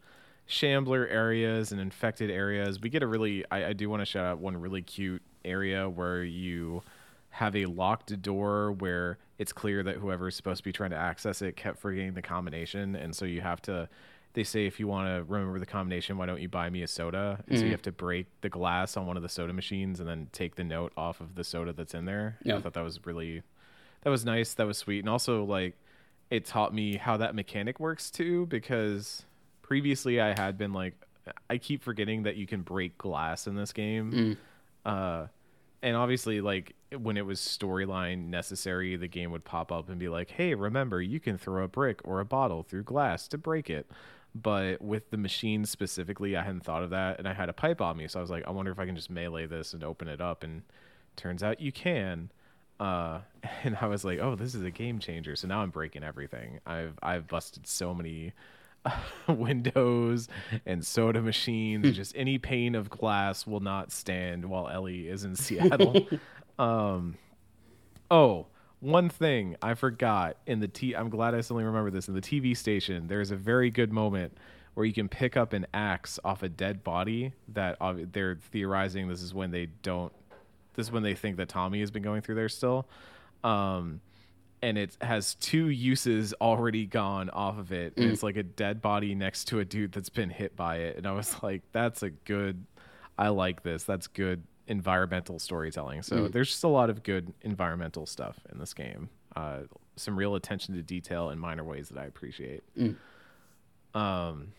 [0.44, 2.82] shambler areas and infected areas.
[2.82, 5.88] We get a really i, I do want to shout out one really cute area
[5.88, 6.82] where you
[7.30, 11.40] have a locked door where it's clear that whoever's supposed to be trying to access
[11.40, 13.88] it kept forgetting the combination and so you have to
[14.34, 16.86] they say if you want to remember the combination why don't you buy me a
[16.86, 17.42] soda?
[17.48, 20.06] And so you have to break the glass on one of the soda machines and
[20.06, 22.36] then take the note off of the soda that's in there.
[22.42, 22.58] Yeah.
[22.58, 23.44] i thought that was really
[24.02, 25.74] that was nice that was sweet and also like
[26.30, 29.24] it taught me how that mechanic works too because
[29.62, 30.94] previously i had been like
[31.50, 34.12] i keep forgetting that you can break glass in this game.
[34.84, 35.26] Uh
[35.82, 40.08] and obviously like when it was storyline necessary the game would pop up and be
[40.08, 43.70] like hey remember you can throw a brick or a bottle through glass to break
[43.70, 43.90] it.
[44.34, 47.80] But with the machine specifically i hadn't thought of that and i had a pipe
[47.80, 49.82] on me so i was like i wonder if i can just melee this and
[49.82, 50.62] open it up and
[51.16, 52.30] turns out you can
[52.80, 53.20] uh
[53.64, 55.36] and i was like oh this is a game changer.
[55.36, 56.60] So now i'm breaking everything.
[56.66, 58.32] I've i've busted so many
[59.28, 60.28] windows
[60.64, 61.94] and soda machines.
[61.96, 66.06] Just any pane of glass will not stand while ellie is in seattle.
[66.58, 67.16] Um
[68.10, 68.46] oh
[68.80, 72.08] one thing i forgot in the t i'm glad i suddenly remember this.
[72.08, 74.36] In the tv station there's a very good moment
[74.74, 79.08] where you can pick up an axe off a dead body that obvi- they're theorizing
[79.08, 80.12] this is when they don't
[80.78, 82.86] this is when they think that Tommy has been going through there still.
[83.42, 84.00] Um,
[84.62, 87.94] and it has two uses already gone off of it.
[87.96, 90.96] And it's like a dead body next to a dude that's been hit by it.
[90.96, 92.64] And I was like, that's a good,
[93.18, 93.82] I like this.
[93.82, 96.02] That's good environmental storytelling.
[96.02, 99.08] So there's just a lot of good environmental stuff in this game.
[99.34, 99.62] Uh,
[99.96, 102.62] some real attention to detail in minor ways that I appreciate.
[103.94, 104.52] Um,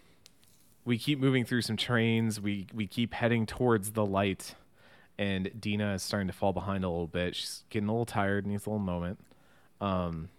[0.83, 2.41] we keep moving through some trains.
[2.41, 4.55] We we keep heading towards the light,
[5.19, 7.35] and Dina is starting to fall behind a little bit.
[7.35, 9.19] She's getting a little tired, needs a little moment.
[9.81, 10.29] Um,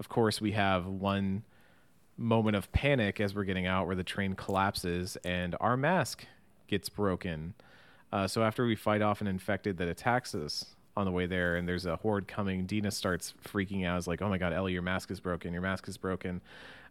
[0.00, 1.44] of course, we have one
[2.16, 6.26] moment of panic as we're getting out, where the train collapses and our mask
[6.66, 7.54] gets broken.
[8.12, 10.66] Uh, so after we fight off an infected that attacks us
[10.96, 13.98] on the way there, and there's a horde coming, Dina starts freaking out.
[13.98, 15.52] Is like, "Oh my god, Ellie, your mask is broken.
[15.52, 16.40] Your mask is broken."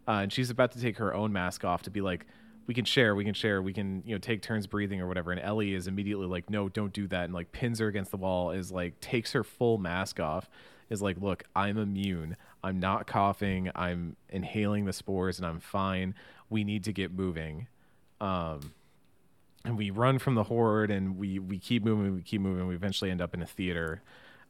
[0.08, 2.26] Uh, and she's about to take her own mask off to be like,
[2.66, 5.32] we can share, we can share, we can, you know, take turns breathing or whatever.
[5.32, 7.24] And Ellie is immediately like, no, don't do that.
[7.24, 10.48] And like pins her against the wall, is like, takes her full mask off,
[10.88, 12.36] is like, look, I'm immune.
[12.62, 13.70] I'm not coughing.
[13.74, 16.14] I'm inhaling the spores and I'm fine.
[16.48, 17.68] We need to get moving.
[18.20, 18.72] Um,
[19.64, 22.66] and we run from the horde and we, we keep moving, we keep moving.
[22.66, 24.02] We eventually end up in a theater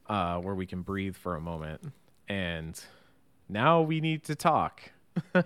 [0.08, 1.92] uh, where we can breathe for a moment.
[2.28, 2.80] And
[3.48, 4.92] now we need to talk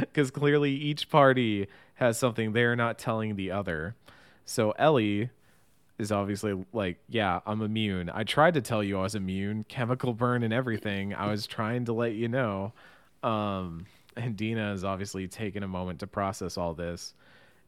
[0.00, 3.94] because clearly each party has something they're not telling the other.
[4.44, 5.30] So Ellie
[5.98, 8.10] is obviously like, yeah, I'm immune.
[8.12, 11.14] I tried to tell you I was immune, chemical burn and everything.
[11.14, 12.72] I was trying to let you know.
[13.22, 13.86] Um,
[14.16, 17.14] and Dina is obviously taking a moment to process all this.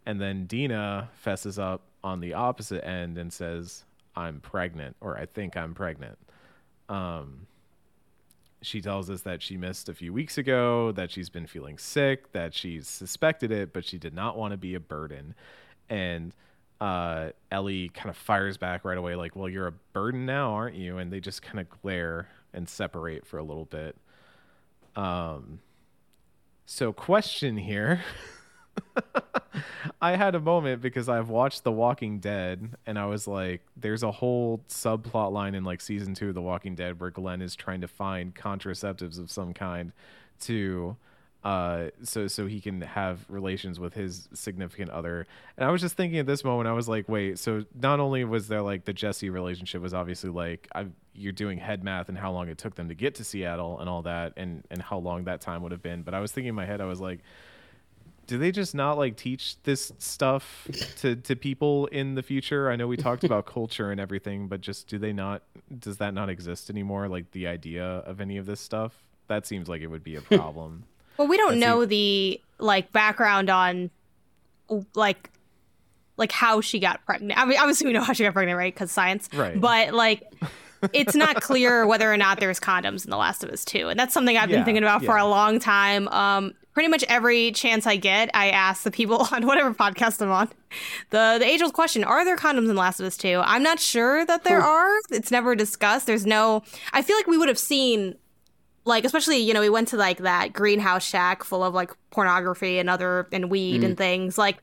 [0.06, 3.84] And then Dina fesses up on the opposite end and says,
[4.14, 6.18] I'm pregnant, or I think I'm pregnant.
[6.88, 7.46] Um,
[8.62, 12.32] she tells us that she missed a few weeks ago, that she's been feeling sick,
[12.32, 15.34] that she suspected it, but she did not want to be a burden.
[15.88, 16.34] And
[16.80, 20.76] uh, Ellie kind of fires back right away, like, Well, you're a burden now, aren't
[20.76, 20.98] you?
[20.98, 23.96] And they just kind of glare and separate for a little bit.
[24.96, 25.60] Um,
[26.66, 28.02] so, question here.
[30.00, 34.02] I had a moment because I've watched The Walking Dead and I was like, there's
[34.02, 37.56] a whole subplot line in like season two of The Walking Dead where Glenn is
[37.56, 39.92] trying to find contraceptives of some kind
[40.40, 40.96] to
[41.44, 45.24] uh so so he can have relations with his significant other.
[45.56, 48.24] And i was just thinking at this moment i was like wait so not only
[48.24, 52.18] was there like the jesse relationship was obviously like i you're doing head math and
[52.18, 54.98] how long it took them to get to seattle and all that and and how
[54.98, 57.00] long that time would have been but i was thinking in my head i was
[57.00, 57.20] like
[58.28, 60.68] do they just not like teach this stuff
[60.98, 62.70] to to people in the future?
[62.70, 65.42] I know we talked about culture and everything, but just do they not
[65.76, 68.92] does that not exist anymore like the idea of any of this stuff?
[69.26, 70.84] That seems like it would be a problem.
[71.16, 73.90] well, we don't know the like background on
[74.94, 75.30] like
[76.18, 77.40] like how she got pregnant.
[77.40, 78.74] I mean, obviously we know how she got pregnant, right?
[78.74, 79.28] Because science.
[79.32, 79.58] Right.
[79.58, 80.30] But like,
[80.92, 83.88] it's not clear whether or not there's condoms in The Last of Us 2.
[83.88, 86.08] And that's something I've been thinking about for a long time.
[86.08, 90.30] Um, pretty much every chance I get, I ask the people on whatever podcast I'm
[90.30, 90.48] on
[91.10, 93.42] the the age old question: Are there condoms in Last of Us 2?
[93.44, 94.68] I'm not sure that there hmm.
[94.68, 94.92] are.
[95.10, 96.06] It's never discussed.
[96.06, 96.62] There's no.
[96.92, 98.14] I feel like we would have seen
[98.84, 102.78] like especially you know we went to like that greenhouse shack full of like pornography
[102.78, 103.98] and other and weed and mm.
[103.98, 104.58] things like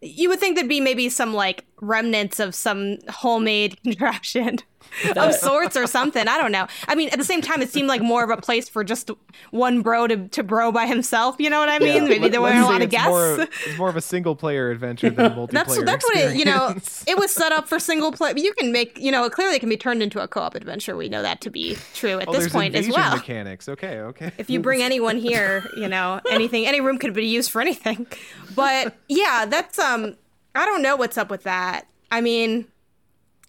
[0.00, 4.60] you would think there'd be maybe some like remnants of some homemade contraption
[5.16, 7.88] of sorts or something i don't know i mean at the same time it seemed
[7.88, 9.10] like more of a place for just
[9.50, 12.08] one bro to, to bro by himself you know what i mean Yeah.
[12.08, 14.70] maybe there weren't a lot of it's more, guests it's more of a single player
[14.70, 15.50] adventure than a multiplayer.
[15.52, 16.74] that's that's what it you know
[17.06, 19.68] it was set up for single play you can make you know clearly it can
[19.68, 22.48] be turned into a co-op adventure we know that to be true at Oh, this
[22.52, 23.68] point as well Mechanics.
[23.68, 24.32] Okay, okay.
[24.38, 28.06] if you bring anyone here, you know, anything, any room could be used for anything.
[28.54, 30.16] But yeah, that's um,
[30.54, 31.86] I don't know what's up with that.
[32.10, 32.66] I mean,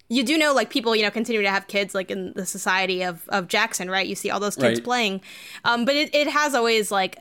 [0.08, 3.02] you do know like people, you know, continue to have kids like in the society
[3.02, 4.06] of of Jackson, right?
[4.06, 4.84] You see all those kids Right.
[4.84, 5.20] playing,
[5.64, 7.18] um, but it it has always like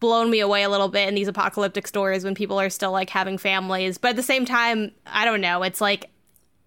[0.00, 3.10] blown me away a little bit in these apocalyptic stories when people are still like
[3.10, 3.98] having families.
[3.98, 5.62] But at the same time, I don't know.
[5.62, 6.10] It's like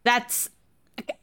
[0.04, 0.50] that's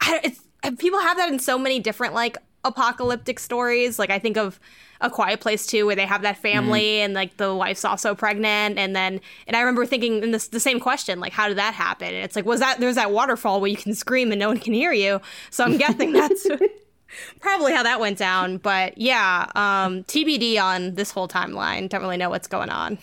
[0.01, 0.41] I, it's
[0.79, 3.99] people have that in so many different like apocalyptic stories.
[3.99, 4.59] Like I think of
[5.01, 8.79] A Quiet Place too, where they have that family and like the wife's also pregnant,
[8.79, 11.75] and then and I remember thinking in this the same question, like how did that
[11.75, 12.09] happen?
[12.09, 14.59] And it's like was that there's that waterfall where you can scream and no one
[14.59, 15.21] can hear you.
[15.51, 16.47] So I'm guessing that's.
[17.41, 21.89] Probably how that went down, but yeah, um, TBD on this whole timeline.
[21.89, 22.99] Don't really know what's going on.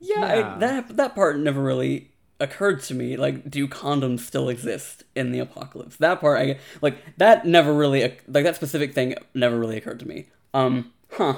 [0.00, 0.54] Yeah, Yeah.
[0.56, 3.16] I, that that part never really occurred to me.
[3.16, 5.96] Like, do condoms still exist in the apocalypse?
[5.96, 10.08] That part, I like that never really like that specific thing never really occurred to
[10.08, 10.26] me.
[10.54, 11.36] Um, huh?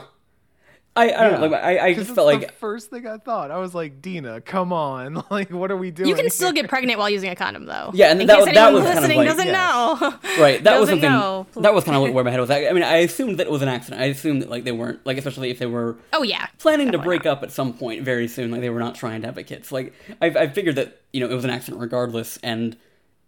[0.96, 1.46] I I don't know.
[1.48, 3.50] Like, I I 'Cause just felt the like first thing I thought.
[3.50, 6.08] I was like, Dina, come on, like, what are we doing?
[6.08, 7.90] You can still get pregnant while using a condom, though.
[7.94, 10.00] Yeah, and in that case was- that anyone was kind of listening like- doesn't yes.
[10.00, 10.14] know.
[10.42, 10.62] right.
[10.62, 11.10] That was Doesn't something.
[11.10, 11.46] know.
[11.62, 12.68] That was kind of where my head was at.
[12.68, 14.00] I mean, I assumed that it was an accident.
[14.02, 16.92] I assumed that like they weren't like, especially if they were Oh yeah, planning to
[16.92, 18.52] Definitely break up at some point very soon.
[18.52, 19.66] Like they were not trying to have a kid.
[19.66, 22.76] So, like I, I figured that you know it was an accident regardless, and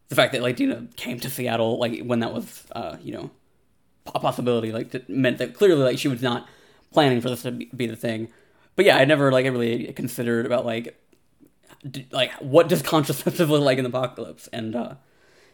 [0.09, 3.31] the fact that like Dina came to Seattle like when that was uh you know
[4.15, 6.47] a possibility like that meant that clearly like she was not
[6.93, 8.29] planning for this to be, the thing.
[8.75, 11.01] But yeah, I never like really considered about like
[11.89, 14.49] d- like what does contraceptive look like in the apocalypse?
[14.53, 14.95] And uh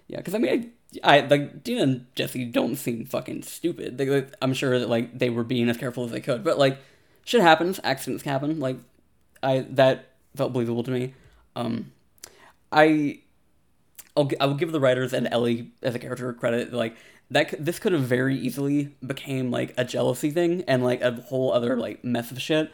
[0.09, 0.73] yeah because i mean
[1.03, 3.99] I, I like dina and jesse don't seem fucking stupid.
[3.99, 6.45] They, like, i'm sure that like they were being as careful as they could.
[6.45, 6.79] But like
[7.25, 7.81] shit happens.
[7.85, 8.61] Accidents happen.
[8.61, 8.79] Like
[9.43, 11.15] i that felt believable to me.
[11.57, 11.93] Um
[12.71, 13.21] i
[14.17, 16.73] I'll, I will give the writers and Ellie as a character credit.
[16.73, 16.97] Like
[17.33, 21.53] that, this could have very easily became like a jealousy thing and like a whole
[21.53, 22.71] other like mess of shit.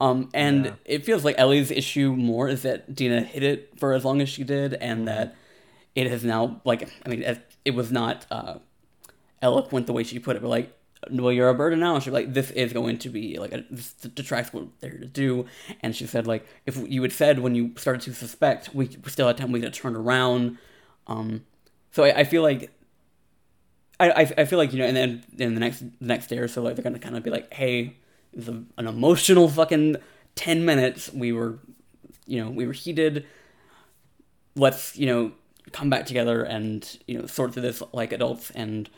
[0.00, 0.72] Um, and Yeah.
[0.84, 4.28] it feels like Ellie's issue more is that Dina hid it for as long as
[4.28, 5.34] she did, and that
[5.94, 7.22] it has now like I mean
[7.64, 8.58] it, was not uh,
[9.42, 10.72] eloquent the way she put it, but like
[11.10, 11.94] well you're a burden now.
[11.94, 15.06] And she's like this is going to be like a, this detracts what they're to
[15.06, 15.46] do,
[15.80, 19.26] and she said like if you had said when you started to suspect we still
[19.26, 20.58] had time we could turn around.
[21.08, 21.44] Um,
[21.90, 22.70] so I, I feel like
[24.00, 26.46] I, I, feel like you know, and then in the next the next day or
[26.46, 27.96] so, like they're gonna kind of be like, "Hey,
[28.32, 29.96] it an emotional fucking
[30.36, 31.12] ten minutes.
[31.12, 31.58] We were,
[32.26, 33.26] you know, we were heated.
[34.54, 35.32] Let's you know
[35.72, 38.88] come back together and you know sort through this like adults and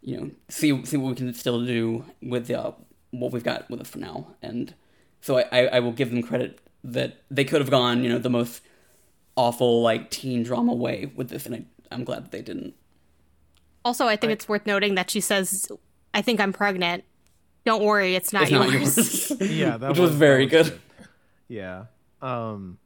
[0.00, 2.72] you know see see what we can still do with uh,
[3.10, 4.74] what we've got with us for now." And
[5.20, 8.18] so I, I, I will give them credit that they could have gone you know
[8.18, 8.62] the most
[9.36, 12.74] awful like teen drama way with this, and I, I'm glad that they didn't.
[13.86, 15.68] Also, I think it's worth noting that she says,
[16.12, 17.04] "I think I'm pregnant.
[17.64, 18.70] Don't worry, it's not It's yours."
[19.30, 19.50] not yours.
[19.56, 20.80] Yeah, that which was, that very was good.
[21.46, 21.84] Yeah.
[22.20, 22.78] Um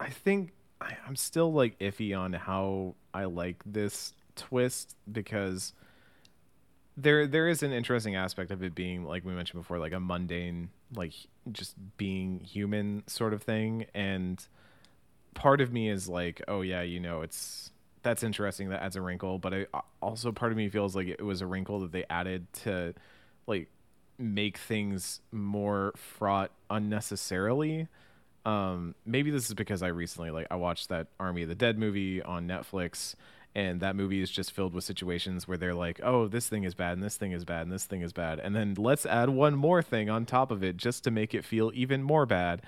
[0.00, 0.50] I think
[0.80, 5.74] I, I'm still like iffy on how I like this twist because
[6.96, 10.00] there there is an interesting aspect of it being like we mentioned before like a
[10.00, 11.12] mundane like
[11.52, 14.44] just being human sort of thing and
[15.34, 17.69] part of me is like oh yeah you know it's
[18.02, 19.66] that's interesting that adds a wrinkle but I
[20.00, 22.94] also part of me feels like it was a wrinkle that they added to
[23.46, 23.68] like
[24.18, 27.88] make things more fraught unnecessarily.
[28.44, 31.78] Um maybe this is because i recently like i watched that army of the dead
[31.78, 33.14] movie on netflix
[33.54, 36.74] and that movie is just filled with situations where they're like oh this thing is
[36.74, 39.28] bad and this thing is bad and this thing is bad and then let's add
[39.28, 42.62] one more thing on top of it just to make it feel even more bad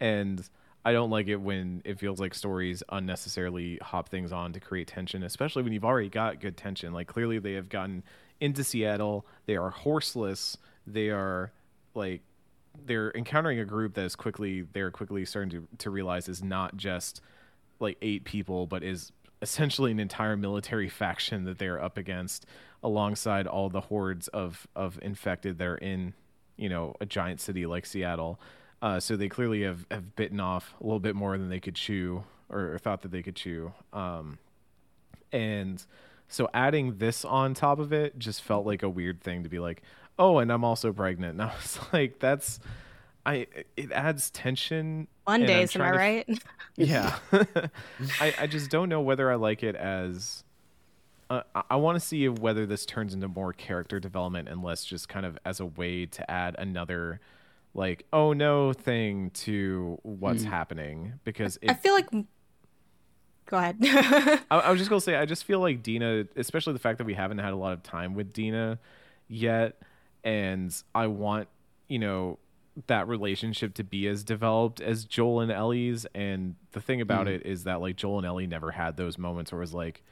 [0.00, 0.48] and
[0.84, 4.86] i don't like it when it feels like stories unnecessarily hop things on to create
[4.86, 6.92] tension especially when you've already got good tension.
[6.92, 8.02] Like clearly they have gotten
[8.40, 9.26] into seattle.
[9.46, 10.56] They are horseless.
[10.86, 11.52] They are
[11.94, 12.22] like
[12.86, 16.76] they're encountering a group that is quickly they're quickly starting to, to realize is not
[16.76, 17.20] just
[17.78, 19.12] like eight people but is
[19.42, 22.46] essentially an entire military faction that they're up against
[22.82, 26.14] alongside all the hordes of of infected that are in
[26.56, 28.40] you know a giant city like seattle
[28.84, 31.74] uh, so they clearly have, have bitten off a little bit more than they could
[31.74, 33.72] chew or, or thought that they could chew.
[33.94, 34.36] Um,
[35.32, 35.82] and
[36.28, 39.58] so adding this on top of it just felt like a weird thing to be
[39.58, 39.82] like
[40.18, 41.32] oh and i'm also pregnant.
[41.40, 42.60] And i was like that's
[43.24, 43.46] i
[43.76, 45.08] it adds tension.
[45.24, 46.38] One days, I right?
[46.76, 47.16] yeah.
[48.20, 50.44] I, I just don't know whether i like it as
[51.30, 54.84] uh, I- i want to see whether this turns into more character development and less
[54.84, 57.20] just kind of as a way to add another
[57.74, 60.48] like oh no thing to what's mm.
[60.48, 62.08] happening because it, I feel like.
[63.46, 63.76] Go ahead.
[63.82, 67.04] I, I was just gonna say, I just feel like Dina, especially the fact that
[67.04, 68.78] we haven't had a lot of time with Dina
[69.28, 69.82] yet,
[70.24, 71.48] and I want
[71.86, 72.38] you know
[72.86, 76.06] that relationship to be as developed as Joel and Ellie's.
[76.14, 77.36] And the thing about mm.
[77.36, 80.02] it is that like Joel and Ellie never had those moments where it was like,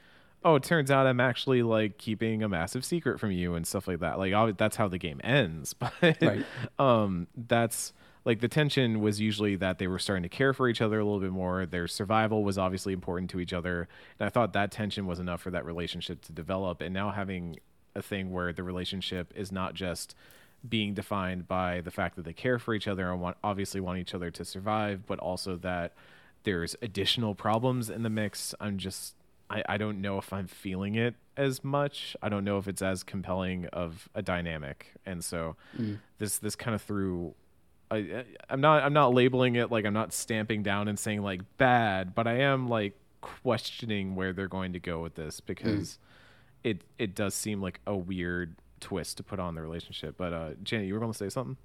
[0.45, 3.87] oh, it turns out I'm actually like keeping a massive secret from you and stuff
[3.87, 4.19] like that.
[4.19, 6.45] Like that's how the game ends, but Right.
[6.79, 7.93] um, that's
[8.25, 11.03] like the tension was usually that they were starting to care for each other a
[11.03, 11.65] little bit more.
[11.65, 13.87] Their survival was obviously important to each other,
[14.19, 16.81] and I thought that tension was enough for that relationship to develop.
[16.81, 17.57] And now having
[17.95, 20.15] a thing where the relationship is not just
[20.67, 23.99] being defined by the fact that they care for each other and want obviously want
[23.99, 25.93] each other to survive, but also that
[26.43, 28.55] there's additional problems in the mix.
[28.61, 29.15] I'm just
[29.53, 32.15] I, I don't know if I'm feeling it as much.
[32.21, 34.93] I don't know if it's as compelling of a dynamic.
[35.05, 35.55] And so
[36.17, 37.35] this this kind of threw
[37.91, 41.21] I, I- I'm not I'm not labeling it like I'm not stamping down and saying
[41.21, 45.99] like bad, but I am like questioning where they're going to go with this because
[46.63, 50.15] it it does seem like a weird twist to put on the relationship.
[50.17, 51.57] But uh Janet, you were going to say something?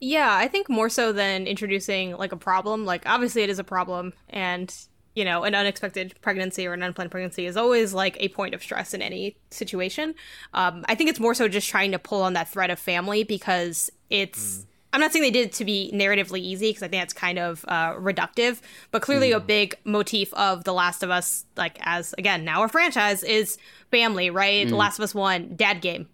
[0.00, 2.86] Yeah, I think more so than introducing like a problem.
[2.86, 4.74] Like obviously it is a problem and
[5.20, 8.62] you know, an unexpected pregnancy or an unplanned pregnancy is always like a point of
[8.62, 10.14] stress in any situation.
[10.54, 13.22] Um, I think it's more so just trying to pull on that thread of family
[13.22, 14.64] because it's.
[14.94, 17.38] I'm not saying they did it to be narratively easy because I think that's kind
[17.38, 18.60] of uh, reductive,
[18.92, 22.68] but clearly a big motif of The Last of Us, like as again now a
[22.68, 23.58] franchise, is
[23.90, 24.66] family, right?
[24.66, 26.08] The Last of Us One, dad game,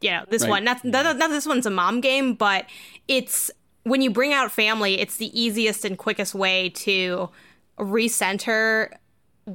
[0.00, 0.50] you know this Right.
[0.50, 2.66] one not, not not this one's a mom game but
[3.06, 3.50] it's
[3.84, 7.30] when you bring out family it's the easiest and quickest way to
[7.78, 8.90] recenter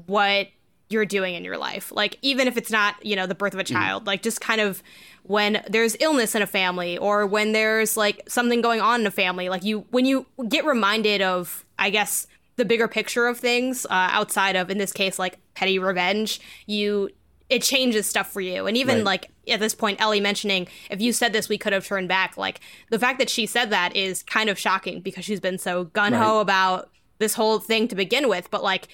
[0.08, 0.48] what
[0.90, 3.60] you're doing in your life like even if it's not you know the birth of
[3.60, 4.84] a child like just kind of
[5.24, 9.12] when there's illness in a family or when there's like something going on in a
[9.12, 12.28] family like you when you get reminded of i guess
[12.58, 17.10] the bigger picture of things uh, outside of in this case like petty revenge you
[17.50, 18.66] it changes stuff for you.
[18.66, 19.06] And even Right.
[19.06, 22.36] like at this point, Ellie mentioning, if you said this, we could have turned back.
[22.36, 25.84] Like the fact that she said that is kind of shocking because she's been so
[25.84, 26.42] gun ho Right.
[26.42, 26.90] about
[27.24, 28.52] this whole thing to begin with.
[28.52, 28.88] But like,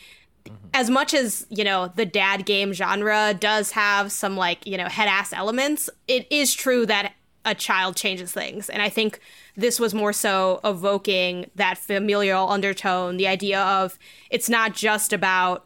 [0.74, 4.88] as much as you know the dad game genre does have some like you know
[4.88, 7.14] head ass elements it is true that
[7.46, 9.20] a child changes things and i think
[9.56, 14.00] this was more so evoking that familial undertone the idea of
[14.32, 15.66] it's not just about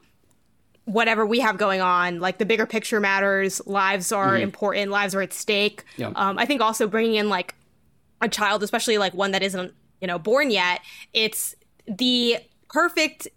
[0.85, 5.21] whatever we have going on like the bigger picture matters lives are important lives are
[5.21, 6.11] at stake Yeah.
[6.15, 7.53] um, i think also bringing in like
[8.21, 10.81] a child especially like one that isn't you know born yet
[11.13, 11.55] it's
[11.87, 12.37] the
[12.73, 13.27] perfect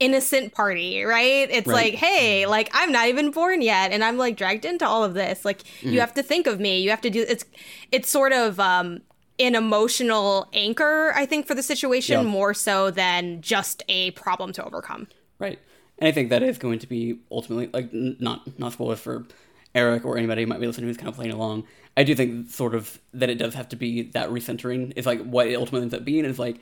[0.00, 1.92] innocent party right it's Right.
[1.92, 5.14] like hey like i'm not even born yet and i'm like dragged into all of
[5.14, 7.44] this like you have to think of me you have to do it's
[7.92, 9.00] it's sort of um
[9.38, 12.30] an emotional anchor i think for the situation Yeah.
[12.30, 15.08] more so than just a problem to overcome
[15.38, 15.58] Right.
[15.98, 19.26] And I think that is going to be ultimately like n- not not spoilers for
[19.74, 21.64] Eric or anybody who might be listening who's kind of playing along.
[21.96, 25.20] I do think sort of that it does have to be that recentering is like
[25.24, 26.58] what it ultimately ends up being is like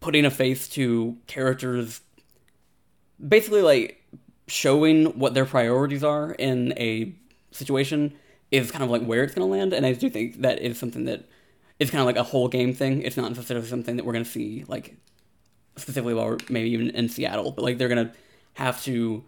[0.00, 2.00] putting a face to characters
[3.26, 4.02] basically like
[4.46, 7.12] showing what their priorities are in a
[7.50, 8.14] situation
[8.50, 10.78] is kind of like where it's going to land and i do think that is
[10.78, 11.24] something that
[11.78, 13.02] is kind of like a whole game thing.
[13.02, 14.96] It's not necessarily something that we're going to see like
[15.76, 18.12] specifically while we're maybe even in seattle but like they're going to
[18.54, 19.22] have to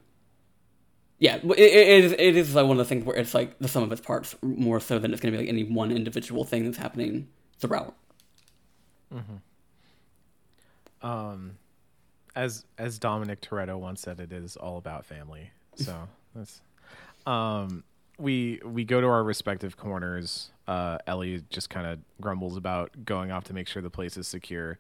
[1.21, 3.69] yeah it, it, is, it is like one of the things where it's like the
[3.69, 6.43] sum of its parts more so than it's going to be like any one individual
[6.43, 7.29] thing that's happening
[7.61, 7.95] throughout
[9.15, 9.37] mm-hmm.
[11.03, 11.57] Um,
[12.37, 15.51] as as Dominic Toretto once said, it is all about family.
[15.75, 16.61] So that's
[17.27, 17.85] um
[18.19, 20.51] we we go to our respective corners.
[20.69, 24.29] Uh, Ellie just kind of grumbles about going off to make sure the place is
[24.29, 24.79] secure.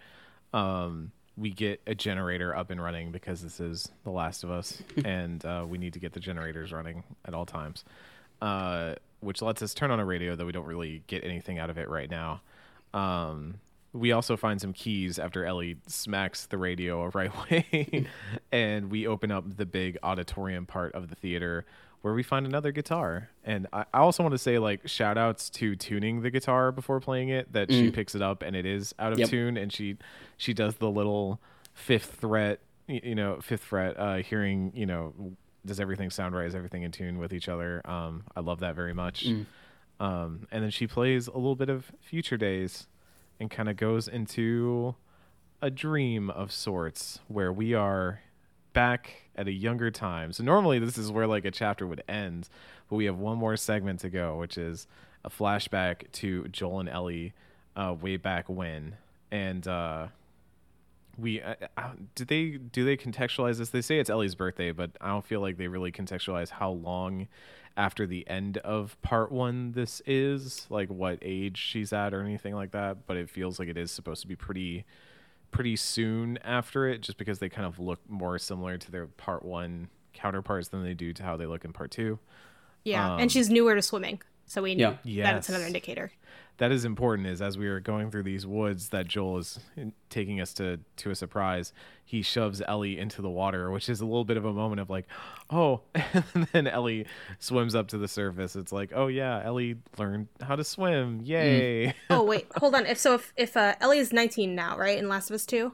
[0.52, 4.82] Um, we get a generator up and running because this is The Last of Us,
[5.04, 7.84] and uh, we need to get the generators running at all times.
[8.42, 11.68] Uh, which lets us turn on a radio, though we don't really get anything out
[11.70, 12.40] of it right now.
[12.94, 13.56] Um,
[13.92, 18.06] we also find some keys after Ellie smacks the radio a right way,
[18.52, 21.64] and we open up the big auditorium part of the theater
[22.02, 23.28] where we find another guitar.
[23.44, 26.98] And I, I also want to say like shout outs to tuning the guitar before
[27.00, 29.28] playing it that she picks it up and it is out of Yep.
[29.28, 29.96] tune and she
[30.38, 31.40] she does the little
[31.74, 35.12] fifth fret you know fifth fret uh hearing you know
[35.66, 37.82] does everything sound right is everything in tune with each other.
[37.84, 39.26] Um i love that very much.
[39.98, 42.86] Um and then she plays a little bit of future days
[43.40, 44.94] and kind of goes into
[45.62, 48.20] a dream of sorts where we are
[48.72, 50.32] back at a younger time.
[50.32, 52.48] So normally this is where like a chapter would end,
[52.88, 54.86] but we have one more segment to go, which is
[55.24, 57.32] a flashback to Joel and Ellie
[57.76, 58.96] uh, way back when.
[59.30, 60.08] And uh,
[61.18, 63.70] we uh, uh, do they do they contextualize this?
[63.70, 67.28] They say it's Ellie's birthday, but I don't feel like they really contextualize how long
[67.76, 72.54] after the end of part one this is, like what age she's at or anything
[72.54, 73.06] like that.
[73.06, 74.84] But it feels like it is supposed to be pretty
[75.50, 79.44] pretty soon after it, just because they kind of look more similar to their part
[79.44, 82.18] one counterparts than they do to how they look in part two.
[82.84, 84.96] yeah Um, and she's newer to swimming so we Yeah.
[85.04, 86.10] that it's another indicator
[86.60, 89.58] that is important is as we are going through these woods that Joel is
[90.10, 91.72] taking us to to a surprise
[92.04, 94.88] he shoves Ellie into the water which is a little bit of a moment of
[94.90, 95.06] like
[95.50, 97.06] oh and then Ellie
[97.38, 101.94] swims up to the surface it's like oh yeah Ellie learned how to swim yay
[102.10, 105.08] oh wait hold on if so if, if uh, ellie is 19 now right in
[105.08, 105.72] last of us 2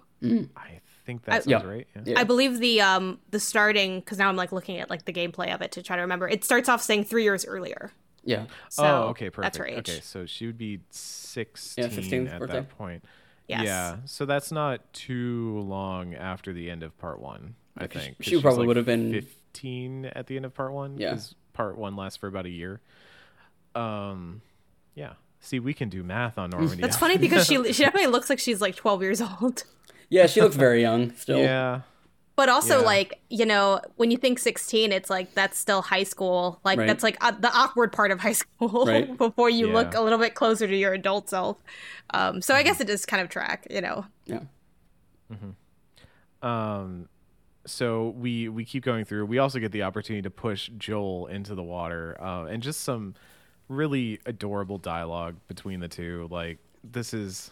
[0.57, 1.63] I think that sounds Yeah.
[1.65, 2.03] right yeah.
[2.07, 2.21] Yeah.
[2.21, 5.55] I believe the um the starting because now I'm like looking at like the gameplay
[5.55, 6.29] of it to try to remember.
[6.29, 7.93] It starts off saying three years earlier.
[8.27, 9.79] Yeah So oh okay perfect That's her age.
[9.89, 12.55] okay so she would be 16, 16th at birthday.
[12.55, 13.05] that point
[13.49, 13.65] Yes.
[13.65, 18.03] yeah so that's not too long after the end of part one I Yeah, 'cause
[18.03, 20.99] think 'cause she probably like, would have been- 15 at the end of part one
[20.99, 21.11] Yeah.
[21.11, 22.81] 'cause part one lasts for about a year
[23.75, 24.43] um
[24.95, 28.29] yeah see we can do math on normandy That's funny because she she definitely looks
[28.31, 29.65] like she's like 12 years old.
[30.09, 31.83] yeah she looks very young still yeah
[32.37, 32.85] But also Yeah.
[32.85, 36.61] like, you know, when you think 16, it's like that's still high school.
[36.65, 36.87] Like Right.
[36.87, 39.17] that's like uh, the awkward part of high school Right.
[39.19, 41.57] before you look a little bit closer to your adult self.
[42.11, 44.05] Um so I guess it does kind of track, you know.
[44.27, 44.41] yeah
[46.43, 47.09] um
[47.67, 51.55] so we we keep going through we also get the opportunity to push joel into
[51.55, 53.15] the water uh, and just some
[53.69, 57.51] really adorable dialogue between the two like this is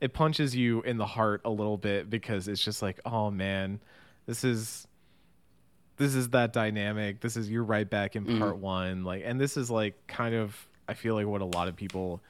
[0.00, 3.80] it punches you in the heart a little bit because it's just like oh man
[4.28, 4.86] this is
[5.96, 9.56] this is that dynamic this is you're right back in part one like and this
[9.56, 12.20] is like kind of i feel like what a lot of people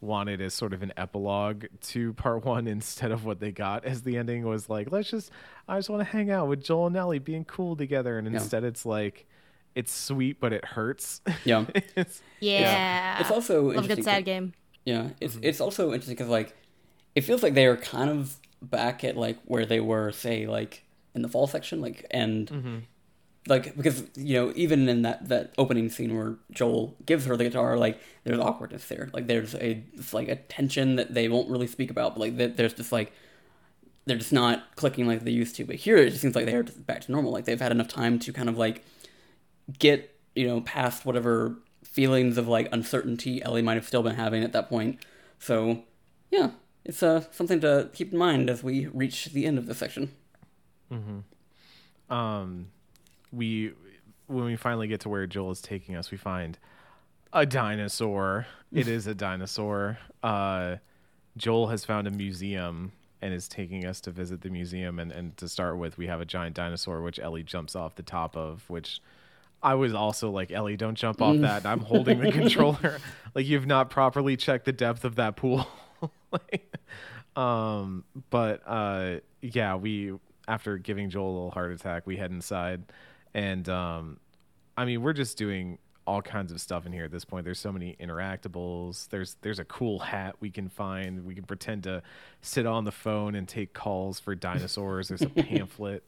[0.00, 4.02] wanted as sort of an epilogue to part one instead of what they got as
[4.02, 5.32] the ending was like let's just
[5.66, 8.34] i just want to hang out with joel and ellie being cool together and Yeah.
[8.38, 9.26] instead it's like
[9.74, 11.20] it's sweet but it hurts.
[11.44, 11.64] Yeah.
[11.96, 13.20] it's, Yeah.
[13.20, 14.52] It's also love a good sad game.
[14.84, 15.44] Yeah, it's Mm-hmm.
[15.44, 16.56] it's also interesting because like
[17.14, 20.82] it feels like they are kind of back at like where they were, say, like
[21.18, 22.78] in the fall section, like and Mm-hmm.
[23.48, 27.44] like because you know even in that that opening scene where Joel gives her the
[27.44, 29.82] guitar, like there's awkwardness there, like there's a
[30.12, 33.12] like a tension that they won't really speak about, but like there's just like
[34.06, 35.64] they're just not clicking like they used to.
[35.64, 38.18] But here it just seems like they're back to normal, like they've had enough time
[38.20, 38.84] to kind of like
[39.78, 44.42] get you know past whatever feelings of like uncertainty Ellie might have still been having
[44.44, 45.04] at that point.
[45.38, 45.84] So
[46.30, 46.50] yeah,
[46.84, 50.12] it's uh, something to keep in mind as we reach the end of this section.
[52.10, 52.68] Um
[53.32, 53.72] we
[54.26, 56.58] when we finally get to where Joel is taking us, we find
[57.32, 58.46] a dinosaur.
[58.72, 59.98] it is a dinosaur.
[60.22, 60.76] Uh
[61.36, 65.36] Joel has found a museum and is taking us to visit the museum and, and
[65.36, 68.64] to start with we have a giant dinosaur which Ellie jumps off the top of,
[68.68, 69.00] which
[69.62, 71.66] I was also like, Ellie, don't jump off that.
[71.66, 72.98] I'm holding the controller.
[73.34, 75.68] Like you've not properly checked the depth of that pool.
[76.32, 76.74] like,
[77.36, 80.14] um, but uh, yeah, we
[80.48, 82.82] after giving Joel a little heart attack, we head inside,
[83.34, 84.18] and um,
[84.76, 87.44] I mean, we're just doing all kinds of stuff in here at this point.
[87.44, 89.08] There's so many interactables.
[89.10, 91.24] There's there's a cool hat we can find.
[91.26, 92.02] We can pretend to
[92.40, 95.08] sit on the phone and take calls for dinosaurs.
[95.08, 96.02] There's a pamphlet.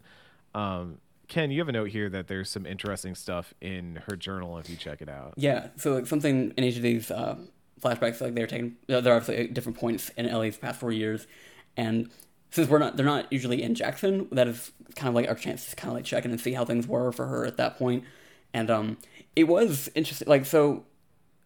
[0.54, 0.98] Um,
[1.28, 4.68] Ken, you have a note here that there's some interesting stuff in her journal if
[4.68, 5.34] you check it out.
[5.36, 7.36] Yeah, so like something in each of these uh,
[7.80, 11.28] flashbacks, like they're taking, they're obviously at different points in Ellie's past four years,
[11.76, 12.10] and
[12.50, 14.28] since we're not, they're not usually in Jackson.
[14.32, 16.52] That is kind of like our chance to kind of like check in and see
[16.52, 18.04] how things were for her at that point.
[18.52, 18.98] and um,
[19.36, 20.28] it was interesting.
[20.28, 20.84] Like so,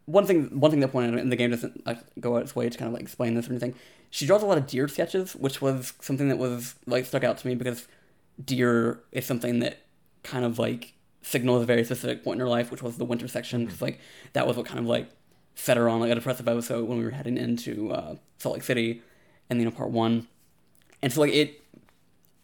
[0.06, 1.86] one thing, one thing that pointed out, and the game doesn't
[2.20, 3.74] go out its way to kind of like explain this or anything.
[4.10, 7.38] She draws a lot of deer sketches, which was something that was like stuck out
[7.38, 7.88] to me because
[8.42, 9.78] deer is something that
[10.22, 13.28] kind of like signals a very specific point in her life, which was the winter
[13.28, 13.64] section.
[13.64, 13.98] Because like
[14.32, 15.10] that was what kind of like
[15.54, 18.62] set her on like a depressive episode when we were heading into uh, Salt Lake
[18.62, 19.02] City,
[19.50, 20.28] and you know part one,
[21.04, 21.60] and so like it.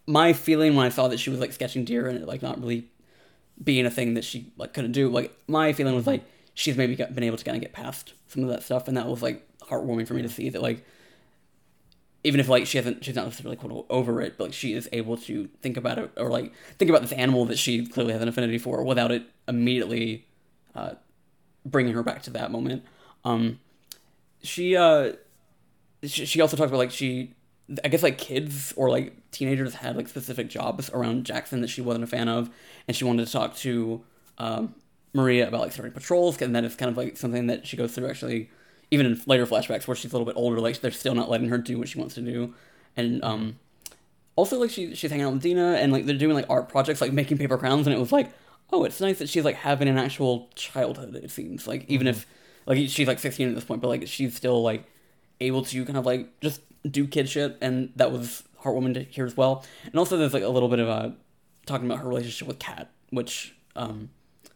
[0.05, 2.59] My feeling when I saw that she was like sketching deer and it like not
[2.59, 2.85] really
[3.63, 6.23] being a thing that she like couldn't do, like my feeling was like
[6.53, 8.95] she's maybe got, been able to kind of get past some of that stuff, and
[8.97, 10.85] that was like heartwarming for me to see that like
[12.23, 14.87] even if like she hasn't she's not necessarily quote over it but like she is
[14.91, 18.21] able to think about it or like think about this animal that she clearly has
[18.21, 20.25] an affinity for without it immediately
[20.75, 20.91] uh,
[21.65, 22.83] bringing her back to that moment
[23.23, 23.59] um
[24.43, 25.13] she uh
[26.03, 27.33] she, she also talked about like she
[27.83, 31.81] i guess like kids or like teenagers had like specific jobs around jackson that she
[31.81, 32.49] wasn't a fan of
[32.87, 34.03] and she wanted to talk to
[34.37, 34.73] um,
[35.13, 37.93] maria about like starting patrols and that is kind of like something that she goes
[37.93, 38.49] through actually
[38.91, 41.47] even in later flashbacks where she's a little bit older, like they're still not letting
[41.47, 42.53] her do what she wants to do,
[42.97, 43.57] and um,
[44.35, 46.99] also like she she's hanging out with Dina and like they're doing like art projects,
[46.99, 48.31] like making paper crowns, and it was like,
[48.71, 51.15] oh, it's nice that she's like having an actual childhood.
[51.15, 52.27] It seems like even if
[52.65, 54.83] like she's like sixteen at this point, but like she's still like
[55.39, 59.25] able to kind of like just do kid shit, and that was heartwarming to hear
[59.25, 59.65] as well.
[59.85, 61.15] And also there's like a little bit of a
[61.65, 64.09] talking about her relationship with Cat, which um,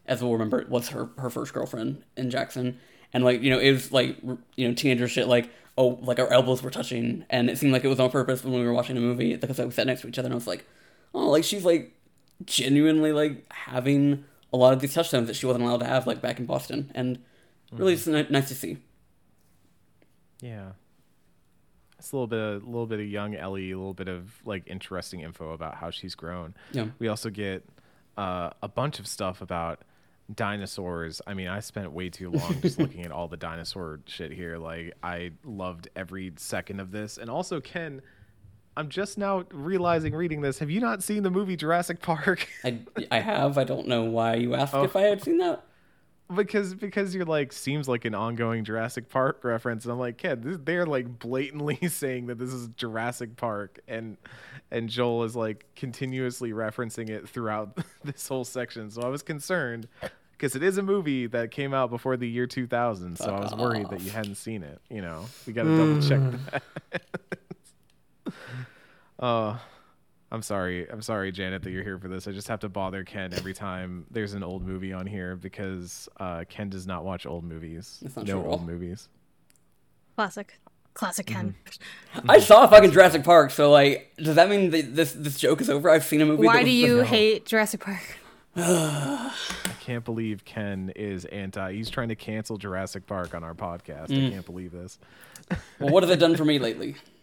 [0.05, 2.79] as we'll remember, was her her first girlfriend in Jackson.
[3.13, 4.17] And like you know it was like
[4.55, 7.25] you know teenager shit like oh like our elbows were touching.
[7.29, 9.57] And it seemed like it was on purpose when we were watching a movie because
[9.59, 10.65] like, we sat next to each other and I was like
[11.13, 11.93] oh like she's like
[12.45, 16.21] genuinely like having a lot of these touchdowns that she wasn't allowed to have like
[16.21, 16.91] back in Boston.
[16.93, 17.19] And
[17.71, 18.77] really it's ni- nice to see.
[20.41, 20.71] Yeah.
[22.05, 24.31] It's a little bit of, a little bit of young Ellie, a little bit of
[24.45, 26.53] like interesting info about how she's grown.
[26.71, 26.85] Yeah.
[26.99, 27.65] We also get
[28.15, 29.81] uh, a bunch of stuff about
[30.35, 31.19] dinosaurs.
[31.25, 34.59] I mean, I spent way too long just looking at all the dinosaur shit here.
[34.59, 37.17] Like I loved every second of this.
[37.17, 38.01] And also Ken,
[38.77, 40.59] I'm just now realizing reading this.
[40.59, 42.47] Have you not seen the movie Jurassic Park?
[42.63, 42.79] I,
[43.09, 44.83] I have I don't know why you asked Oh.
[44.83, 45.63] if I had seen that
[46.33, 50.41] because because you're like seems like an ongoing Jurassic Park reference, and I'm like, Ken,
[50.41, 54.17] this, they're like blatantly saying that this is Jurassic Park, and
[54.71, 58.89] and Joel is like continuously referencing it throughout this whole section.
[58.89, 59.87] So I was concerned
[60.31, 63.53] because it is a movie that came out before the year 2000, so I was
[63.53, 64.79] worried that you hadn't seen it.
[64.89, 66.21] You know, we got to double check
[66.51, 66.63] that.
[69.19, 69.57] uh
[70.35, 70.85] I'm sorry.
[70.91, 72.27] I'm sorry, Janet, that you're here for this.
[72.27, 76.09] I just have to bother Ken every time there's an old movie on here because
[76.19, 77.99] uh, Ken does not watch old movies.
[78.01, 79.07] That's not no true old movies.
[80.15, 80.59] Classic.
[80.93, 81.55] Classic Ken.
[82.27, 85.69] I saw fucking Jurassic Park so like does that mean that this this joke is
[85.69, 87.03] over I've seen a movie Why was- do you No.
[87.03, 88.17] hate Jurassic Park?
[88.57, 89.31] I
[89.81, 91.73] can't believe Ken is anti.
[91.73, 94.07] He's trying to cancel Jurassic Park on our podcast.
[94.07, 94.27] Mm.
[94.27, 94.97] I can't believe this.
[95.79, 96.95] well what have they done for me lately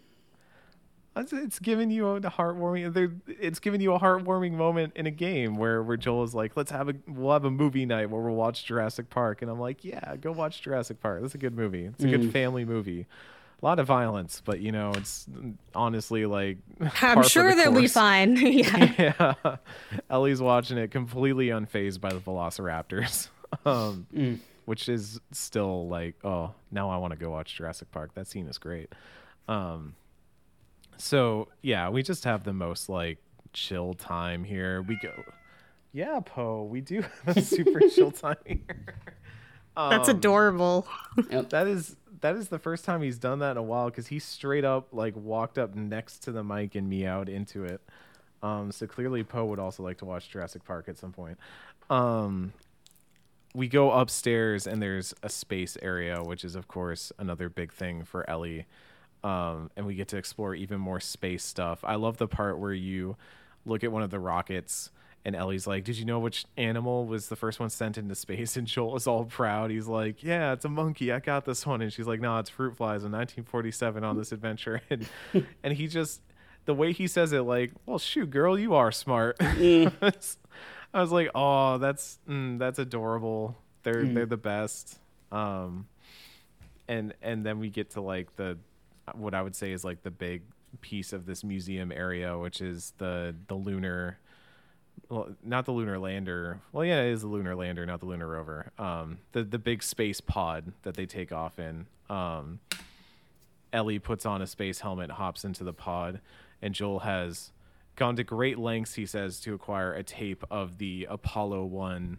[1.15, 3.21] it's giving you a heartwarming.
[3.27, 6.71] It's giving you a heartwarming moment in a game where where Joel is like, "Let's
[6.71, 9.85] have a we'll have a movie night where we'll watch Jurassic Park," and I'm like,
[9.85, 11.21] "Yeah, go watch Jurassic Park.
[11.21, 11.85] That's a good movie.
[11.85, 12.11] It's a mm.
[12.11, 13.05] good family movie."
[13.61, 15.25] A lot of violence, but you know, it's
[15.73, 16.57] honestly like
[17.01, 18.35] I'm sure they'll be fine.
[18.37, 19.13] yeah.
[19.19, 19.55] yeah.
[20.09, 23.29] Ellie's watching it completely unfazed by the Velociraptors.
[23.65, 24.39] Um, mm.
[24.65, 28.15] which is still like, oh, now I want to go watch Jurassic Park.
[28.15, 28.91] That scene is great.
[29.47, 29.93] Um,
[30.97, 33.19] so yeah, we just have the most like
[33.53, 34.81] chill time here.
[34.81, 35.11] We go,
[35.91, 36.63] yeah, Poe.
[36.63, 38.95] We do have a super chill time here.
[39.75, 40.87] Um, That's adorable.
[41.29, 44.19] that is that is the first time he's done that in a while because he
[44.19, 47.81] straight up like walked up next to the mic and meowed into it.
[48.41, 51.37] Um, so clearly Poe would also like to watch Jurassic Park at some point.
[51.89, 52.53] Um,
[53.55, 58.03] we go upstairs and there's a space area, which is of course another big thing
[58.03, 58.65] for Ellie
[59.23, 61.83] um, and we get to explore even more space stuff.
[61.83, 63.15] I love the part where you
[63.65, 64.91] look at one of the rockets
[65.25, 68.57] and Ellie's like, "Did you know which animal was the first one sent into space?"
[68.63, 69.71] And Joel is all proud.
[69.71, 71.11] He's like, "Yeah, it's a monkey.
[71.11, 74.31] I got this one." And she's like, "No, it's fruit flies in 1947 on this
[74.31, 75.07] adventure." And
[75.63, 76.21] and he just
[76.65, 79.93] the way he says it, like, "Well, shoot, girl, you are smart." Mm.
[80.93, 83.55] I was like, "Oh, that's mm, that's adorable.
[83.83, 84.13] They're mm.
[84.13, 84.99] they're the best."
[85.31, 85.87] Um,
[86.87, 88.57] and and then we get to like the
[89.13, 90.43] what I would say is like the big
[90.81, 94.17] piece of this museum area, which is the the lunar,
[95.09, 96.59] well, not the lunar lander.
[96.71, 98.71] Well, yeah, it is the lunar lander, not the lunar rover.
[98.79, 101.85] Um, the the big space pod that they take off in.
[102.09, 102.59] Um,
[103.71, 106.21] Ellie puts on a space helmet, hops into the pod,
[106.61, 107.51] and Joel has
[107.95, 112.17] gone to great lengths, he says, to acquire a tape of the Apollo one,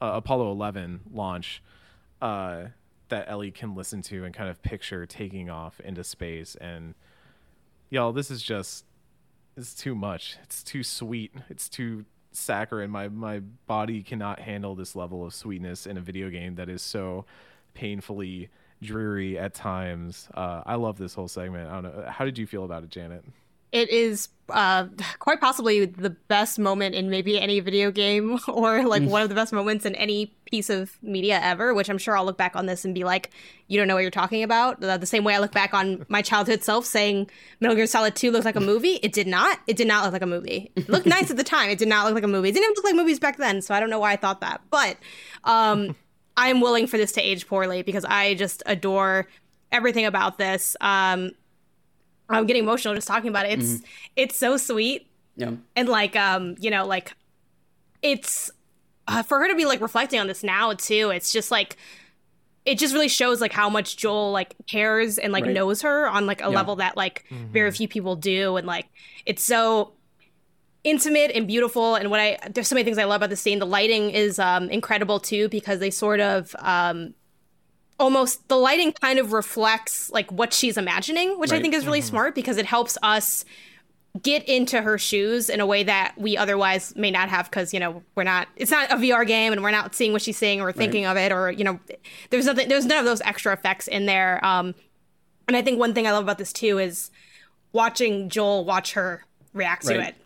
[0.00, 1.62] uh, Apollo eleven launch.
[2.20, 2.66] Uh,
[3.08, 6.56] that Ellie can listen to and kind of picture taking off into space.
[6.60, 6.94] And
[7.90, 8.84] y'all, this is just
[9.56, 10.36] it's too much.
[10.44, 11.32] It's too sweet.
[11.48, 12.90] It's too saccharine.
[12.90, 16.82] My my body cannot handle this level of sweetness in a video game that is
[16.82, 17.24] so
[17.74, 18.48] painfully
[18.82, 20.28] dreary at times.
[20.34, 21.68] Uh, I love this whole segment.
[21.70, 22.04] I don't know.
[22.08, 23.24] How did you feel about it, Janet?
[23.72, 24.86] It is uh,
[25.18, 29.08] quite possibly the best moment in maybe any video game or like mm.
[29.08, 32.24] one of the best moments in any piece of media ever which i'm sure i'll
[32.24, 33.30] look back on this and be like
[33.66, 34.80] you don't know what you're talking about.
[34.80, 37.30] The same way i look back on my childhood self saying
[37.60, 39.60] metal gear solid 2 looks like a movie it did not.
[39.66, 40.72] It did not look like a movie.
[40.74, 41.68] It looked nice at the time.
[41.68, 42.48] It did not look like a movie.
[42.48, 44.40] It didn't even look like movies back then so i don't know why i thought
[44.40, 44.62] that.
[44.70, 44.96] But
[45.44, 45.94] um,
[46.38, 49.28] i'm willing for this to age poorly because i just adore
[49.70, 50.76] everything about this.
[50.80, 51.32] Um,
[52.28, 53.58] I'm getting emotional just talking about it.
[53.58, 53.84] It's mm-hmm.
[54.16, 55.06] it's so sweet.
[55.36, 55.52] Yeah.
[55.76, 57.12] And like um, you know, like
[58.02, 58.50] it's
[59.06, 61.10] uh, for her to be like reflecting on this now too.
[61.10, 61.76] It's just like
[62.64, 65.54] it just really shows like how much Joel like cares and like right.
[65.54, 66.50] knows her on like a yeah.
[66.50, 67.46] level that like mm-hmm.
[67.52, 68.86] very few people do and like
[69.24, 69.94] it's so
[70.84, 73.58] intimate and beautiful and what I there's so many things I love about the scene.
[73.58, 77.14] The lighting is um incredible too because they sort of um
[77.98, 81.58] almost the lighting kind of reflects like what she's imagining, which right.
[81.58, 82.08] I think is really mm-hmm.
[82.08, 83.44] smart because it helps us
[84.22, 87.78] get into her shoes in a way that we otherwise may not have because you
[87.78, 90.60] know we're not it's not a VR game and we're not seeing what she's seeing
[90.60, 91.10] or thinking right.
[91.10, 91.78] of it or you know
[92.30, 94.74] there's nothing there's none of those extra effects in there um
[95.46, 97.10] and I think one thing I love about this too is
[97.72, 99.94] watching Joel watch her react right.
[99.94, 100.16] to it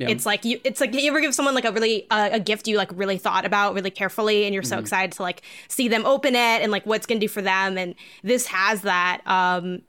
[0.00, 0.08] yeah.
[0.08, 0.58] It's like you.
[0.64, 3.18] It's like you ever give someone like a really uh, a gift you like really
[3.18, 4.84] thought about really carefully, and you're so mm-hmm.
[4.84, 7.76] excited to like see them open it and like what's gonna do for them.
[7.76, 9.20] And this has that.
[9.26, 9.82] Um,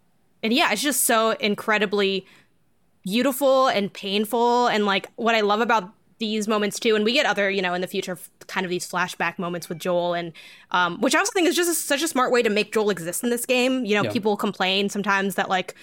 [0.43, 2.25] and yeah, it's just so incredibly
[3.03, 4.67] beautiful and painful.
[4.67, 7.73] And like what I love about these moments too, and we get other you know
[7.73, 10.33] in the future kind of these flashback moments with Joel, and
[10.71, 12.89] um, which I also think is just a, such a smart way to make Joel
[12.89, 13.85] exist in this game.
[13.85, 14.11] You know, yeah.
[14.11, 15.73] people complain sometimes that like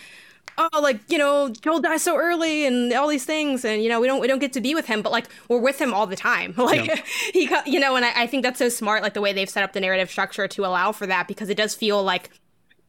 [0.57, 4.01] oh like you know joel dies so early and all these things and you know
[4.01, 6.07] we don't we don't get to be with him but like we're with him all
[6.07, 7.01] the time like yeah.
[7.33, 9.63] he you know and I, I think that's so smart like the way they've set
[9.63, 12.31] up the narrative structure to allow for that because it does feel like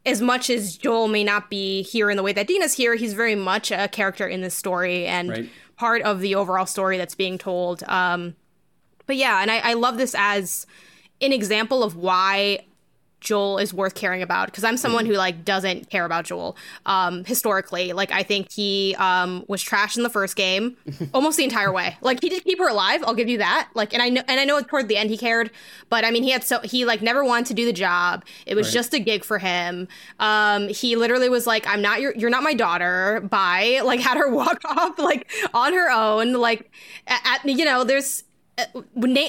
[0.05, 3.13] as much as joel may not be here in the way that dina's here he's
[3.13, 5.49] very much a character in this story and right.
[5.75, 8.35] part of the overall story that's being told um
[9.05, 10.65] but yeah and I, I love this as
[11.21, 12.59] an example of why
[13.21, 16.55] Joel is worth caring about because I'm someone who like doesn't care about Joel
[16.85, 17.93] um historically.
[17.93, 20.77] Like I think he um was trash in the first game
[21.13, 21.97] almost the entire way.
[22.01, 23.69] Like he did keep her alive I'll give you that.
[23.73, 25.51] Like and I know and I know toward the end he cared
[25.89, 28.25] but I mean he had so he like never wanted to do the job.
[28.45, 28.73] It was right.
[28.73, 29.87] just a gig for him.
[30.19, 33.21] Um he literally was like I'm not your you're not my daughter.
[33.21, 33.81] Bye.
[33.89, 36.33] Like had her walk off like on her own.
[36.33, 36.71] Like
[37.07, 38.23] at, at you know there's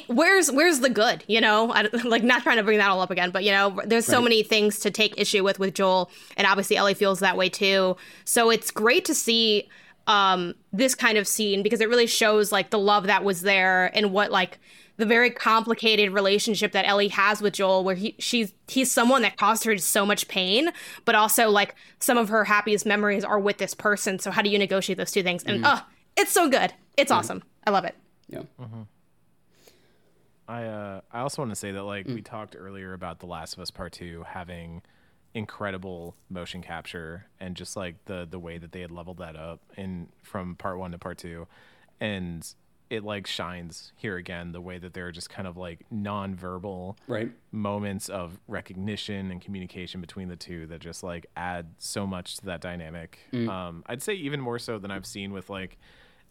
[0.08, 3.10] where's where's the good you know I, like not trying to bring that all up
[3.10, 4.24] again but you know there's so right.
[4.24, 7.96] many things to take issue with with joel and obviously ellie feels that way too
[8.24, 9.68] so it's great to see
[10.06, 13.90] um this kind of scene because it really shows like the love that was there
[13.96, 14.58] and what like
[15.00, 19.38] the very complicated relationship that Ellie has with Joel, where he she's he's someone that
[19.38, 20.70] caused her so much pain,
[21.06, 24.18] but also like some of her happiest memories are with this person.
[24.18, 25.42] So how do you negotiate those two things?
[25.42, 25.78] And mm-hmm.
[25.78, 25.86] oh,
[26.18, 26.74] it's so good.
[26.98, 27.18] It's mm-hmm.
[27.18, 27.42] awesome.
[27.66, 27.96] I love it.
[28.28, 28.42] Yeah.
[28.60, 28.82] Mm-hmm.
[30.50, 32.14] I uh I also want to say that like mm.
[32.14, 34.82] we talked earlier about The Last of Us Part Two having
[35.32, 39.60] incredible motion capture and just like the the way that they had leveled that up
[39.76, 41.46] in from part one to part two
[42.00, 42.52] and
[42.88, 46.96] it like shines here again the way that there are just kind of like non-verbal
[47.06, 52.38] right moments of recognition and communication between the two that just like add so much
[52.38, 53.48] to that dynamic mm.
[53.48, 55.78] um i'd say even more so than i've seen with like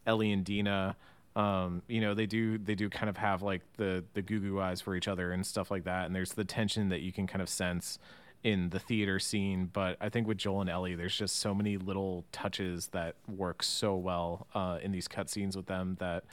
[0.04, 0.94] ellie and dina
[1.36, 4.60] um you know they do they do kind of have like the the goo goo
[4.60, 7.26] eyes for each other and stuff like that and there's the tension that you can
[7.26, 7.98] kind of sense
[8.42, 11.76] in the theater scene, but I think with Joel and Ellie, there's just so many
[11.76, 16.24] little touches that work so well uh, in these cutscenes with them that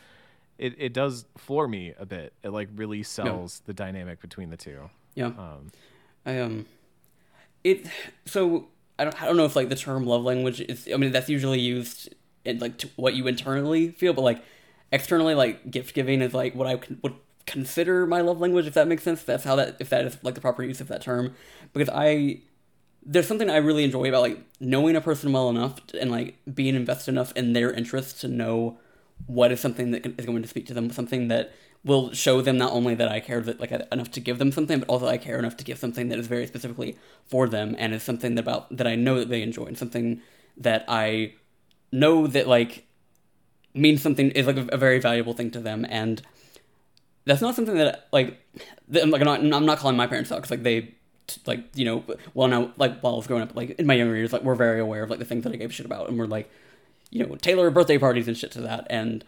[0.58, 2.34] it, it does floor me a bit.
[2.44, 4.90] It like really sells the dynamic between the two.
[5.16, 5.28] Yeah.
[5.28, 5.72] Um,
[6.26, 6.66] I um,
[7.64, 7.88] it
[8.26, 8.68] so
[8.98, 10.88] I don't I don't know if like the term love language is.
[10.92, 12.14] I mean that's usually used
[12.46, 14.42] in like what you internally feel, but like
[14.92, 17.16] externally, like gift giving is like what I would
[17.46, 18.68] consider my love language.
[18.68, 20.88] If that makes sense, that's how that if that is like the proper use of
[20.90, 21.34] that term,
[21.74, 22.42] because I
[23.04, 26.76] there's something I really enjoy about like knowing a person well enough and like being
[26.76, 28.80] invested enough in their interests to know
[29.26, 31.54] what is something that is going to speak to them, something that
[31.86, 34.80] will show them not only that I care that like enough to give them something,
[34.80, 37.94] but also I care enough to give something that is very specifically for them and
[37.94, 40.22] is something that about that I know that they enjoy and something
[40.58, 41.34] that I
[41.92, 42.87] know that like
[43.78, 46.22] means something is like a, a very valuable thing to them and
[47.26, 48.42] that's not something that like
[48.88, 50.94] that, like I'm not, I'm not calling my parents out because like they
[51.46, 54.16] like you know well now like while I was growing up like in my younger
[54.16, 56.18] years like we're very aware of like the things that I gave shit about and
[56.18, 56.50] we're like
[57.10, 59.24] you know, tailor birthday parties and shit to that, and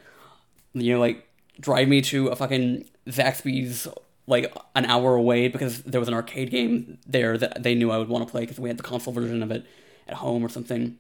[0.74, 1.28] you know, like
[1.60, 3.88] drive me to a fucking Zaxby's
[4.28, 7.98] like an hour away because there was an arcade game there that they knew I
[7.98, 9.66] would want to play because we had the console version of it
[10.08, 10.98] at home or something.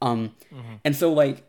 [0.00, 0.74] Um, mm-hmm.
[0.84, 1.44] and so like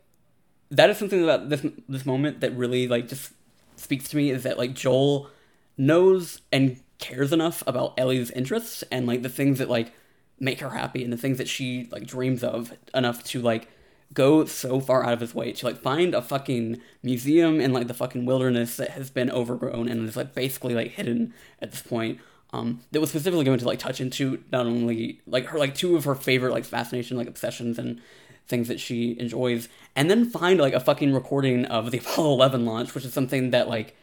[0.70, 3.32] that is something about this this moment that really like just
[3.76, 5.30] speaks to me is that like Joel
[5.76, 9.92] knows and cares enough about Ellie's interests and like the things that like
[10.38, 13.68] make her happy and the things that she like dreams of enough to like
[14.12, 17.88] go so far out of his way to like find a fucking museum in like
[17.88, 21.82] the fucking wilderness that has been overgrown and is like basically like hidden at this
[21.82, 22.18] point.
[22.52, 25.96] Um, that was specifically going to like touch into not only like her like two
[25.96, 28.00] of her favorite like fascination like obsessions and
[28.46, 32.64] things that she enjoys, and then find like a fucking recording of the Apollo 11
[32.64, 33.96] launch, which is something that like,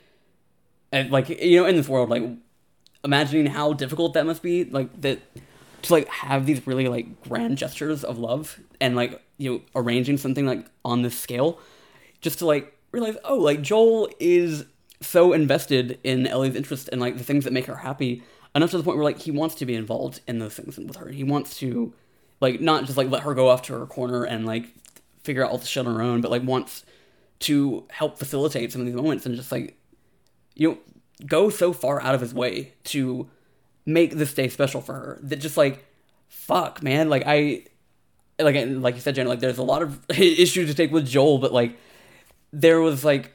[0.94, 2.24] uh, like you know in this world like
[3.04, 5.20] imagining how difficult that must be like that
[5.82, 10.18] to like have these really like grand gestures of love and like you know arranging
[10.18, 11.60] something like on this scale
[12.20, 14.66] just to like realize oh like joel is
[15.02, 18.22] so invested in ellie's interest and like the things that make her happy
[18.56, 20.98] enough to the point where like he wants to be involved in those things with
[20.98, 21.10] her.
[21.10, 21.94] He wants to
[22.42, 24.66] like not just like let her go off to her corner and like
[25.24, 26.84] figure out all the shit on her own but like wants
[27.40, 29.78] to help facilitate some of these moments and just like
[30.56, 30.78] you know
[31.26, 33.30] go so far out of his way to
[33.86, 35.86] make this day special for her that just like
[36.28, 37.10] fuck man.
[37.10, 37.64] Like i
[38.40, 41.38] like like you said Jen, like there's a lot of issues to take with joel
[41.38, 41.78] but like
[42.52, 43.34] there was like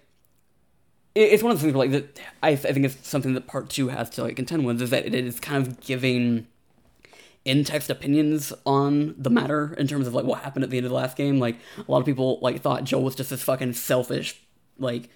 [1.15, 3.71] it's one of the things where, like that I, I think it's something that part
[3.71, 6.47] two has to like contend with is that it is kind of giving
[7.47, 10.91] in-text opinions on the matter in terms of like what happened at the end of
[10.91, 13.73] the last game like a lot of people like thought joel was just this fucking
[13.73, 14.41] selfish
[14.79, 15.09] like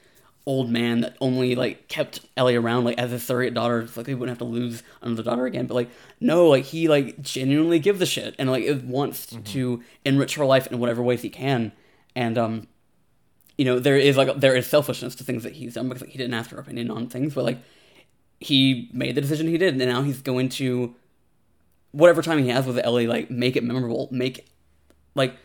[0.46, 4.06] old man that only like kept Ellie around like as a surrogate daughter, so, like
[4.06, 5.66] he wouldn't have to lose another daughter again.
[5.66, 5.90] But like
[6.20, 9.42] no, like he like genuinely gives a shit and like it wants mm-hmm.
[9.44, 11.72] to enrich her life in whatever ways he can.
[12.16, 12.66] And um,
[13.58, 16.10] you know there is like there is selfishness to things that he's done because like,
[16.10, 17.58] he didn't ask her opinion on things, but like
[18.40, 20.94] he made the decision he did, and now he's going to
[21.92, 24.48] whatever time he has with Ellie, like make it memorable, make
[25.14, 25.36] like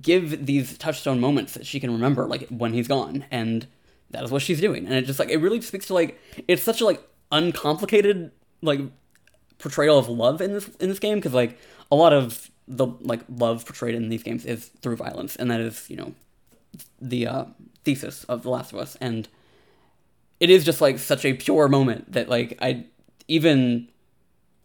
[0.00, 3.66] give these touchstone moments that she can remember like when he's gone and
[4.10, 4.86] that is what she's doing.
[4.86, 7.02] And it just like it really speaks to like it's such a like
[7.32, 8.30] uncomplicated
[8.62, 8.80] like
[9.58, 11.58] portrayal of love in this in this game because like
[11.90, 15.60] a lot of the like love portrayed in these games is through violence and that
[15.60, 16.12] is you know
[17.00, 17.44] the uh,
[17.84, 18.96] thesis of the last of us.
[19.00, 19.28] And
[20.40, 22.84] it is just like such a pure moment that like i
[23.28, 23.88] even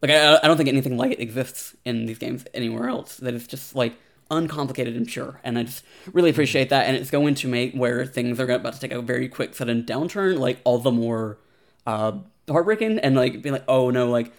[0.02, 3.34] like i, I don't think anything like it exists in these games anywhere else that
[3.34, 3.94] it's just like
[4.32, 5.84] uncomplicated and pure, and I just
[6.14, 6.88] really appreciate that.
[6.88, 9.84] And it's going to make where things are about to take a very quick sudden
[9.84, 11.38] downturn, like all the more
[11.86, 12.14] uh,
[12.50, 14.34] heartbreaking, and like being like, oh no, like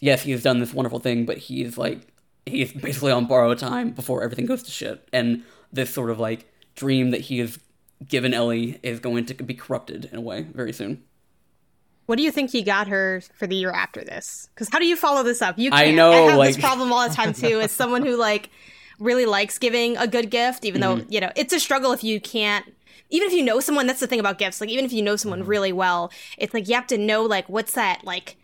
[0.00, 2.08] yes, he's done this wonderful thing, but he's like
[2.44, 6.52] he's basically on borrowed time before everything goes to shit, and this sort of like
[6.74, 7.58] dream that he has
[8.06, 11.04] given Ellie is going to be corrupted in a way very soon.
[12.08, 14.48] What do you think he got her for the year after this?
[14.54, 15.58] Because how do you follow this up?
[15.58, 15.96] You I can't.
[15.96, 17.60] know, I have like- this problem all the time too.
[17.60, 18.48] As someone who like
[18.98, 21.00] really likes giving a good gift, even Mm-hmm.
[21.00, 22.64] though you know it's a struggle if you can't.
[23.10, 24.58] Even if you know someone, that's the thing about gifts.
[24.58, 25.50] Like even if you know someone Mm-hmm.
[25.50, 28.36] really well, it's like you have to know like what's that like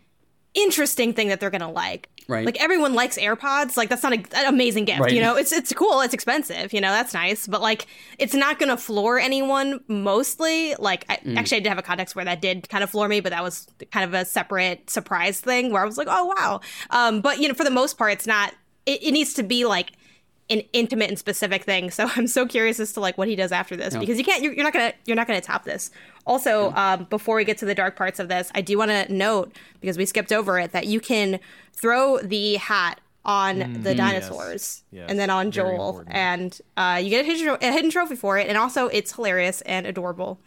[0.53, 2.07] interesting thing that they're gonna like.
[2.27, 2.45] Right.
[2.45, 3.77] Like everyone likes AirPods.
[3.77, 4.99] Like that's not a, an amazing gift.
[4.99, 5.11] Right.
[5.13, 6.01] You know, it's it's cool.
[6.01, 6.73] It's expensive.
[6.73, 7.45] You know, that's nice.
[7.47, 7.87] But like,
[8.17, 9.79] it's not gonna floor anyone.
[9.87, 11.37] Mostly, like, I, Mm.
[11.37, 13.43] actually, I did have a context where that did kind of floor me, but that
[13.43, 16.61] was kind of a separate surprise thing where I was like, oh wow.
[16.89, 18.53] Um, but you know, for the most part, it's not.
[18.85, 19.93] It, it needs to be like
[20.49, 21.89] an intimate and specific thing.
[21.91, 24.43] So I'm so curious as to like what he does after this because you can't.
[24.43, 24.93] You're, you're not gonna.
[25.05, 25.91] You're not gonna top this.
[26.25, 29.11] Also, um, before we get to the dark parts of this, I do want to
[29.13, 31.39] note because we skipped over it that you can
[31.73, 35.09] throw the hat on the dinosaurs Yes.
[35.09, 36.15] and then on Very Joel, important.
[36.15, 39.61] and uh, you get a hidden, a hidden trophy for it, and also it's hilarious
[39.61, 40.39] and adorable.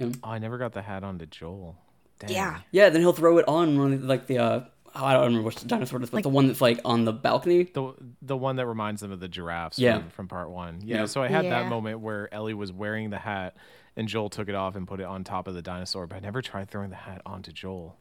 [0.00, 1.76] Oh, I never got the hat onto Joel.
[2.18, 2.30] Dang.
[2.30, 2.58] Yeah.
[2.72, 4.60] Yeah, then he'll throw it on one of the, like the uh,
[4.94, 7.12] oh, I don't remember which dinosaur it is, but the one that's like on the
[7.12, 7.64] balcony.
[7.64, 7.92] The
[8.22, 9.98] the one that reminds them of the giraffes Yeah.
[10.00, 10.80] from, from part one.
[10.82, 11.04] Yeah, Yeah.
[11.06, 11.62] so I had Yeah.
[11.62, 13.56] that moment where Ellie was wearing the hat
[13.96, 16.20] and Joel took it off and put it on top of the dinosaur, but I
[16.20, 17.96] never tried throwing the hat onto Joel.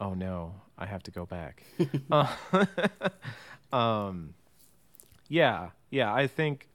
[0.00, 1.62] Oh no, I have to go back.
[2.10, 2.26] uh,
[3.72, 4.34] um,
[5.28, 6.68] yeah, yeah, I think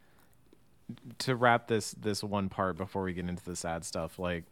[1.20, 4.44] to wrap this this one part before we get into the sad stuff, like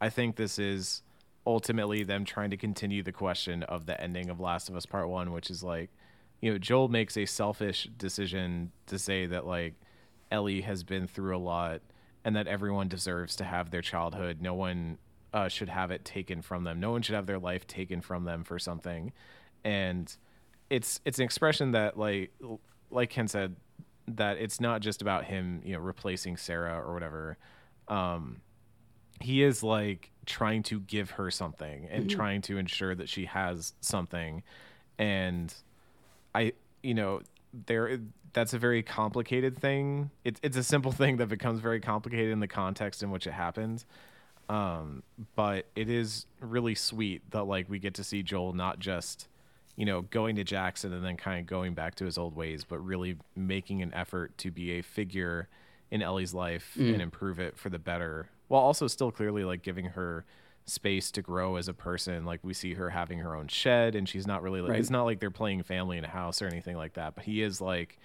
[0.00, 1.02] I think this is
[1.46, 5.08] ultimately them trying to continue the question of the ending of Last of Us Part
[5.08, 5.90] One, which is like,
[6.40, 9.74] you know, Joel makes a selfish decision to say that like
[10.30, 11.80] Ellie has been through a lot
[12.24, 14.40] and that everyone deserves to have their childhood.
[14.40, 14.98] No one
[15.32, 16.80] uh, should have it taken from them.
[16.80, 19.12] No one should have their life taken from them for something.
[19.64, 20.14] And
[20.68, 22.32] it's it's an expression that like
[22.90, 23.56] like Ken said
[24.08, 27.38] that it's not just about him, you know, replacing Sarah or whatever.
[27.88, 28.40] Um,
[29.20, 33.74] he is like trying to give her something and trying to ensure that she has
[33.80, 34.42] something.
[34.98, 35.52] And
[36.34, 36.52] i
[36.82, 37.20] you know
[37.66, 37.98] there
[38.32, 40.10] that's a very complicated thing.
[40.24, 43.32] It's it's a simple thing that becomes very complicated in the context in which it
[43.32, 43.86] happens
[44.48, 45.04] um
[45.36, 49.28] but it is really sweet that like we get to see joel not just
[49.76, 52.64] you know going to jackson and then kind of going back to his old ways
[52.64, 55.48] but really making an effort to be a figure
[55.90, 59.84] in Ellie's life and improve it for the better, while also still clearly like giving
[59.84, 60.24] her
[60.64, 62.24] space to grow as a person.
[62.24, 64.80] Like we see her having her own shed, and she's not really like Right.
[64.80, 67.14] it's not like they're playing family in a house or anything like that.
[67.14, 67.98] But he is like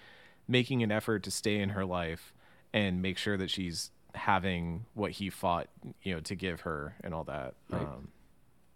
[0.46, 2.32] making an effort to stay in her life
[2.72, 5.66] and make sure that she's having what he fought,
[6.02, 7.54] you know, to give her and all that.
[7.72, 8.08] Um,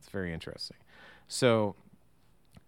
[0.00, 0.76] it's very interesting.
[1.28, 1.76] So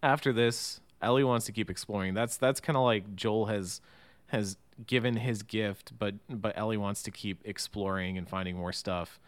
[0.01, 2.15] after this, Ellie wants to keep exploring.
[2.15, 3.81] That's that's kind of like Joel has
[4.29, 9.21] has given his gift, but but Ellie wants to keep exploring and finding more stuff.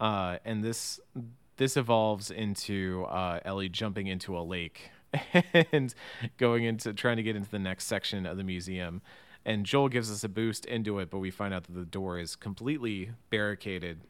[0.00, 1.00] Uh, and this
[1.56, 4.90] this evolves into uh, Ellie jumping into a lake
[5.72, 5.94] and
[6.36, 9.02] going into trying to get into the next section of the museum.
[9.44, 12.18] And Joel gives us a boost into it, but we find out that the door
[12.18, 14.00] is completely barricaded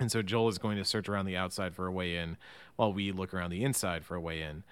[0.00, 2.36] and so Joel is going to search around the outside for a way in
[2.76, 4.64] while we look around the inside for a way in.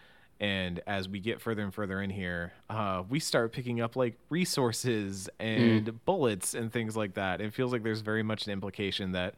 [0.42, 4.14] And as we get further and further in here, uh, we start picking up like
[4.28, 7.40] resources and bullets and things like that.
[7.40, 9.36] It feels like there's very much an implication that,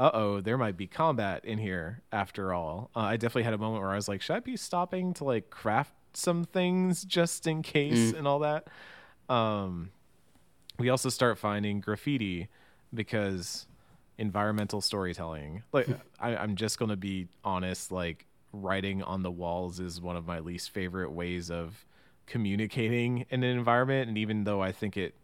[0.00, 2.88] uh oh, there might be combat in here after all.
[2.96, 5.24] Uh, I definitely had a moment where I was like, should I be stopping to
[5.24, 8.68] like craft some things just in case and all that?
[9.28, 9.90] Um,
[10.78, 12.48] we also start finding graffiti
[12.94, 13.66] because
[14.16, 15.86] environmental storytelling like
[16.18, 20.26] I, i'm just going to be honest like writing on the walls is one of
[20.26, 21.84] my least favorite ways of
[22.26, 24.08] communicating in an environment.
[24.08, 25.14] And even though i think it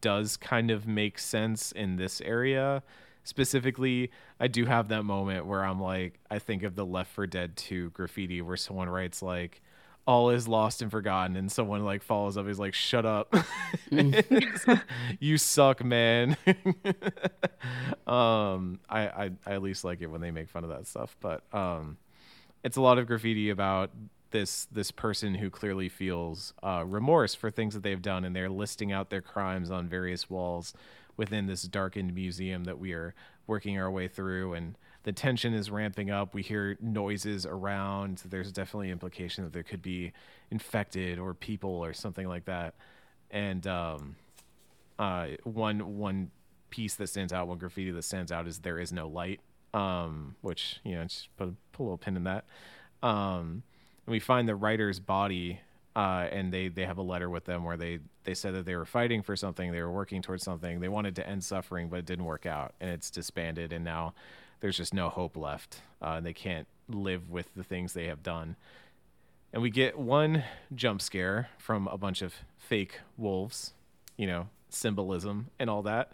[0.00, 2.82] does kind of make sense in this area
[3.24, 7.26] specifically i do have that moment where i'm like i think of the Left 4
[7.26, 9.60] Dead 2 graffiti where someone writes like
[10.06, 13.34] all is lost and forgotten and someone like follows up he's like shut up.
[15.18, 16.36] You suck man.
[18.06, 21.16] Um I, I i at least like it when they make fun of that stuff
[21.20, 21.96] but um
[22.66, 23.90] it's a lot of graffiti about
[24.30, 28.50] this this person who clearly feels uh, remorse for things that they've done and they're
[28.50, 30.74] listing out their crimes on various walls
[31.16, 33.14] within this darkened museum that we are
[33.46, 36.34] working our way through and the tension is ramping up.
[36.34, 38.22] We hear noises around.
[38.28, 40.12] There's definitely implication that there could be
[40.50, 42.74] infected or people or something like that.
[43.30, 44.16] And um
[44.98, 46.30] Uh, one one
[46.70, 49.40] piece that stands out, one graffiti that stands out is "There is no light,"
[49.74, 52.44] um, which you know, just put, put a little pin in that.
[53.02, 53.62] Um,
[54.06, 55.60] and we find the writer's body,
[55.94, 58.76] uh, and they they have a letter with them where they they said that they
[58.76, 61.98] were fighting for something, they were working towards something, they wanted to end suffering, but
[61.98, 64.14] it didn't work out, and it's disbanded, and now
[64.60, 68.22] there's just no hope left, uh, and they can't live with the things they have
[68.22, 68.56] done.
[69.52, 70.44] And we get one
[70.74, 73.72] jump scare from a bunch of fake wolves,
[74.16, 76.12] you know, symbolism and all that.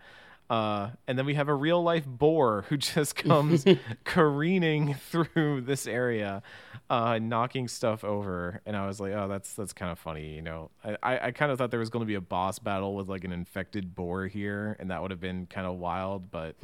[0.53, 3.65] Uh, and then we have a real life boar who just comes
[4.05, 6.43] careening through this area,
[6.91, 8.61] uh, knocking stuff over.
[8.67, 10.71] And I was like, oh, that's that's kind of funny, you know.
[10.85, 13.25] I, I, kind of thought there was going to be a boss battle with like
[13.25, 16.55] an infected boar here, and that would have been kind of wild, but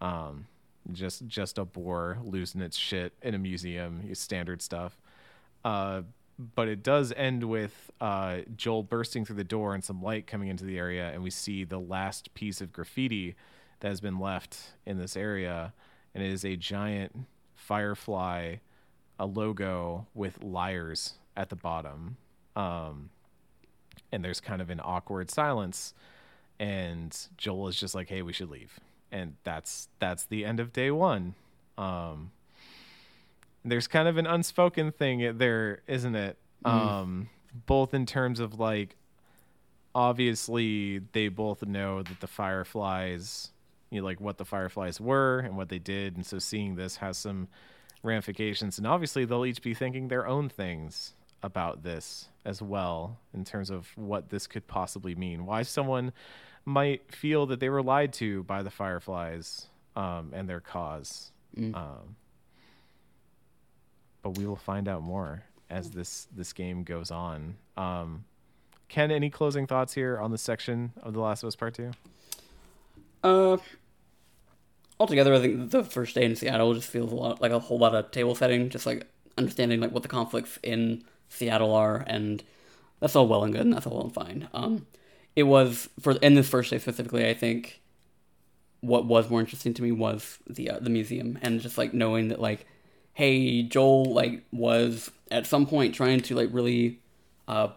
[0.00, 0.48] um,
[0.90, 4.98] just just a boar losing its shit in a museum, standard stuff.
[5.64, 6.02] Uh,
[6.54, 10.48] but it does end with uh, Joel bursting through the door and some light coming
[10.48, 13.34] into the area, and we see the last piece of graffiti
[13.80, 15.72] that has been left in this area,
[16.14, 18.56] and it is a giant firefly,
[19.18, 22.16] a logo with liars at the bottom,
[22.56, 23.10] um,
[24.10, 25.94] and there's kind of an awkward silence,
[26.58, 28.80] and Joel is just like, "Hey, we should leave,"
[29.12, 31.34] and that's that's the end of day one.
[31.76, 32.32] Um,
[33.64, 36.38] there's kind of an unspoken thing there, isn't it?
[36.64, 36.70] Mm.
[36.70, 37.28] Um,
[37.66, 38.96] both in terms of like,
[39.94, 43.50] obviously they both know that the Fireflies,
[43.90, 46.96] you know, like what the Fireflies were and what they did, and so seeing this
[46.96, 47.48] has some
[48.02, 53.44] ramifications, and obviously they'll each be thinking their own things about this as well in
[53.44, 55.46] terms of what this could possibly mean.
[55.46, 56.12] Why someone
[56.64, 61.32] might feel that they were lied to by the Fireflies um, and their cause.
[61.56, 61.74] Mm.
[61.74, 62.16] Um,
[64.22, 67.56] but we will find out more as this this game goes on.
[67.76, 68.24] Um,
[68.88, 71.92] Ken, any closing thoughts here on this section of The Last of Us Part Two?
[73.22, 73.58] Uh,
[74.98, 77.78] altogether, I think the first day in Seattle just feels a lot like a whole
[77.78, 79.06] lot of table setting, just like
[79.38, 82.42] understanding like what the conflicts in Seattle are, and
[82.98, 84.48] that's all well and good, and that's all well and fine.
[84.52, 84.86] Um,
[85.36, 87.80] it was for in this first day specifically, I think
[88.80, 92.28] what was more interesting to me was the uh, the museum and just like knowing
[92.28, 92.66] that like
[93.20, 97.00] hey, Joel like was at some point trying to like really
[97.46, 97.68] uh,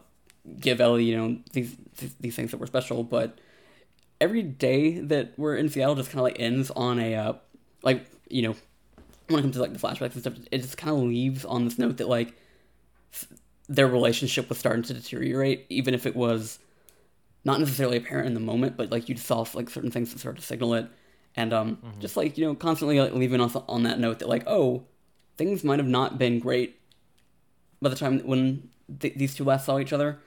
[0.58, 1.76] give Ellie, you know, these
[2.22, 3.38] these things that were special, but
[4.22, 7.34] every day that we're in Seattle just kind of like ends on a uh,
[7.82, 8.56] like you know
[9.28, 11.66] when it comes to like the flashbacks and stuff, it just kind of leaves on
[11.66, 12.34] this note that like
[13.68, 16.60] their relationship was starting to deteriorate, even if it was
[17.44, 20.40] not necessarily apparent in the moment, but like you saw like certain things that started
[20.40, 20.88] to signal it,
[21.36, 22.00] and um, mm-hmm.
[22.00, 24.86] just like you know constantly like, leaving us on that note that like oh
[25.38, 26.80] things might have not been great
[27.82, 28.70] by the time when
[29.00, 30.20] th- these two last saw each other,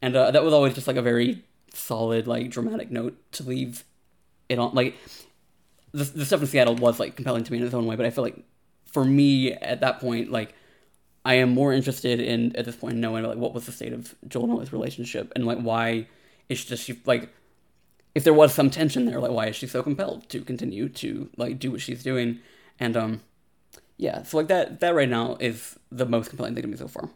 [0.00, 1.44] and uh, that was always just like a very
[1.74, 3.84] solid, like dramatic note to leave
[4.48, 4.74] it on.
[4.74, 4.96] Like
[5.92, 8.06] the the stuff in Seattle was like compelling to me in its own way, but
[8.06, 8.44] I feel like
[8.86, 10.54] for me at that point, like
[11.24, 14.14] I am more interested in at this point knowing like what was the state of
[14.26, 16.06] Joel and Ellie's relationship and like why
[16.48, 17.30] is just she like
[18.14, 21.30] if there was some tension there, like why is she so compelled to continue to
[21.36, 22.40] like do what she's doing?
[22.78, 23.20] And um
[24.02, 26.88] yeah, so like that that right now is the most compelling thing to me so
[26.88, 27.08] far.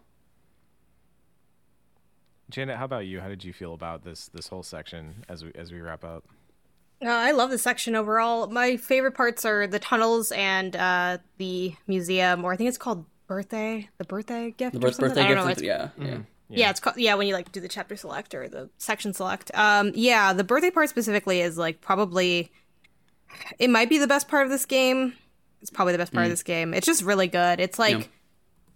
[2.48, 3.18] Janet, how about you?
[3.18, 6.22] How did you feel about this this whole section as we as we wrap up?
[7.04, 8.46] Uh, I love the section overall.
[8.46, 13.04] My favorite parts are the tunnels and uh, the museum, or I think it's called
[13.26, 14.74] birthday, the birthday gift.
[14.74, 16.04] The birth, birthday gift, yeah, yeah.
[16.04, 16.22] Mm-hmm.
[16.48, 16.58] Yeah.
[16.58, 16.70] yeah.
[16.70, 19.50] it's called yeah when you like do the chapter select or the section select.
[19.54, 22.52] Um, yeah, the birthday part specifically is like probably
[23.58, 25.14] it might be the best part of this game.
[25.66, 26.26] It's probably the best part mm.
[26.26, 26.72] of this game.
[26.72, 27.58] It's just really good.
[27.60, 27.98] It's like.
[27.98, 28.04] Yeah.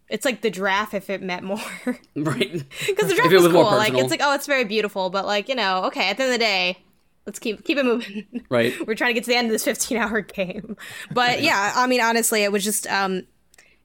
[0.09, 1.61] It's like the draft if it meant more,
[2.17, 2.17] right?
[2.17, 3.63] Because the draft was, was cool.
[3.63, 6.11] Like it's like oh, it's very beautiful, but like you know, okay.
[6.11, 6.79] At the end of the day,
[7.27, 8.27] let's keep keep it moving.
[8.51, 8.75] Right.
[8.85, 10.77] We're trying to get to the end of this 15 hour game.
[11.13, 13.23] But yeah, I mean honestly, it was just um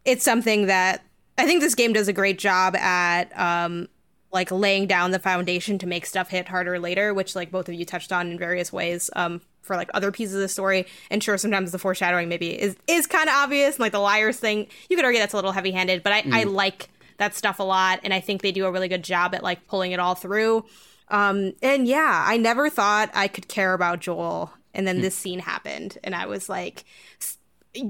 [0.04, 1.04] it's something that
[1.38, 3.88] I think this game does a great job at um
[4.34, 7.76] like laying down the foundation to make stuff hit harder later, which like both of
[7.76, 9.12] you touched on in various ways.
[9.16, 10.86] Um for like other pieces of the story.
[11.10, 13.76] And sure, sometimes the foreshadowing maybe is is kind of obvious.
[13.76, 16.22] And, like the liars thing, you could argue that's a little heavy handed, but I,
[16.22, 16.34] mm.
[16.34, 19.34] I like that stuff a lot, and I think they do a really good job
[19.36, 20.66] at like pulling it all through.
[21.10, 25.02] Um, and yeah, I never thought I could care about Joel, and then mm.
[25.02, 26.84] this scene happened, and I was like,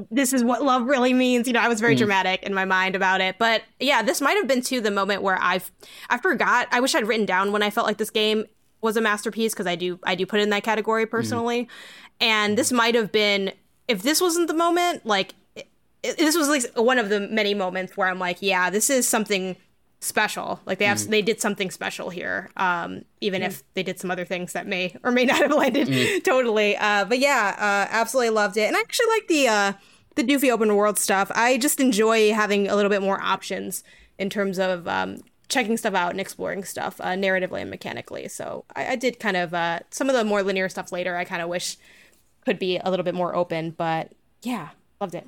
[0.10, 1.48] this is what love really means.
[1.48, 2.00] You know, I was very mm.
[2.00, 3.38] dramatic in my mind about it.
[3.38, 5.72] But yeah, this might have been too the moment where I've
[6.10, 6.68] I forgot.
[6.72, 8.46] I wish I'd written down when I felt like this game
[8.82, 11.12] was a masterpiece because I do I do put it in that category mm-hmm.
[11.12, 11.64] personally.
[11.64, 11.70] Mm.
[12.22, 13.52] And this might have been
[13.88, 15.68] if this wasn't the moment, like it,
[16.04, 19.08] it, this was like one of the many moments where I'm like, yeah, this is
[19.08, 19.56] something
[20.00, 20.60] special.
[20.66, 22.50] Like they have, they did something special here.
[22.58, 25.90] Um, even if they did some other things that may or may not have landed
[26.24, 26.78] totally.
[26.78, 29.74] Uh, but yeah, uh, absolutely loved it, and I actually like the uh,
[30.16, 31.32] the doofy open world stuff.
[31.36, 33.84] I just enjoy having a little bit more options
[34.18, 38.28] in terms of um, checking stuff out and exploring stuff uh, narratively and mechanically.
[38.28, 41.16] So I, I did kind of uh, some of the more linear stuff later.
[41.16, 41.78] I kind of wish
[42.46, 44.12] could be a little bit more open, but
[44.42, 44.70] yeah,
[45.02, 45.28] loved it.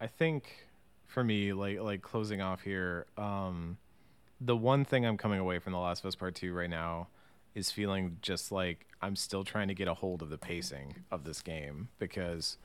[0.00, 0.66] I think
[1.06, 3.78] for me, like like closing off here, um,
[4.40, 7.08] the one thing I'm coming away from The Last of Us Part Two right now
[7.54, 11.24] is feeling just like I'm still trying to get a hold of the pacing of
[11.24, 12.58] this game because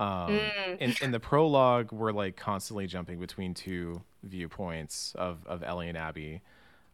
[0.00, 0.40] um,
[0.80, 5.96] in in the prologue we're like constantly jumping between two viewpoints of of Ellie and
[5.96, 6.42] Abby,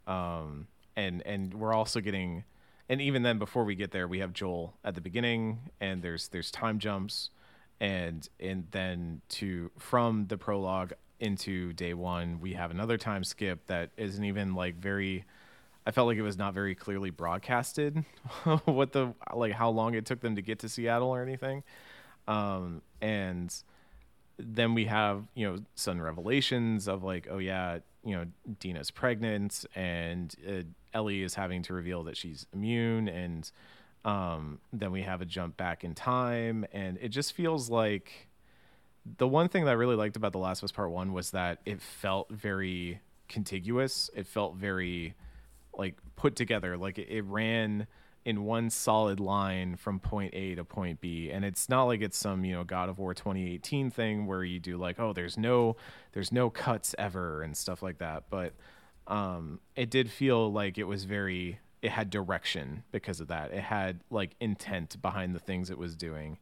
[0.06, 0.66] um,
[0.96, 2.44] and and we're also getting,
[2.88, 6.28] and even then before we get there we have Joel at the beginning and there's
[6.28, 7.30] there's time jumps.
[7.78, 13.66] And and then to from the prologue into day one we have another time skip
[13.66, 15.24] that isn't even like very
[15.86, 18.04] i felt like it was not very clearly broadcasted
[18.64, 21.62] what the like how long it took them to get to seattle or anything
[22.28, 23.62] um and
[24.38, 28.26] then we have you know sudden revelations of like oh yeah you know
[28.60, 30.62] dina's pregnant and uh,
[30.92, 33.50] ellie is having to reveal that she's immune and
[34.06, 38.28] um, then we have a jump back in time, and it just feels like
[39.18, 41.32] the one thing that I really liked about The Last of Us Part One was
[41.32, 44.08] that it felt very contiguous.
[44.14, 45.14] It felt very
[45.76, 46.76] like put together.
[46.76, 47.88] Like it, it ran
[48.26, 51.30] in one solid line from point A to point B.
[51.30, 54.58] And it's not like it's some, you know, God of War 2018 thing where you
[54.58, 55.76] do like, oh, there's no
[56.12, 58.24] there's no cuts ever and stuff like that.
[58.28, 58.54] But
[59.06, 63.52] um it did feel like it was very it had direction because of that.
[63.52, 66.38] It had like intent behind the things it was doing.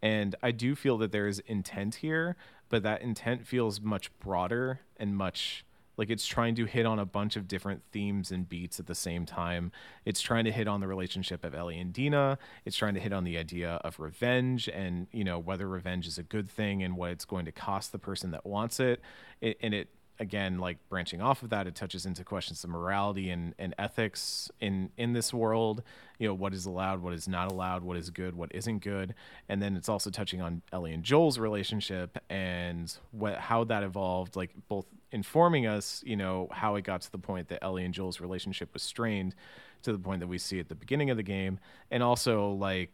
[0.00, 2.36] And I do feel that there's intent here,
[2.68, 5.64] but that intent feels much broader and much
[5.96, 8.94] like it's trying to hit on a bunch of different themes and beats at the
[8.94, 9.72] same time.
[10.04, 12.38] It's trying to hit on the relationship of Ellie and Dina.
[12.64, 16.18] It's trying to hit on the idea of revenge and, you know, whether revenge is
[16.18, 19.00] a good thing and what it's going to cost the person that wants it.
[19.40, 23.30] it and it again like branching off of that it touches into questions of morality
[23.30, 25.82] and, and ethics in in this world
[26.18, 29.14] you know what is allowed what is not allowed what is good what isn't good
[29.48, 34.36] and then it's also touching on ellie and joel's relationship and what how that evolved
[34.36, 37.94] like both informing us you know how it got to the point that ellie and
[37.94, 39.34] joel's relationship was strained
[39.82, 41.58] to the point that we see at the beginning of the game
[41.90, 42.90] and also like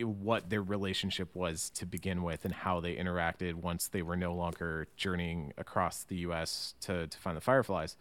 [0.00, 4.34] what their relationship was to begin with and how they interacted once they were no
[4.34, 7.96] longer journeying across the US to, to find the fireflies.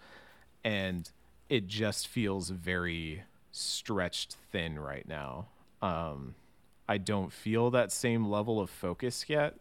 [0.63, 1.09] And
[1.49, 5.47] it just feels very stretched thin right now.
[5.81, 6.35] Um,
[6.88, 9.57] I don't feel that same level of focus yet.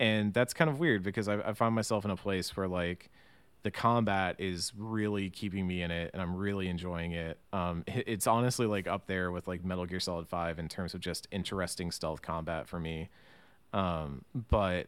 [0.00, 3.10] And that's kind of weird because I, I find myself in a place where, like,
[3.62, 7.38] the combat is really keeping me in it and I'm really enjoying it.
[7.52, 11.00] Um, it's honestly like up there with like Metal Gear Solid 5 in terms of
[11.00, 13.08] just interesting stealth combat for me.
[13.72, 14.86] Um, but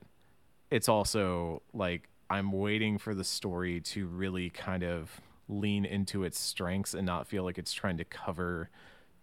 [0.71, 6.39] it's also like I'm waiting for the story to really kind of lean into its
[6.39, 8.71] strengths and not feel like it's trying to cover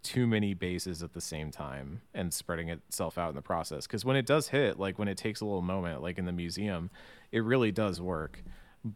[0.02, 3.86] too many bases at the same time and spreading itself out in the process.
[3.86, 6.32] Because when it does hit, like when it takes a little moment, like in the
[6.32, 6.90] museum,
[7.32, 8.42] it really does work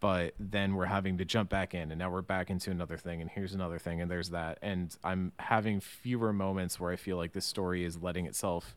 [0.00, 3.20] but then we're having to jump back in and now we're back into another thing
[3.20, 4.58] and here's another thing and there's that.
[4.62, 8.76] And i'm having fewer moments where i feel like this story is letting itself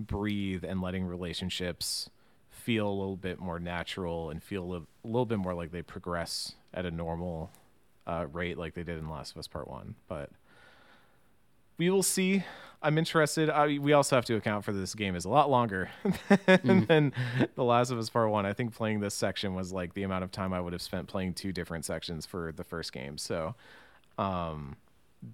[0.00, 2.08] breathe and letting relationships
[2.50, 6.54] feel a little bit more natural and feel a, little bit more like they progress
[6.74, 7.50] at a normal
[8.06, 9.94] uh, rate like they did in last of us part one.
[10.08, 10.30] But
[11.78, 12.44] we will see.
[12.80, 13.50] I'm interested.
[13.50, 15.90] I, we also have to account for this game is a lot longer
[16.28, 16.86] than, mm.
[16.86, 17.12] than
[17.56, 18.46] The Last of Us Part One.
[18.46, 21.08] I think playing this section was like the amount of time I would have spent
[21.08, 23.18] playing two different sections for the first game.
[23.18, 23.54] So,
[24.16, 24.76] um,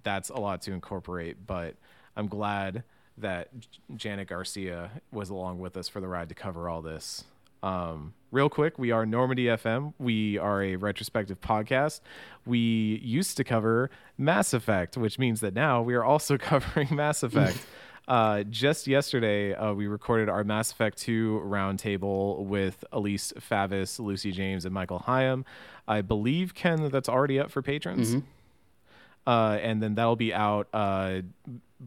[0.03, 1.45] that's a lot to incorporate.
[1.45, 1.75] But
[2.15, 2.83] I'm glad
[3.17, 3.49] that
[3.95, 7.25] Janet Garcia was along with us for the ride to cover all this.
[7.65, 9.93] Um, real quick, we are Normandy FM.
[9.97, 12.01] We are a retrospective podcast.
[12.45, 12.59] We
[13.03, 13.89] used to cover
[14.19, 17.57] Mass Effect, which means that now we are also covering Mass Effect.
[18.07, 24.31] Uh, just yesterday, uh, we recorded our Mass Effect 2 roundtable with Elise Favis, Lucy
[24.31, 25.43] James, and Michael Higham.
[25.87, 28.11] I believe, Ken, that that's already up for patrons.
[28.13, 29.27] Mm-hmm.
[29.27, 31.21] Uh, and then that'll be out uh,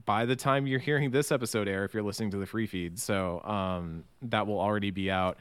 [0.05, 2.99] by the time you're hearing this episode air if you're listening to the free feed.
[2.99, 5.39] So um, that will already be out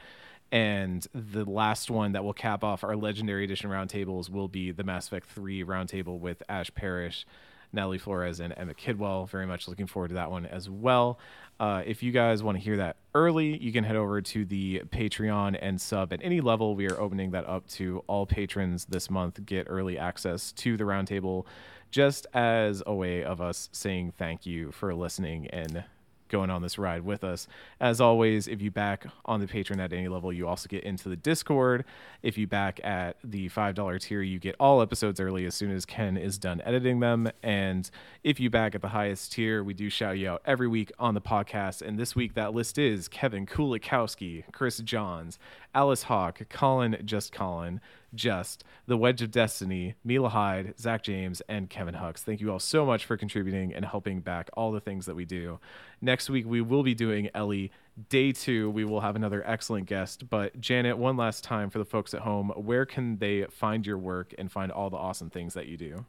[0.50, 4.84] and the last one that will cap off our legendary edition roundtables will be the
[4.84, 7.26] Mass Effect 3 roundtable with Ash Parrish,
[7.72, 9.28] Natalie Flores, and Emma Kidwell.
[9.28, 11.18] Very much looking forward to that one as well.
[11.60, 14.82] Uh, if you guys want to hear that early, you can head over to the
[14.90, 16.74] Patreon and sub at any level.
[16.74, 19.44] We are opening that up to all patrons this month.
[19.44, 21.44] Get early access to the roundtable
[21.90, 25.84] just as a way of us saying thank you for listening and
[26.28, 27.46] going on this ride with us.
[27.80, 31.08] As always, if you back on the Patreon at any level, you also get into
[31.08, 31.84] the Discord.
[32.22, 35.84] If you back at the $5 tier, you get all episodes early as soon as
[35.84, 37.30] Ken is done editing them.
[37.42, 37.90] And
[38.22, 41.14] if you back at the highest tier, we do shout you out every week on
[41.14, 41.82] the podcast.
[41.82, 45.38] And this week, that list is Kevin Kulikowski, Chris Johns,
[45.74, 47.80] Alice Hawk, Colin Just Colin,
[48.14, 52.18] Just, The Wedge of Destiny, Mila Hyde, Zach James, and Kevin Hux.
[52.18, 55.24] Thank you all so much for contributing and helping back all the things that we
[55.24, 55.58] do.
[56.00, 57.70] Next week, we will be doing Ellie.
[58.08, 60.30] Day two, we will have another excellent guest.
[60.30, 63.98] But Janet, one last time for the folks at home, where can they find your
[63.98, 66.06] work and find all the awesome things that you do?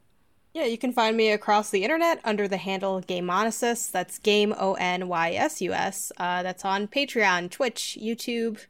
[0.52, 3.90] Yeah, you can find me across the internet under the handle Gameonysus.
[3.90, 6.10] That's Game O N Y S U S.
[6.16, 8.66] Uh, that's on Patreon, Twitch, YouTube,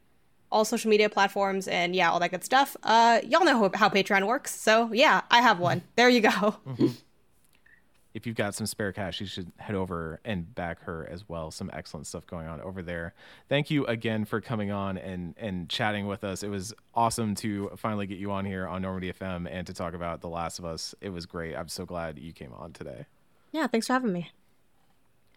[0.51, 2.75] all social media platforms, and yeah, all that good stuff.
[2.83, 5.81] Uh, y'all know how, how Patreon works, so yeah, I have one.
[5.95, 6.29] There you go.
[6.29, 6.87] Mm-hmm.
[8.13, 11.51] If you've got some spare cash, you should head over and back her as well.
[11.51, 13.13] Some excellent stuff going on over there.
[13.47, 16.43] Thank you again for coming on and and chatting with us.
[16.43, 19.93] It was awesome to finally get you on here on Normandy FM and to talk
[19.93, 20.93] about The Last of Us.
[21.01, 21.55] It was great.
[21.55, 23.05] I'm so glad you came on today.
[23.51, 24.31] Yeah, thanks for having me.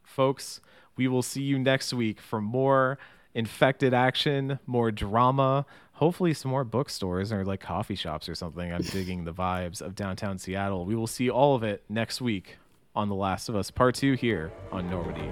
[0.02, 0.60] Folks,
[0.96, 2.98] we will see you next week for more
[3.35, 8.73] infected action, more drama, hopefully some more bookstores or like coffee shops or something.
[8.73, 10.85] I'm digging the vibes of downtown Seattle.
[10.85, 12.59] We will see all of it next week
[12.94, 15.31] on The Last of Us Part 2 here on Normandy.